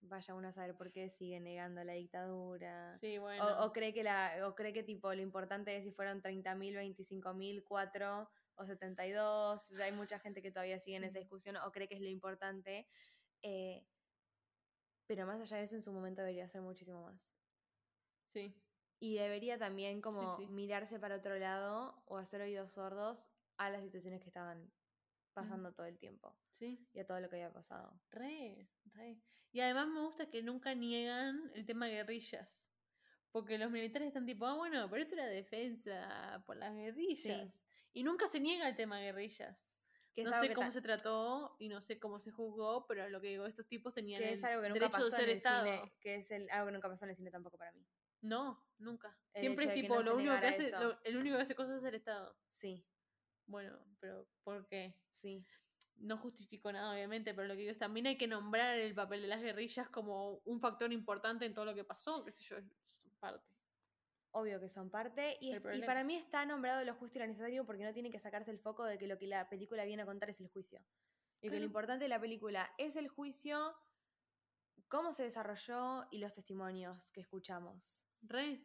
vaya 0.00 0.34
uno 0.34 0.48
a 0.48 0.52
saber 0.52 0.76
por 0.76 0.90
qué 0.92 1.08
sigue 1.10 1.40
negando 1.40 1.82
la 1.84 1.94
dictadura. 1.94 2.94
Sí, 2.96 3.18
bueno. 3.18 3.44
O, 3.44 3.66
o 3.66 3.72
cree 3.72 3.92
que 3.92 4.02
la, 4.02 4.46
o 4.46 4.54
cree 4.54 4.72
que 4.72 4.82
tipo 4.82 5.12
lo 5.14 5.20
importante 5.22 5.76
es 5.76 5.84
si 5.84 5.92
fueron 5.92 6.22
30.000, 6.22 6.74
25.000, 6.74 7.62
4 7.64 8.28
o 8.56 8.66
72. 8.66 9.70
O 9.70 9.74
sea, 9.76 9.84
hay 9.86 9.92
mucha 9.92 10.18
gente 10.18 10.42
que 10.42 10.50
todavía 10.50 10.78
sigue 10.78 10.96
en 10.96 11.04
esa 11.04 11.18
discusión 11.18 11.56
o 11.56 11.72
cree 11.72 11.88
que 11.88 11.94
es 11.94 12.00
lo 12.00 12.08
importante. 12.08 12.86
eh, 13.42 13.86
pero 15.06 15.26
más 15.26 15.40
allá 15.40 15.56
de 15.56 15.62
eso, 15.62 15.74
en 15.74 15.82
su 15.82 15.92
momento 15.92 16.20
debería 16.20 16.48
ser 16.48 16.60
muchísimo 16.60 17.02
más. 17.02 17.34
sí. 18.32 18.54
Y 19.00 19.14
debería 19.16 19.58
también 19.58 20.00
como 20.02 20.36
sí. 20.36 20.48
mirarse 20.48 20.98
para 20.98 21.14
otro 21.16 21.38
lado 21.38 22.02
o 22.06 22.18
hacer 22.18 22.40
oídos 22.40 22.72
sordos 22.72 23.30
a 23.56 23.70
las 23.70 23.82
situaciones 23.84 24.20
que 24.20 24.26
estaban 24.28 24.72
pasando 25.32 25.72
todo 25.72 25.86
el 25.86 25.96
tiempo 25.98 26.36
Sí. 26.50 26.84
y 26.92 26.98
a 26.98 27.06
todo 27.06 27.20
lo 27.20 27.28
que 27.30 27.36
había 27.36 27.52
pasado. 27.52 28.00
Re, 28.10 28.68
re. 28.86 29.22
Y 29.52 29.60
además 29.60 29.88
me 29.88 30.00
gusta 30.00 30.28
que 30.28 30.42
nunca 30.42 30.74
niegan 30.74 31.50
el 31.54 31.64
tema 31.64 31.86
guerrillas. 31.86 32.70
Porque 33.30 33.58
los 33.58 33.70
militares 33.70 34.08
están 34.08 34.26
tipo, 34.26 34.46
ah, 34.46 34.54
bueno, 34.54 34.88
pero 34.90 35.02
esto 35.02 35.14
era 35.14 35.26
defensa 35.26 36.42
por 36.46 36.56
las 36.56 36.74
guerrillas. 36.74 37.60
Y 37.92 38.02
nunca 38.02 38.26
se 38.26 38.40
niega 38.40 38.68
el 38.68 38.76
tema 38.76 38.98
guerrillas. 39.00 39.74
Que 40.14 40.24
no 40.24 40.32
sé 40.40 40.52
cómo 40.52 40.72
se 40.72 40.82
trató 40.82 41.54
y 41.60 41.68
no 41.68 41.80
sé 41.80 42.00
cómo 42.00 42.18
se 42.18 42.32
juzgó, 42.32 42.86
pero 42.86 43.08
lo 43.08 43.20
que 43.20 43.28
digo, 43.28 43.46
estos 43.46 43.68
tipos 43.68 43.94
tenían 43.94 44.20
que 44.20 44.28
el 44.32 44.34
es 44.34 44.44
algo 44.44 44.62
que 44.62 44.68
nunca 44.68 44.80
derecho 44.80 44.92
pasó 44.98 45.10
de 45.10 45.16
ser 45.16 45.24
en 45.24 45.30
el 45.30 45.36
Estado. 45.36 45.64
cine, 45.64 45.92
que 46.00 46.14
es 46.16 46.30
el, 46.32 46.50
algo 46.50 46.66
que 46.66 46.72
nunca 46.72 46.88
pasó 46.88 47.04
en 47.04 47.10
el 47.10 47.16
cine 47.16 47.30
tampoco 47.30 47.56
para 47.56 47.70
mí. 47.72 47.86
No, 48.22 48.66
nunca. 48.78 49.16
El 49.32 49.40
Siempre 49.42 49.66
es 49.66 49.74
tipo, 49.74 49.94
no 49.94 50.02
lo 50.02 50.16
único 50.16 50.40
que 50.40 50.46
hace, 50.46 50.70
lo- 50.72 50.98
el 51.04 51.16
único 51.16 51.36
que 51.36 51.42
hace 51.42 51.54
cosas 51.54 51.78
es 51.78 51.84
el 51.84 51.94
Estado. 51.94 52.36
Sí, 52.50 52.84
Bueno, 53.46 53.78
pero 54.00 54.26
¿por 54.42 54.66
qué? 54.66 54.94
sí. 55.12 55.46
No 55.98 56.16
justifico 56.18 56.70
nada, 56.72 56.92
obviamente, 56.92 57.34
pero 57.34 57.48
lo 57.48 57.54
que 57.54 57.60
digo 57.60 57.72
es 57.72 57.78
también 57.78 58.06
hay 58.06 58.16
que 58.16 58.28
nombrar 58.28 58.78
el 58.78 58.94
papel 58.94 59.22
de 59.22 59.28
las 59.28 59.40
guerrillas 59.40 59.88
como 59.88 60.38
un 60.44 60.60
factor 60.60 60.92
importante 60.92 61.44
en 61.44 61.54
todo 61.54 61.64
lo 61.64 61.74
que 61.74 61.84
pasó, 61.84 62.24
qué 62.24 62.30
sé 62.32 62.42
yo, 62.44 62.56
es 62.56 62.64
parte. 63.18 63.44
Obvio 64.30 64.60
que 64.60 64.68
son 64.68 64.90
parte. 64.90 65.36
Y, 65.40 65.52
es- 65.52 65.84
para 65.84 66.04
mí 66.04 66.14
está 66.14 66.44
nombrado 66.46 66.84
lo 66.84 66.94
justo 66.94 67.18
y 67.18 67.20
lo 67.20 67.26
necesario 67.26 67.64
porque 67.66 67.84
no 67.84 67.92
tiene 67.92 68.10
que 68.10 68.18
sacarse 68.20 68.50
el 68.50 68.58
foco 68.58 68.84
de 68.84 68.98
que 68.98 69.06
lo 69.06 69.18
que 69.18 69.26
la 69.26 69.48
película 69.48 69.84
viene 69.84 70.02
a 70.02 70.06
contar 70.06 70.30
es 70.30 70.40
el 70.40 70.48
juicio. 70.48 70.80
Y 71.40 71.50
que 71.50 71.58
lo 71.58 71.66
importante 71.66 72.04
de 72.04 72.08
la 72.08 72.20
película 72.20 72.70
es 72.78 72.96
el 72.96 73.08
juicio, 73.08 73.74
cómo 74.88 75.12
se 75.12 75.22
desarrolló 75.22 76.06
y 76.10 76.18
los 76.18 76.34
testimonios 76.34 77.10
que 77.10 77.20
escuchamos. 77.20 78.02
Re. 78.22 78.64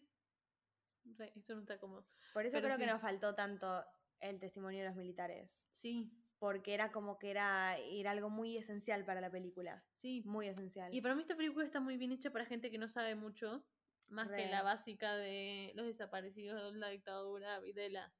Re, 1.17 1.33
esto 1.35 1.53
no 1.55 1.61
está 1.61 1.79
como. 1.79 2.05
Por 2.33 2.45
eso 2.45 2.53
Pero 2.53 2.67
creo 2.67 2.77
que 2.77 2.87
nos 2.87 3.01
faltó 3.01 3.35
tanto 3.35 3.85
el 4.19 4.39
testimonio 4.39 4.81
de 4.81 4.87
los 4.87 4.95
militares. 4.95 5.67
Sí, 5.73 6.11
Porque 6.43 6.73
era 6.73 6.91
como 6.91 7.17
que 7.19 7.29
era, 7.31 7.77
era 7.79 8.11
algo 8.11 8.29
muy 8.29 8.57
esencial 8.57 9.05
para 9.05 9.21
la 9.21 9.31
película. 9.31 9.81
sí. 9.93 10.21
Muy 10.25 10.47
esencial. 10.49 10.93
Y 10.93 10.99
para 10.99 11.15
mí 11.15 11.21
esta 11.21 11.37
película 11.37 11.63
está 11.63 11.79
muy 11.79 11.95
bien 11.95 12.11
hecha 12.11 12.31
para 12.33 12.43
gente 12.45 12.69
que 12.69 12.77
no 12.77 12.89
sabe 12.89 13.15
mucho, 13.15 13.65
más 14.09 14.27
que 14.27 14.35
Re. 14.35 14.51
la 14.51 14.61
básica 14.61 15.15
de 15.15 15.71
los 15.75 15.85
desaparecidos, 15.85 16.75
la 16.75 16.89
dictadura, 16.89 17.61
Videla. 17.61 18.13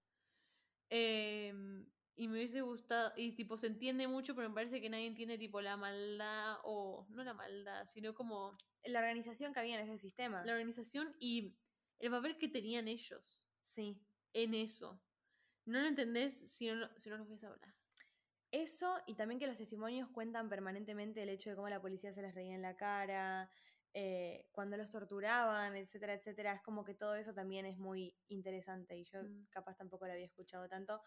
Em, 0.89 1.85
y 2.15 2.29
me 2.29 2.35
hubiese 2.35 2.61
gustado, 2.61 3.11
y 3.17 3.33
tipo 3.35 3.57
se 3.57 3.67
entiende 3.67 4.07
mucho, 4.07 4.35
pero 4.35 4.47
me 4.47 4.55
parece 4.55 4.79
que 4.79 4.89
nadie 4.89 5.07
entiende 5.07 5.37
tipo 5.37 5.59
la 5.59 5.75
maldad, 5.75 6.59
o 6.63 7.05
no 7.09 7.25
la 7.25 7.33
maldad, 7.33 7.85
sino 7.87 8.13
como 8.13 8.57
La 8.85 8.99
organización 8.99 9.53
que 9.53 9.59
había 9.59 9.77
en 9.81 9.89
ese 9.89 9.97
sistema. 9.97 10.45
la 10.45 10.53
organización 10.53 11.13
y 11.19 11.57
el 11.99 12.09
papel 12.09 12.37
que 12.37 12.47
tenían 12.47 12.87
ellos 12.87 13.49
Sí. 13.63 13.99
en 14.31 14.53
eso. 14.53 15.01
No 15.65 15.81
lo 15.81 15.87
entendés 15.87 16.49
si 16.51 16.71
no, 16.71 16.89
si 16.97 17.09
no 17.09 17.17
los 17.17 17.27
ves 17.27 17.43
hablar. 17.43 17.73
Eso 18.53 18.99
y 19.07 19.15
también 19.15 19.39
que 19.39 19.47
los 19.47 19.57
testimonios 19.57 20.09
cuentan 20.09 20.47
permanentemente 20.47 21.23
el 21.23 21.29
hecho 21.29 21.49
de 21.49 21.55
cómo 21.55 21.69
la 21.69 21.81
policía 21.81 22.13
se 22.13 22.21
les 22.21 22.35
reía 22.35 22.53
en 22.53 22.61
la 22.61 22.75
cara, 22.77 23.49
eh, 23.95 24.47
cuando 24.51 24.77
los 24.77 24.91
torturaban, 24.91 25.75
etcétera, 25.75 26.13
etcétera. 26.13 26.53
Es 26.53 26.61
como 26.61 26.83
que 26.83 26.93
todo 26.93 27.15
eso 27.15 27.33
también 27.33 27.65
es 27.65 27.79
muy 27.79 28.15
interesante 28.27 28.95
y 28.95 29.05
yo 29.05 29.23
Mm. 29.23 29.47
capaz 29.49 29.75
tampoco 29.77 30.05
lo 30.05 30.13
había 30.13 30.25
escuchado 30.27 30.67
tanto. 30.69 31.01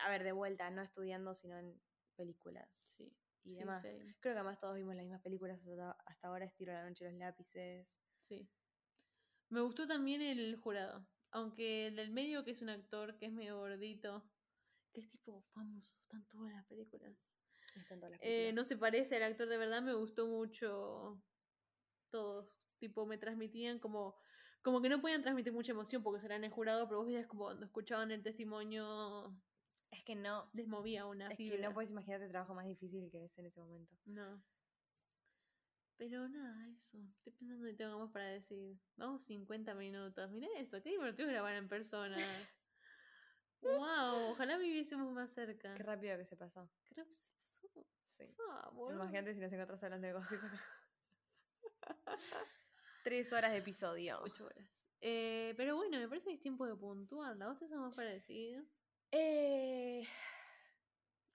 A 0.00 0.08
ver, 0.10 0.22
de 0.22 0.30
vuelta, 0.30 0.70
no 0.70 0.80
estudiando, 0.80 1.34
sino 1.34 1.58
en 1.58 1.82
películas 2.14 2.68
Sí, 2.96 3.12
y 3.42 3.54
sí, 3.54 3.58
demás. 3.58 3.82
Creo 4.20 4.34
que 4.34 4.38
además 4.38 4.58
todos 4.60 4.76
vimos 4.76 4.94
las 4.94 5.04
mismas 5.04 5.22
películas 5.22 5.58
hasta, 5.58 5.90
hasta 6.06 6.28
ahora, 6.28 6.44
Estiro 6.44 6.72
la 6.72 6.88
noche 6.88 7.04
y 7.04 7.08
los 7.08 7.18
lápices. 7.18 7.96
Sí. 8.20 8.48
Me 9.48 9.60
gustó 9.60 9.88
también 9.88 10.22
el 10.22 10.54
jurado. 10.56 11.08
Aunque 11.32 11.88
el 11.88 11.96
del 11.96 12.10
medio, 12.12 12.44
que 12.44 12.52
es 12.52 12.62
un 12.62 12.68
actor 12.70 13.16
que 13.18 13.26
es 13.26 13.32
medio 13.32 13.58
gordito, 13.58 14.24
que 14.96 15.02
es 15.02 15.10
tipo 15.10 15.42
famoso, 15.52 15.94
están 16.00 16.24
todas 16.26 16.50
las 16.54 16.64
películas. 16.64 17.14
Están 17.76 17.98
todas 18.00 18.12
las 18.12 18.20
Eh, 18.22 18.24
películas. 18.24 18.54
no 18.54 18.64
se 18.64 18.76
parece 18.78 19.16
al 19.16 19.24
actor 19.24 19.46
de 19.46 19.58
verdad, 19.58 19.82
me 19.82 19.92
gustó 19.92 20.26
mucho 20.26 21.22
todos. 22.10 22.70
Tipo, 22.78 23.04
me 23.04 23.18
transmitían 23.18 23.78
como, 23.78 24.16
como 24.62 24.80
que 24.80 24.88
no 24.88 25.02
podían 25.02 25.20
transmitir 25.20 25.52
mucha 25.52 25.72
emoción 25.72 26.02
porque 26.02 26.20
serán 26.20 26.44
el 26.44 26.50
jurado, 26.50 26.86
pero 26.88 26.98
vos 27.00 27.06
veías 27.06 27.26
como 27.26 27.44
cuando 27.44 27.66
escuchaban 27.66 28.10
el 28.10 28.22
testimonio 28.22 29.38
Es 29.90 30.02
que 30.02 30.14
no. 30.14 30.48
les 30.54 30.66
movía 30.66 31.04
una 31.04 31.28
Es 31.28 31.36
que 31.36 31.58
no 31.58 31.74
puedes 31.74 31.90
imaginarte 31.90 32.24
el 32.24 32.30
trabajo 32.30 32.54
más 32.54 32.66
difícil 32.66 33.10
que 33.10 33.26
es 33.26 33.38
en 33.38 33.46
ese 33.46 33.60
momento. 33.60 33.94
No. 34.06 34.42
Pero 35.98 36.28
nada, 36.28 36.68
eso. 36.70 36.98
Estoy 37.18 37.32
pensando 37.34 37.66
en 37.66 37.76
tengo 37.76 37.98
más 37.98 38.10
para 38.12 38.26
decir. 38.28 38.78
Vamos 38.96 39.22
50 39.24 39.74
minutos. 39.74 40.30
Mirá 40.30 40.48
eso, 40.56 40.80
qué 40.82 40.90
divertido 40.90 41.28
grabar 41.28 41.54
en 41.54 41.68
persona. 41.68 42.16
wow, 43.62 44.30
ojalá 44.30 44.56
viviésemos 44.58 45.12
más 45.12 45.32
cerca. 45.32 45.74
Qué 45.74 45.82
rápido 45.82 46.16
que 46.18 46.24
se 46.24 46.36
pasó. 46.36 46.70
Qué 46.84 46.94
rápido 46.94 47.14
se 47.16 47.30
pasó. 47.32 47.86
Sí. 48.08 48.34
Ah, 48.50 48.70
boludo. 48.72 49.02
Imagínate 49.02 49.34
si 49.34 49.40
nos 49.40 49.52
encontrás 49.52 49.82
hablando 49.82 50.06
de 50.06 50.12
gossip. 50.14 50.40
Tres 53.04 53.32
horas 53.32 53.52
de 53.52 53.58
episodio. 53.58 54.18
Ocho 54.22 54.46
horas. 54.46 54.66
Eh, 55.00 55.54
pero 55.56 55.76
bueno, 55.76 55.98
me 55.98 56.08
parece 56.08 56.28
que 56.30 56.34
es 56.34 56.40
tiempo 56.40 56.66
de 56.66 56.74
puntuarla. 56.74 57.48
¿Vos 57.48 57.58
tenés 57.58 57.72
algo 57.72 57.86
más 57.86 57.94
para 57.94 58.10
decir? 58.10 58.66
Eh, 59.12 60.06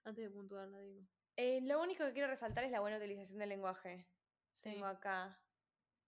Antes 0.04 0.24
de 0.24 0.30
puntuarla, 0.30 0.78
digo. 0.80 1.06
eh, 1.36 1.60
lo 1.62 1.80
único 1.80 2.04
que 2.04 2.12
quiero 2.12 2.28
resaltar 2.28 2.64
es 2.64 2.70
la 2.70 2.80
buena 2.80 2.98
utilización 2.98 3.38
del 3.38 3.48
lenguaje. 3.48 4.06
Sí. 4.52 4.70
Tengo 4.70 4.86
acá 4.86 5.40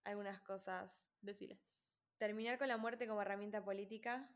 algunas 0.04 0.40
cosas. 0.42 1.08
Deciles. 1.22 1.96
Terminar 2.18 2.58
con 2.58 2.68
la 2.68 2.76
muerte 2.76 3.06
como 3.08 3.22
herramienta 3.22 3.64
política. 3.64 4.28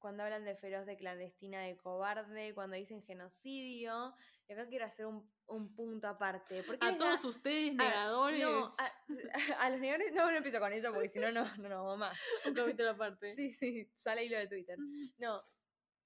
Cuando 0.00 0.22
hablan 0.24 0.44
de 0.44 0.56
feroz, 0.56 0.86
de 0.86 0.96
clandestina, 0.96 1.60
de 1.62 1.76
cobarde, 1.76 2.54
cuando 2.54 2.74
dicen 2.76 3.02
genocidio. 3.02 4.14
Y 4.48 4.52
acá 4.54 4.66
quiero 4.66 4.84
hacer 4.86 5.06
un, 5.06 5.30
un 5.46 5.74
punto 5.76 6.08
aparte. 6.08 6.62
Porque 6.64 6.84
A 6.86 6.96
todos 6.96 7.22
la- 7.22 7.28
ustedes, 7.28 7.70
a- 7.78 7.84
negadores. 7.84 8.40
no, 8.40 8.64
a, 8.66 8.92
a 9.66 9.70
los 9.70 9.78
negadores, 9.80 10.12
no, 10.14 10.30
no 10.30 10.36
empiezo 10.38 10.58
con 10.58 10.72
eso 10.72 10.92
porque 10.92 11.10
si 11.10 11.18
no, 11.18 11.30
no, 11.30 11.44
no, 11.58 11.68
no, 11.68 11.84
vamos 11.84 11.98
más. 11.98 12.18
Un 12.46 12.54
capítulo 12.54 12.90
aparte. 12.90 13.32
Sí, 13.34 13.52
sí, 13.52 13.90
sale 13.94 14.24
hilo 14.24 14.38
de 14.38 14.46
Twitter. 14.48 14.78
No, 15.18 15.42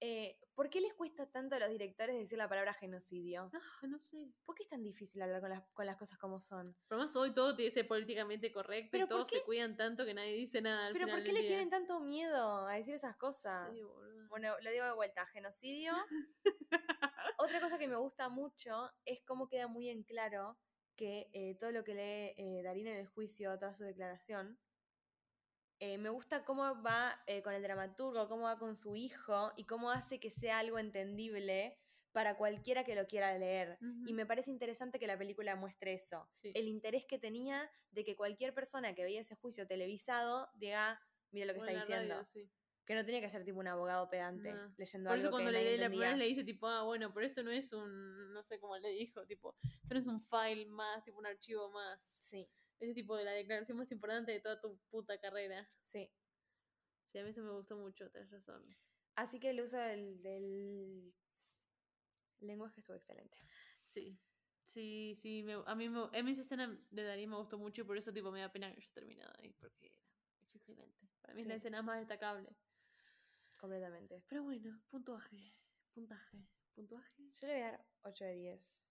eh, 0.06 0.38
¿por 0.54 0.68
qué 0.68 0.80
les 0.82 0.92
cuesta 0.94 1.26
tanto 1.30 1.54
a 1.54 1.58
los 1.58 1.70
directores 1.70 2.16
decir 2.18 2.36
la 2.36 2.48
palabra 2.48 2.74
genocidio? 2.74 3.50
Ah, 3.54 3.86
no 3.86 3.98
sé. 3.98 4.30
¿Por 4.44 4.54
qué 4.54 4.62
es 4.64 4.68
tan 4.68 4.82
difícil 4.82 5.22
hablar 5.22 5.40
con 5.40 5.50
las, 5.50 5.62
con 5.72 5.86
las 5.86 5.96
cosas 5.96 6.18
como 6.18 6.40
son? 6.40 6.64
Pero 6.88 7.00
más 7.00 7.10
todo 7.10 7.24
y 7.26 7.32
todo 7.34 7.56
tiene 7.56 7.70
que 7.70 7.80
ser 7.80 7.88
políticamente 7.88 8.52
correcto 8.52 8.90
Pero 8.92 9.04
y 9.04 9.08
¿por 9.08 9.16
todos 9.16 9.28
se 9.30 9.42
cuidan 9.42 9.76
tanto 9.76 10.04
que 10.04 10.12
nadie 10.12 10.34
dice 10.34 10.60
nada 10.60 10.86
al 10.88 10.92
Pero 10.92 11.06
final 11.06 11.20
¿por 11.20 11.24
qué 11.26 11.32
le 11.32 11.40
día. 11.40 11.48
tienen 11.48 11.70
tanto 11.70 12.00
miedo 12.00 12.66
a 12.66 12.74
decir 12.74 12.94
esas 12.94 13.16
cosas? 13.16 13.70
Sí, 13.72 13.82
boludo. 13.82 14.28
Bueno, 14.28 14.54
lo 14.60 14.70
digo 14.70 14.84
de 14.84 14.92
vuelta, 14.92 15.24
genocidio. 15.26 15.92
Otra 17.38 17.60
cosa 17.60 17.78
que 17.78 17.88
me 17.88 17.96
gusta 17.96 18.28
mucho 18.28 18.90
es 19.04 19.22
cómo 19.24 19.48
queda 19.48 19.68
muy 19.68 19.88
en 19.88 20.02
claro 20.02 20.58
que 20.96 21.28
eh, 21.32 21.56
todo 21.58 21.72
lo 21.72 21.82
que 21.82 21.94
lee 21.94 22.34
eh, 22.36 22.62
Darín 22.62 22.86
en 22.86 22.96
el 22.96 23.06
juicio, 23.06 23.58
toda 23.58 23.74
su 23.74 23.84
declaración, 23.84 24.58
eh, 25.80 25.98
me 25.98 26.08
gusta 26.08 26.44
cómo 26.44 26.62
va 26.82 27.20
eh, 27.26 27.42
con 27.42 27.52
el 27.54 27.62
dramaturgo, 27.62 28.28
cómo 28.28 28.44
va 28.44 28.58
con 28.58 28.76
su 28.76 28.96
hijo 28.96 29.52
y 29.56 29.64
cómo 29.64 29.90
hace 29.90 30.20
que 30.20 30.30
sea 30.30 30.58
algo 30.58 30.78
entendible 30.78 31.78
para 32.12 32.36
cualquiera 32.36 32.84
que 32.84 32.94
lo 32.94 33.06
quiera 33.06 33.36
leer. 33.38 33.76
Y 34.06 34.12
me 34.12 34.24
parece 34.24 34.50
interesante 34.50 35.00
que 35.00 35.06
la 35.08 35.18
película 35.18 35.56
muestre 35.56 35.94
eso. 35.94 36.28
Sí. 36.36 36.52
El 36.54 36.68
interés 36.68 37.04
que 37.06 37.18
tenía 37.18 37.68
de 37.90 38.04
que 38.04 38.14
cualquier 38.14 38.54
persona 38.54 38.94
que 38.94 39.02
veía 39.02 39.20
ese 39.20 39.34
juicio 39.34 39.66
televisado 39.66 40.48
diga, 40.54 41.00
mira 41.32 41.46
lo 41.46 41.54
que 41.54 41.60
O 41.60 41.64
está 41.64 41.80
diciendo. 41.80 42.14
radio, 42.14 42.24
sí. 42.24 42.48
Que 42.86 42.94
no 42.94 43.04
tenía 43.04 43.20
que 43.20 43.30
ser 43.30 43.44
tipo 43.44 43.58
un 43.58 43.66
abogado 43.66 44.08
pedante 44.10 44.52
No. 44.52 44.72
leyendo 44.76 45.08
Por 45.10 45.18
eso 45.18 45.26
algo 45.28 45.36
cuando 45.38 45.50
que 45.50 45.56
le 45.58 45.64
leí 45.64 45.78
la 45.78 45.88
primera 45.88 46.10
vez 46.10 46.18
le 46.18 46.26
dice 46.26 46.44
tipo, 46.44 46.68
ah, 46.68 46.82
bueno, 46.84 47.12
pero 47.12 47.26
esto 47.26 47.42
no 47.42 47.50
es 47.50 47.72
un, 47.72 48.32
no 48.32 48.44
sé 48.44 48.60
cómo 48.60 48.76
le 48.78 48.90
dijo, 48.90 49.26
tipo, 49.26 49.56
esto 49.82 49.94
no 49.94 50.00
es 50.00 50.06
un 50.06 50.20
file 50.20 50.66
más, 50.66 51.02
tipo 51.02 51.18
un 51.18 51.26
archivo 51.26 51.68
más. 51.70 51.98
Sí, 52.20 52.48
Es 52.88 52.94
tipo 52.94 53.16
la 53.16 53.32
declaración 53.32 53.78
más 53.78 53.90
importante 53.92 54.32
de 54.32 54.40
toda 54.40 54.60
tu 54.60 54.78
puta 54.90 55.18
carrera. 55.18 55.68
sí. 55.84 56.10
Sí, 57.06 57.18
a 57.18 57.22
mí 57.22 57.30
eso 57.30 57.42
me 57.44 57.52
gustó 57.52 57.76
mucho, 57.76 58.10
tenés 58.10 58.30
razón. 58.30 58.76
Así 59.14 59.38
que 59.38 59.50
el 59.50 59.60
uso 59.60 59.76
del, 59.76 60.20
del 60.20 61.14
lenguaje 62.40 62.80
estuvo 62.80 62.96
excelente. 62.96 63.38
Sí. 63.84 64.18
Sí, 64.64 65.14
sí, 65.20 65.42
me- 65.44 65.62
a 65.66 65.74
mí 65.74 65.88
me, 65.88 66.08
a 66.18 66.22
mí 66.22 66.30
esa 66.32 66.40
escena 66.40 66.66
de 66.90 67.02
Darín 67.04 67.30
me 67.30 67.36
gustó 67.36 67.58
mucho 67.58 67.82
y 67.82 67.84
por 67.84 67.96
eso 67.98 68.12
tipo 68.12 68.32
me 68.32 68.40
da 68.40 68.50
pena 68.50 68.70
que 68.72 68.78
haya 68.78 68.90
terminado 68.94 69.32
ahí, 69.38 69.52
porque 69.52 69.86
era 69.86 69.98
excelente. 70.40 71.08
Para 71.20 71.34
mí 71.34 71.42
es 71.42 71.46
la 71.46 71.54
escena 71.54 71.82
más 71.82 71.98
destacable. 71.98 72.48
Completamente. 73.60 74.24
Pero 74.26 74.42
bueno, 74.42 74.82
puntuaje, 74.88 75.54
puntaje, 75.92 76.48
puntuaje. 76.74 77.30
Yo 77.34 77.46
le 77.46 77.52
voy 77.54 77.62
a 77.62 77.70
dar 77.72 77.86
8 78.02 78.24
de 78.24 78.34
10. 78.34 78.84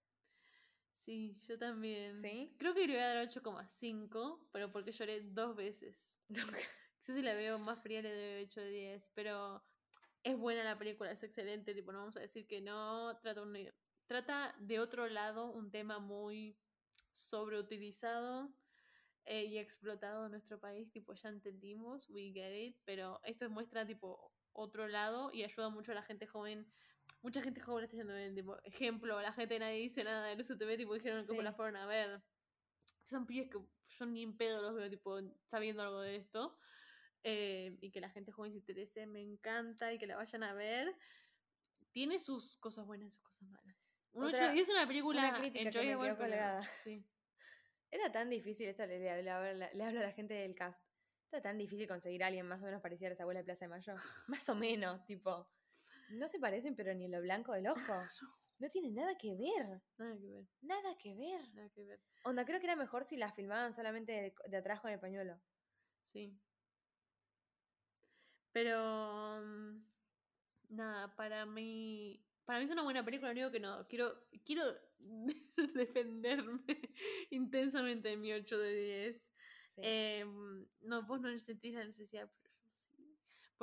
Sí, 1.04 1.36
yo 1.46 1.58
también. 1.58 2.16
¿Sí? 2.16 2.54
Creo 2.58 2.72
que 2.72 2.86
le 2.86 2.94
voy 2.94 3.02
a 3.02 3.08
dar 3.08 3.18
8,5, 3.18 4.48
pero 4.52 4.72
porque 4.72 4.92
lloré 4.92 5.20
dos 5.20 5.54
veces. 5.54 6.10
Quizás 6.98 7.16
si 7.16 7.22
la 7.22 7.34
veo 7.34 7.58
más 7.58 7.82
fría 7.82 8.00
le 8.00 8.14
doy 8.36 8.44
8 8.44 8.60
de 8.62 8.70
10, 8.70 9.10
pero 9.14 9.62
es 10.22 10.38
buena 10.38 10.64
la 10.64 10.78
película, 10.78 11.10
es 11.10 11.22
excelente, 11.22 11.74
tipo, 11.74 11.92
no 11.92 11.98
vamos 11.98 12.16
a 12.16 12.20
decir 12.20 12.46
que 12.46 12.62
no, 12.62 13.18
trata, 13.20 13.42
un- 13.42 13.70
trata 14.06 14.54
de 14.58 14.80
otro 14.80 15.06
lado 15.08 15.50
un 15.52 15.70
tema 15.70 15.98
muy 15.98 16.58
sobreutilizado 17.12 18.54
eh, 19.26 19.44
y 19.44 19.58
explotado 19.58 20.24
en 20.24 20.30
nuestro 20.32 20.58
país, 20.58 20.90
tipo, 20.90 21.12
ya 21.14 21.28
entendimos, 21.28 22.08
we 22.08 22.32
get 22.32 22.54
it, 22.54 22.78
pero 22.86 23.20
esto 23.24 23.50
muestra, 23.50 23.86
tipo, 23.86 24.32
otro 24.52 24.88
lado 24.88 25.30
y 25.32 25.42
ayuda 25.44 25.68
mucho 25.68 25.92
a 25.92 25.96
la 25.96 26.02
gente 26.02 26.26
joven. 26.26 26.66
Mucha 27.24 27.40
gente 27.40 27.58
joven 27.60 27.84
está 27.84 27.96
yendo 27.96 28.14
bien, 28.14 28.34
tipo, 28.34 28.56
ejemplo, 28.64 29.18
la 29.20 29.32
gente 29.32 29.58
nadie 29.58 29.78
dice 29.80 30.04
nada 30.04 30.26
de 30.26 30.40
eso 30.40 30.58
TV, 30.58 30.76
tipo, 30.76 30.92
dijeron 30.92 31.24
cómo 31.26 31.40
Sí. 31.40 31.44
la 31.44 31.52
fueron 31.54 31.76
a 31.76 31.86
ver. 31.86 32.22
Son 33.06 33.24
pibes 33.26 33.48
que 33.50 33.58
yo 33.88 34.06
ni 34.06 34.22
en 34.22 34.36
pedo 34.36 34.60
los 34.60 34.74
veo, 34.74 34.90
tipo, 34.90 35.18
sabiendo 35.46 35.82
algo 35.82 36.00
de 36.02 36.16
esto. 36.16 36.58
eh, 37.26 37.78
y 37.80 37.90
que 37.90 38.02
la 38.02 38.10
gente 38.10 38.30
joven 38.32 38.52
se 38.52 38.58
interese, 38.58 39.06
me 39.06 39.22
encanta 39.22 39.90
y 39.90 39.98
que 39.98 40.06
la 40.06 40.16
vayan 40.16 40.42
a 40.42 40.52
ver. 40.52 40.94
Tiene 41.90 42.18
sus 42.18 42.58
cosas 42.58 42.84
buenas 42.84 43.08
y 43.08 43.10
sus 43.12 43.22
cosas 43.22 43.48
malas. 43.48 43.76
Otra- 44.12 44.52
es 44.52 44.68
una 44.68 44.86
película 44.86 45.30
una 45.30 45.38
crítica 45.38 45.70
que 45.70 45.96
me 45.96 46.02
quedó 46.04 46.18
colgada. 46.18 46.62
sí. 46.84 47.02
Era 47.90 48.12
tan 48.12 48.28
difícil, 48.28 48.68
esto 48.68 48.84
le, 48.84 48.98
le- 48.98 49.22
le 49.22 49.30
hablo 49.30 50.00
a 50.00 50.02
la 50.02 50.12
gente 50.12 50.34
del 50.34 50.54
cast. 50.54 50.84
Era 51.32 51.40
tan 51.40 51.56
difícil 51.56 51.88
conseguir 51.88 52.22
a 52.22 52.26
alguien 52.26 52.46
más 52.46 52.60
o 52.60 52.66
menos 52.66 52.82
parecido 52.82 53.08
a 53.08 53.14
esa 53.14 53.22
abuela 53.22 53.40
de 53.40 53.44
Plaza 53.44 53.64
de 53.64 53.68
Mayo. 53.70 53.94
Más 54.28 54.46
o 54.50 54.54
menos, 54.54 55.02
tipo. 55.06 55.48
No 56.10 56.28
se 56.28 56.38
parecen, 56.38 56.74
pero 56.76 56.94
ni 56.94 57.04
en 57.06 57.12
lo 57.12 57.20
blanco 57.20 57.52
del 57.52 57.68
ojo. 57.68 57.78
No 58.60 58.68
tiene 58.70 58.92
nada 58.92 59.18
que 59.18 59.34
ver. 59.34 59.82
Nada 59.98 60.16
que 60.16 60.26
ver, 60.30 60.46
Nada 60.62 60.96
que 60.96 61.12
ver. 61.12 61.54
nada 61.54 61.68
que 61.70 61.84
ver. 61.84 62.00
Onda, 62.22 62.44
creo 62.44 62.60
que 62.60 62.66
era 62.66 62.76
mejor 62.76 63.04
si 63.04 63.16
la 63.16 63.32
filmaban 63.32 63.74
solamente 63.74 64.12
de, 64.12 64.34
de 64.48 64.56
atrás 64.56 64.80
con 64.80 64.92
el 64.92 65.00
pañuelo. 65.00 65.40
Sí. 66.06 66.38
Pero 68.52 69.40
mm, 69.44 69.84
nada, 70.68 71.14
para 71.16 71.46
mí 71.46 72.24
para 72.44 72.58
mí 72.58 72.66
es 72.66 72.70
una 72.70 72.82
buena 72.82 73.04
película, 73.04 73.32
lo 73.32 73.40
único 73.40 73.50
que 73.50 73.60
no 73.60 73.86
quiero 73.88 74.14
quiero 74.44 74.62
defenderme 75.74 76.62
intensamente 77.30 78.10
de 78.10 78.16
mi 78.16 78.32
8 78.32 78.58
de 78.58 78.74
10. 78.74 79.32
Sí. 79.74 79.80
Em, 79.82 80.66
no, 80.82 81.02
vos 81.02 81.20
no 81.20 81.36
sentís 81.38 81.74
la 81.74 81.84
necesidad. 81.84 82.30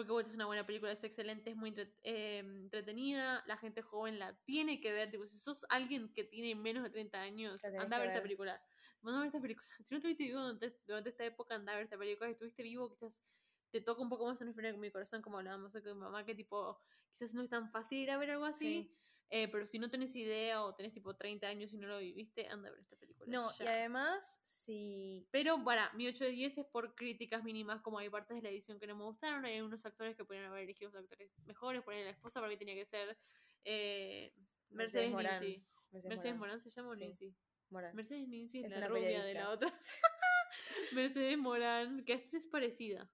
Porque 0.01 0.13
bueno, 0.13 0.29
es 0.29 0.35
una 0.35 0.47
buena 0.47 0.65
película, 0.65 0.91
es 0.91 1.03
excelente, 1.03 1.51
es 1.51 1.55
muy 1.55 1.69
entre- 1.69 1.93
em, 2.01 2.63
entretenida, 2.63 3.43
la 3.45 3.55
gente 3.57 3.83
joven 3.83 4.17
la 4.17 4.35
tiene 4.45 4.81
que 4.81 4.91
ver, 4.91 5.11
tipo, 5.11 5.27
si 5.27 5.37
sos 5.37 5.63
alguien 5.69 6.11
que 6.13 6.23
tiene 6.23 6.55
menos 6.55 6.83
de 6.83 6.89
30 6.89 7.21
años, 7.21 7.71
anda 7.77 7.97
a 7.97 7.99
ver 7.99 8.07
esta 8.07 8.21
película. 8.21 8.63
Anda 9.03 9.17
a 9.17 9.19
ver 9.19 9.27
esta 9.27 9.39
película. 9.41 9.67
Si 9.83 9.93
no 9.93 9.97
estuviste 9.97 10.23
vivo 10.23 10.39
durante, 10.41 10.79
durante 10.87 11.09
esta 11.11 11.23
época, 11.25 11.53
anda 11.55 11.73
a 11.73 11.75
ver 11.75 11.83
esta 11.83 11.99
película. 11.99 12.27
Si 12.29 12.33
estuviste 12.33 12.63
vivo, 12.63 12.89
quizás 12.89 13.27
te 13.69 13.81
toca 13.81 14.01
un 14.01 14.09
poco 14.09 14.25
más 14.25 14.41
una 14.41 14.53
fibra 14.53 14.71
con 14.71 14.81
mi 14.81 14.91
corazón, 14.91 15.21
como 15.21 15.37
hablábamos 15.37 15.71
con 15.71 15.83
mi 15.83 15.93
mamá, 15.93 16.25
que 16.25 16.33
tipo, 16.35 16.81
quizás 17.11 17.33
no 17.35 17.43
es 17.43 17.49
tan 17.49 17.69
fácil 17.71 17.99
ir 17.99 18.09
a 18.11 18.17
ver 18.17 18.31
algo 18.31 18.45
así. 18.45 18.65
Sí. 18.65 18.97
Eh, 19.33 19.47
pero 19.47 19.65
si 19.65 19.79
no 19.79 19.89
tenés 19.89 20.13
idea 20.13 20.61
o 20.61 20.75
tenés 20.75 20.91
tipo 20.91 21.15
30 21.15 21.47
años 21.47 21.71
y 21.71 21.77
no 21.77 21.87
lo 21.87 21.99
viviste, 21.99 22.49
anda 22.49 22.67
a 22.67 22.71
ver 22.71 22.81
esta 22.81 22.97
película. 22.97 23.31
No, 23.31 23.49
y 23.61 23.63
además, 23.65 24.41
si. 24.43 25.25
Pero 25.31 25.63
para, 25.63 25.89
mi 25.93 26.05
8 26.05 26.25
de 26.25 26.31
10 26.31 26.57
es 26.57 26.65
por 26.65 26.95
críticas 26.95 27.41
mínimas, 27.41 27.81
como 27.81 27.99
hay 27.99 28.09
partes 28.09 28.35
de 28.35 28.43
la 28.43 28.49
edición 28.49 28.77
que 28.77 28.87
no 28.87 28.95
me 28.97 29.05
gustaron, 29.05 29.45
hay 29.45 29.61
unos 29.61 29.85
actores 29.85 30.17
que 30.17 30.25
podrían 30.25 30.47
haber 30.47 30.63
elegido 30.63 30.91
actores 30.97 31.31
mejores, 31.45 31.81
poner 31.81 32.03
la 32.03 32.11
esposa 32.11 32.41
porque 32.41 32.57
tenía 32.57 32.75
que 32.75 32.85
ser 32.85 33.17
eh, 33.63 34.33
Mercedes, 34.69 34.69
Mercedes 34.69 35.11
Morán. 35.11 35.31
Mercedes 35.31 35.63
Mercedes 35.91 36.23
Morán. 36.23 36.39
Morán 36.39 36.59
se 36.59 36.69
llama 36.69 36.89
o 36.89 36.95
Sí. 36.95 37.35
Morán. 37.69 37.95
Mercedes 37.95 38.27
Ninzi 38.27 38.59
es, 38.59 38.65
Es 38.65 38.79
la 38.79 38.89
rubia 38.89 39.23
de 39.23 39.33
la 39.33 39.49
otra. 39.49 39.71
Mercedes 40.93 41.37
Morán, 41.37 42.03
que 42.03 42.13
esta 42.13 42.35
es 42.35 42.47
parecida. 42.47 43.09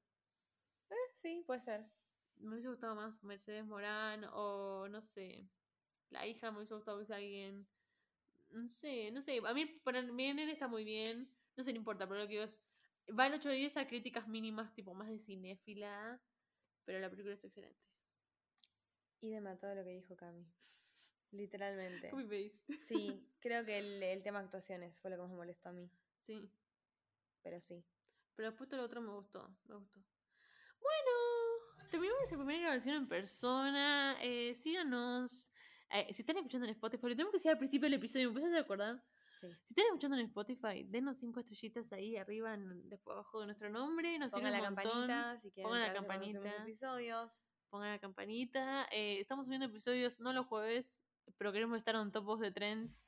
Eh, 0.90 0.96
sí, 1.14 1.44
puede 1.46 1.60
ser. 1.60 1.86
Me 2.38 2.54
hubiese 2.54 2.70
gustado 2.70 2.96
más 2.96 3.24
Mercedes 3.24 3.66
Morán 3.66 4.26
o 4.34 4.88
no 4.90 5.04
sé. 5.04 5.48
La 6.10 6.26
hija 6.26 6.52
me 6.52 6.58
hubiese 6.58 6.76
gustado 6.76 7.00
que 7.00 7.06
sea 7.06 7.18
alguien. 7.18 7.68
No 8.50 8.70
sé, 8.70 9.12
no 9.12 9.22
sé. 9.22 9.42
A 9.46 9.54
mí, 9.54 9.66
para 9.84 10.02
mí, 10.02 10.30
él 10.30 10.50
está 10.50 10.68
muy 10.68 10.84
bien. 10.84 11.30
No 11.56 11.64
sé, 11.64 11.74
no 11.74 11.80
importa, 11.80 12.08
pero 12.08 12.22
lo 12.22 12.28
que 12.28 12.34
digo 12.34 12.44
es. 12.44 12.62
Va 13.18 13.28
el 13.28 13.34
8 13.34 13.50
de 13.50 13.56
10 13.56 13.78
a 13.78 13.88
críticas 13.88 14.28
mínimas, 14.28 14.74
tipo 14.74 14.94
más 14.94 15.10
de 15.10 15.20
cinéfila. 15.20 16.22
Pero 16.86 17.00
la 17.00 17.10
película 17.10 17.36
es 17.36 17.44
excelente. 17.44 17.80
Y 19.22 19.32
de 19.32 19.56
todo 19.56 19.76
lo 19.76 19.84
que 19.84 19.92
dijo 19.92 20.16
Cami. 20.16 20.46
Literalmente. 21.32 22.10
Sí, 22.82 23.28
creo 23.40 23.66
que 23.66 23.80
el, 23.80 24.02
el 24.04 24.24
tema 24.24 24.40
actuaciones 24.40 25.00
fue 25.00 25.12
lo 25.12 25.18
que 25.18 25.22
más 25.24 25.32
me 25.32 25.38
molestó 25.38 25.70
a 25.70 25.74
mí. 25.74 25.90
Sí. 26.16 26.50
Pero 27.44 27.60
sí. 27.60 27.84
Pero 28.36 28.50
después 28.50 28.70
todo 28.70 28.80
lo 28.80 28.86
otro 28.86 29.02
me 29.02 29.12
gustó. 29.12 29.50
Me 29.66 29.76
gustó. 29.76 30.00
Bueno, 30.80 31.90
terminamos 31.90 32.20
nuestra 32.20 32.38
primera 32.38 32.60
grabación 32.60 32.96
en 32.96 33.08
persona. 33.08 34.18
Eh, 34.22 34.54
síganos. 34.56 35.52
Eh, 35.92 36.14
si 36.14 36.22
están 36.22 36.38
escuchando 36.38 36.66
en 36.66 36.72
Spotify, 36.72 37.04
lo 37.08 37.10
tenemos 37.16 37.32
que 37.32 37.38
decir 37.38 37.52
al 37.52 37.58
principio 37.58 37.86
del 37.86 37.94
episodio, 37.94 38.32
¿me 38.32 38.40
empiezas 38.40 38.58
a 38.60 38.62
acordar? 38.62 39.02
Sí. 39.40 39.48
Si 39.64 39.72
están 39.74 39.86
escuchando 39.86 40.18
en 40.18 40.26
Spotify, 40.26 40.84
denos 40.84 41.18
cinco 41.18 41.40
estrellitas 41.40 41.92
ahí 41.94 42.18
arriba, 42.18 42.54
en- 42.54 42.90
después 42.90 43.14
abajo 43.16 43.40
de 43.40 43.46
nuestro 43.46 43.70
nombre. 43.70 44.18
Nos 44.20 44.32
Pongan 44.34 44.52
la 44.52 44.60
montón. 44.70 44.84
campanita 44.84 45.40
si 45.42 45.52
quieren 45.52 45.70
Pongan 45.70 45.88
la 45.88 45.94
campanita. 45.94 46.56
episodios. 46.64 47.44
Pongan 47.70 47.92
la 47.92 48.00
campanita. 48.00 48.88
Eh, 48.92 49.20
estamos 49.20 49.46
subiendo 49.46 49.68
episodios 49.68 50.20
no 50.20 50.34
los 50.34 50.46
jueves, 50.48 50.98
pero 51.38 51.52
queremos 51.54 51.78
estar 51.78 51.96
on 51.96 52.12
top 52.12 52.28
of 52.30 52.42
the 52.42 52.52
trends. 52.52 53.06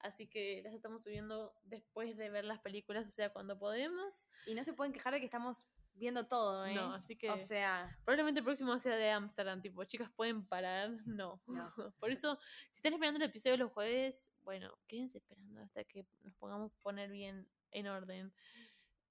Así 0.00 0.26
que 0.28 0.62
las 0.62 0.72
estamos 0.74 1.02
subiendo 1.02 1.52
después 1.64 2.16
de 2.16 2.30
ver 2.30 2.44
las 2.44 2.60
películas, 2.60 3.06
o 3.06 3.10
sea, 3.10 3.32
cuando 3.32 3.58
podemos. 3.58 4.26
Y 4.46 4.54
no 4.54 4.64
se 4.64 4.72
pueden 4.72 4.92
quejar 4.92 5.12
de 5.14 5.20
que 5.20 5.26
estamos 5.26 5.62
viendo 6.00 6.26
todo, 6.26 6.66
¿eh? 6.66 6.74
No, 6.74 6.94
así 6.94 7.14
que 7.14 7.30
O 7.30 7.36
sea, 7.36 7.96
probablemente 8.04 8.40
el 8.40 8.44
próximo 8.44 8.78
sea 8.78 8.96
de 8.96 9.10
Amsterdam, 9.10 9.60
tipo, 9.60 9.84
chicas, 9.84 10.10
¿pueden 10.16 10.44
parar? 10.44 10.90
No. 11.06 11.40
No. 11.46 11.72
Por 12.00 12.10
eso, 12.10 12.38
si 12.70 12.78
están 12.78 12.94
esperando 12.94 13.18
el 13.18 13.30
episodio 13.30 13.56
los 13.56 13.70
jueves, 13.72 14.32
bueno, 14.42 14.76
quédense 14.88 15.18
esperando 15.18 15.60
hasta 15.60 15.84
que 15.84 16.06
nos 16.22 16.34
pongamos 16.34 16.72
a 16.72 16.82
poner 16.82 17.10
bien 17.10 17.46
en 17.70 17.86
orden. 17.86 18.32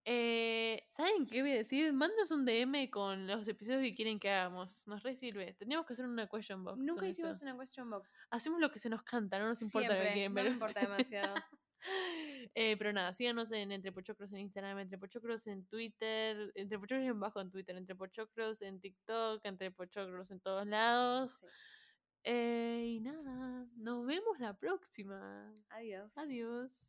Eh, 0.06 0.88
¿Saben 0.90 1.28
qué 1.28 1.42
voy 1.42 1.52
a 1.52 1.56
decir? 1.56 1.94
Mándanos 1.94 2.32
un 2.32 2.46
DM 2.46 2.90
con 2.90 3.28
los 3.28 3.48
episodios 3.48 3.82
que 3.82 3.94
quieren 3.94 4.20
que 4.20 4.32
hagamos. 4.32 4.88
Nos 4.88 5.04
re 5.04 5.16
sirve. 5.16 5.54
Tendríamos 5.54 5.86
que 5.86 5.94
hacer 5.94 6.06
una 6.06 6.28
question 6.28 6.64
box. 6.64 6.80
nunca 6.80 7.08
hicimos 7.08 7.38
eso. 7.38 7.46
una 7.46 7.58
question 7.58 7.90
box. 7.90 8.16
Hacemos 8.32 8.60
lo 8.60 8.72
que 8.72 8.80
se 8.80 8.90
nos 8.90 9.04
canta, 9.04 9.38
no 9.38 9.50
nos 9.50 9.62
importa 9.62 9.90
lo 9.90 10.02
que 10.02 10.14
quieren 10.14 10.34
no 10.34 10.36
ver. 10.36 10.46
me 10.46 10.52
importa 10.52 10.80
ustedes. 10.82 11.10
demasiado. 11.10 11.36
Eh, 12.56 12.76
pero 12.78 12.92
nada, 12.92 13.14
síganos 13.14 13.52
en 13.52 13.72
Entre 13.72 13.92
Pochocros 13.92 14.32
en 14.34 14.40
Instagram, 14.40 14.80
Entre 14.80 14.98
Pochocros 14.98 15.48
en 15.48 15.66
Twitter, 15.68 16.52
Entre 16.56 16.80
Pochocros 16.80 17.08
en 17.08 17.20
bajo 17.20 17.40
en 17.42 17.52
Twitter, 17.52 17.76
Entre 17.76 17.96
Pochocros 17.96 18.62
en 18.62 18.80
TikTok, 18.80 19.42
Entre 19.46 19.72
Pochocros 19.72 20.32
en 20.32 20.40
todos 20.40 20.66
lados. 20.68 21.32
Sí. 21.40 21.48
Eh, 22.24 22.84
y 22.86 23.00
nada, 23.00 23.66
nos 23.78 24.06
vemos 24.06 24.40
la 24.40 24.54
próxima. 24.54 25.54
Adiós. 25.70 26.18
Adiós. 26.18 26.88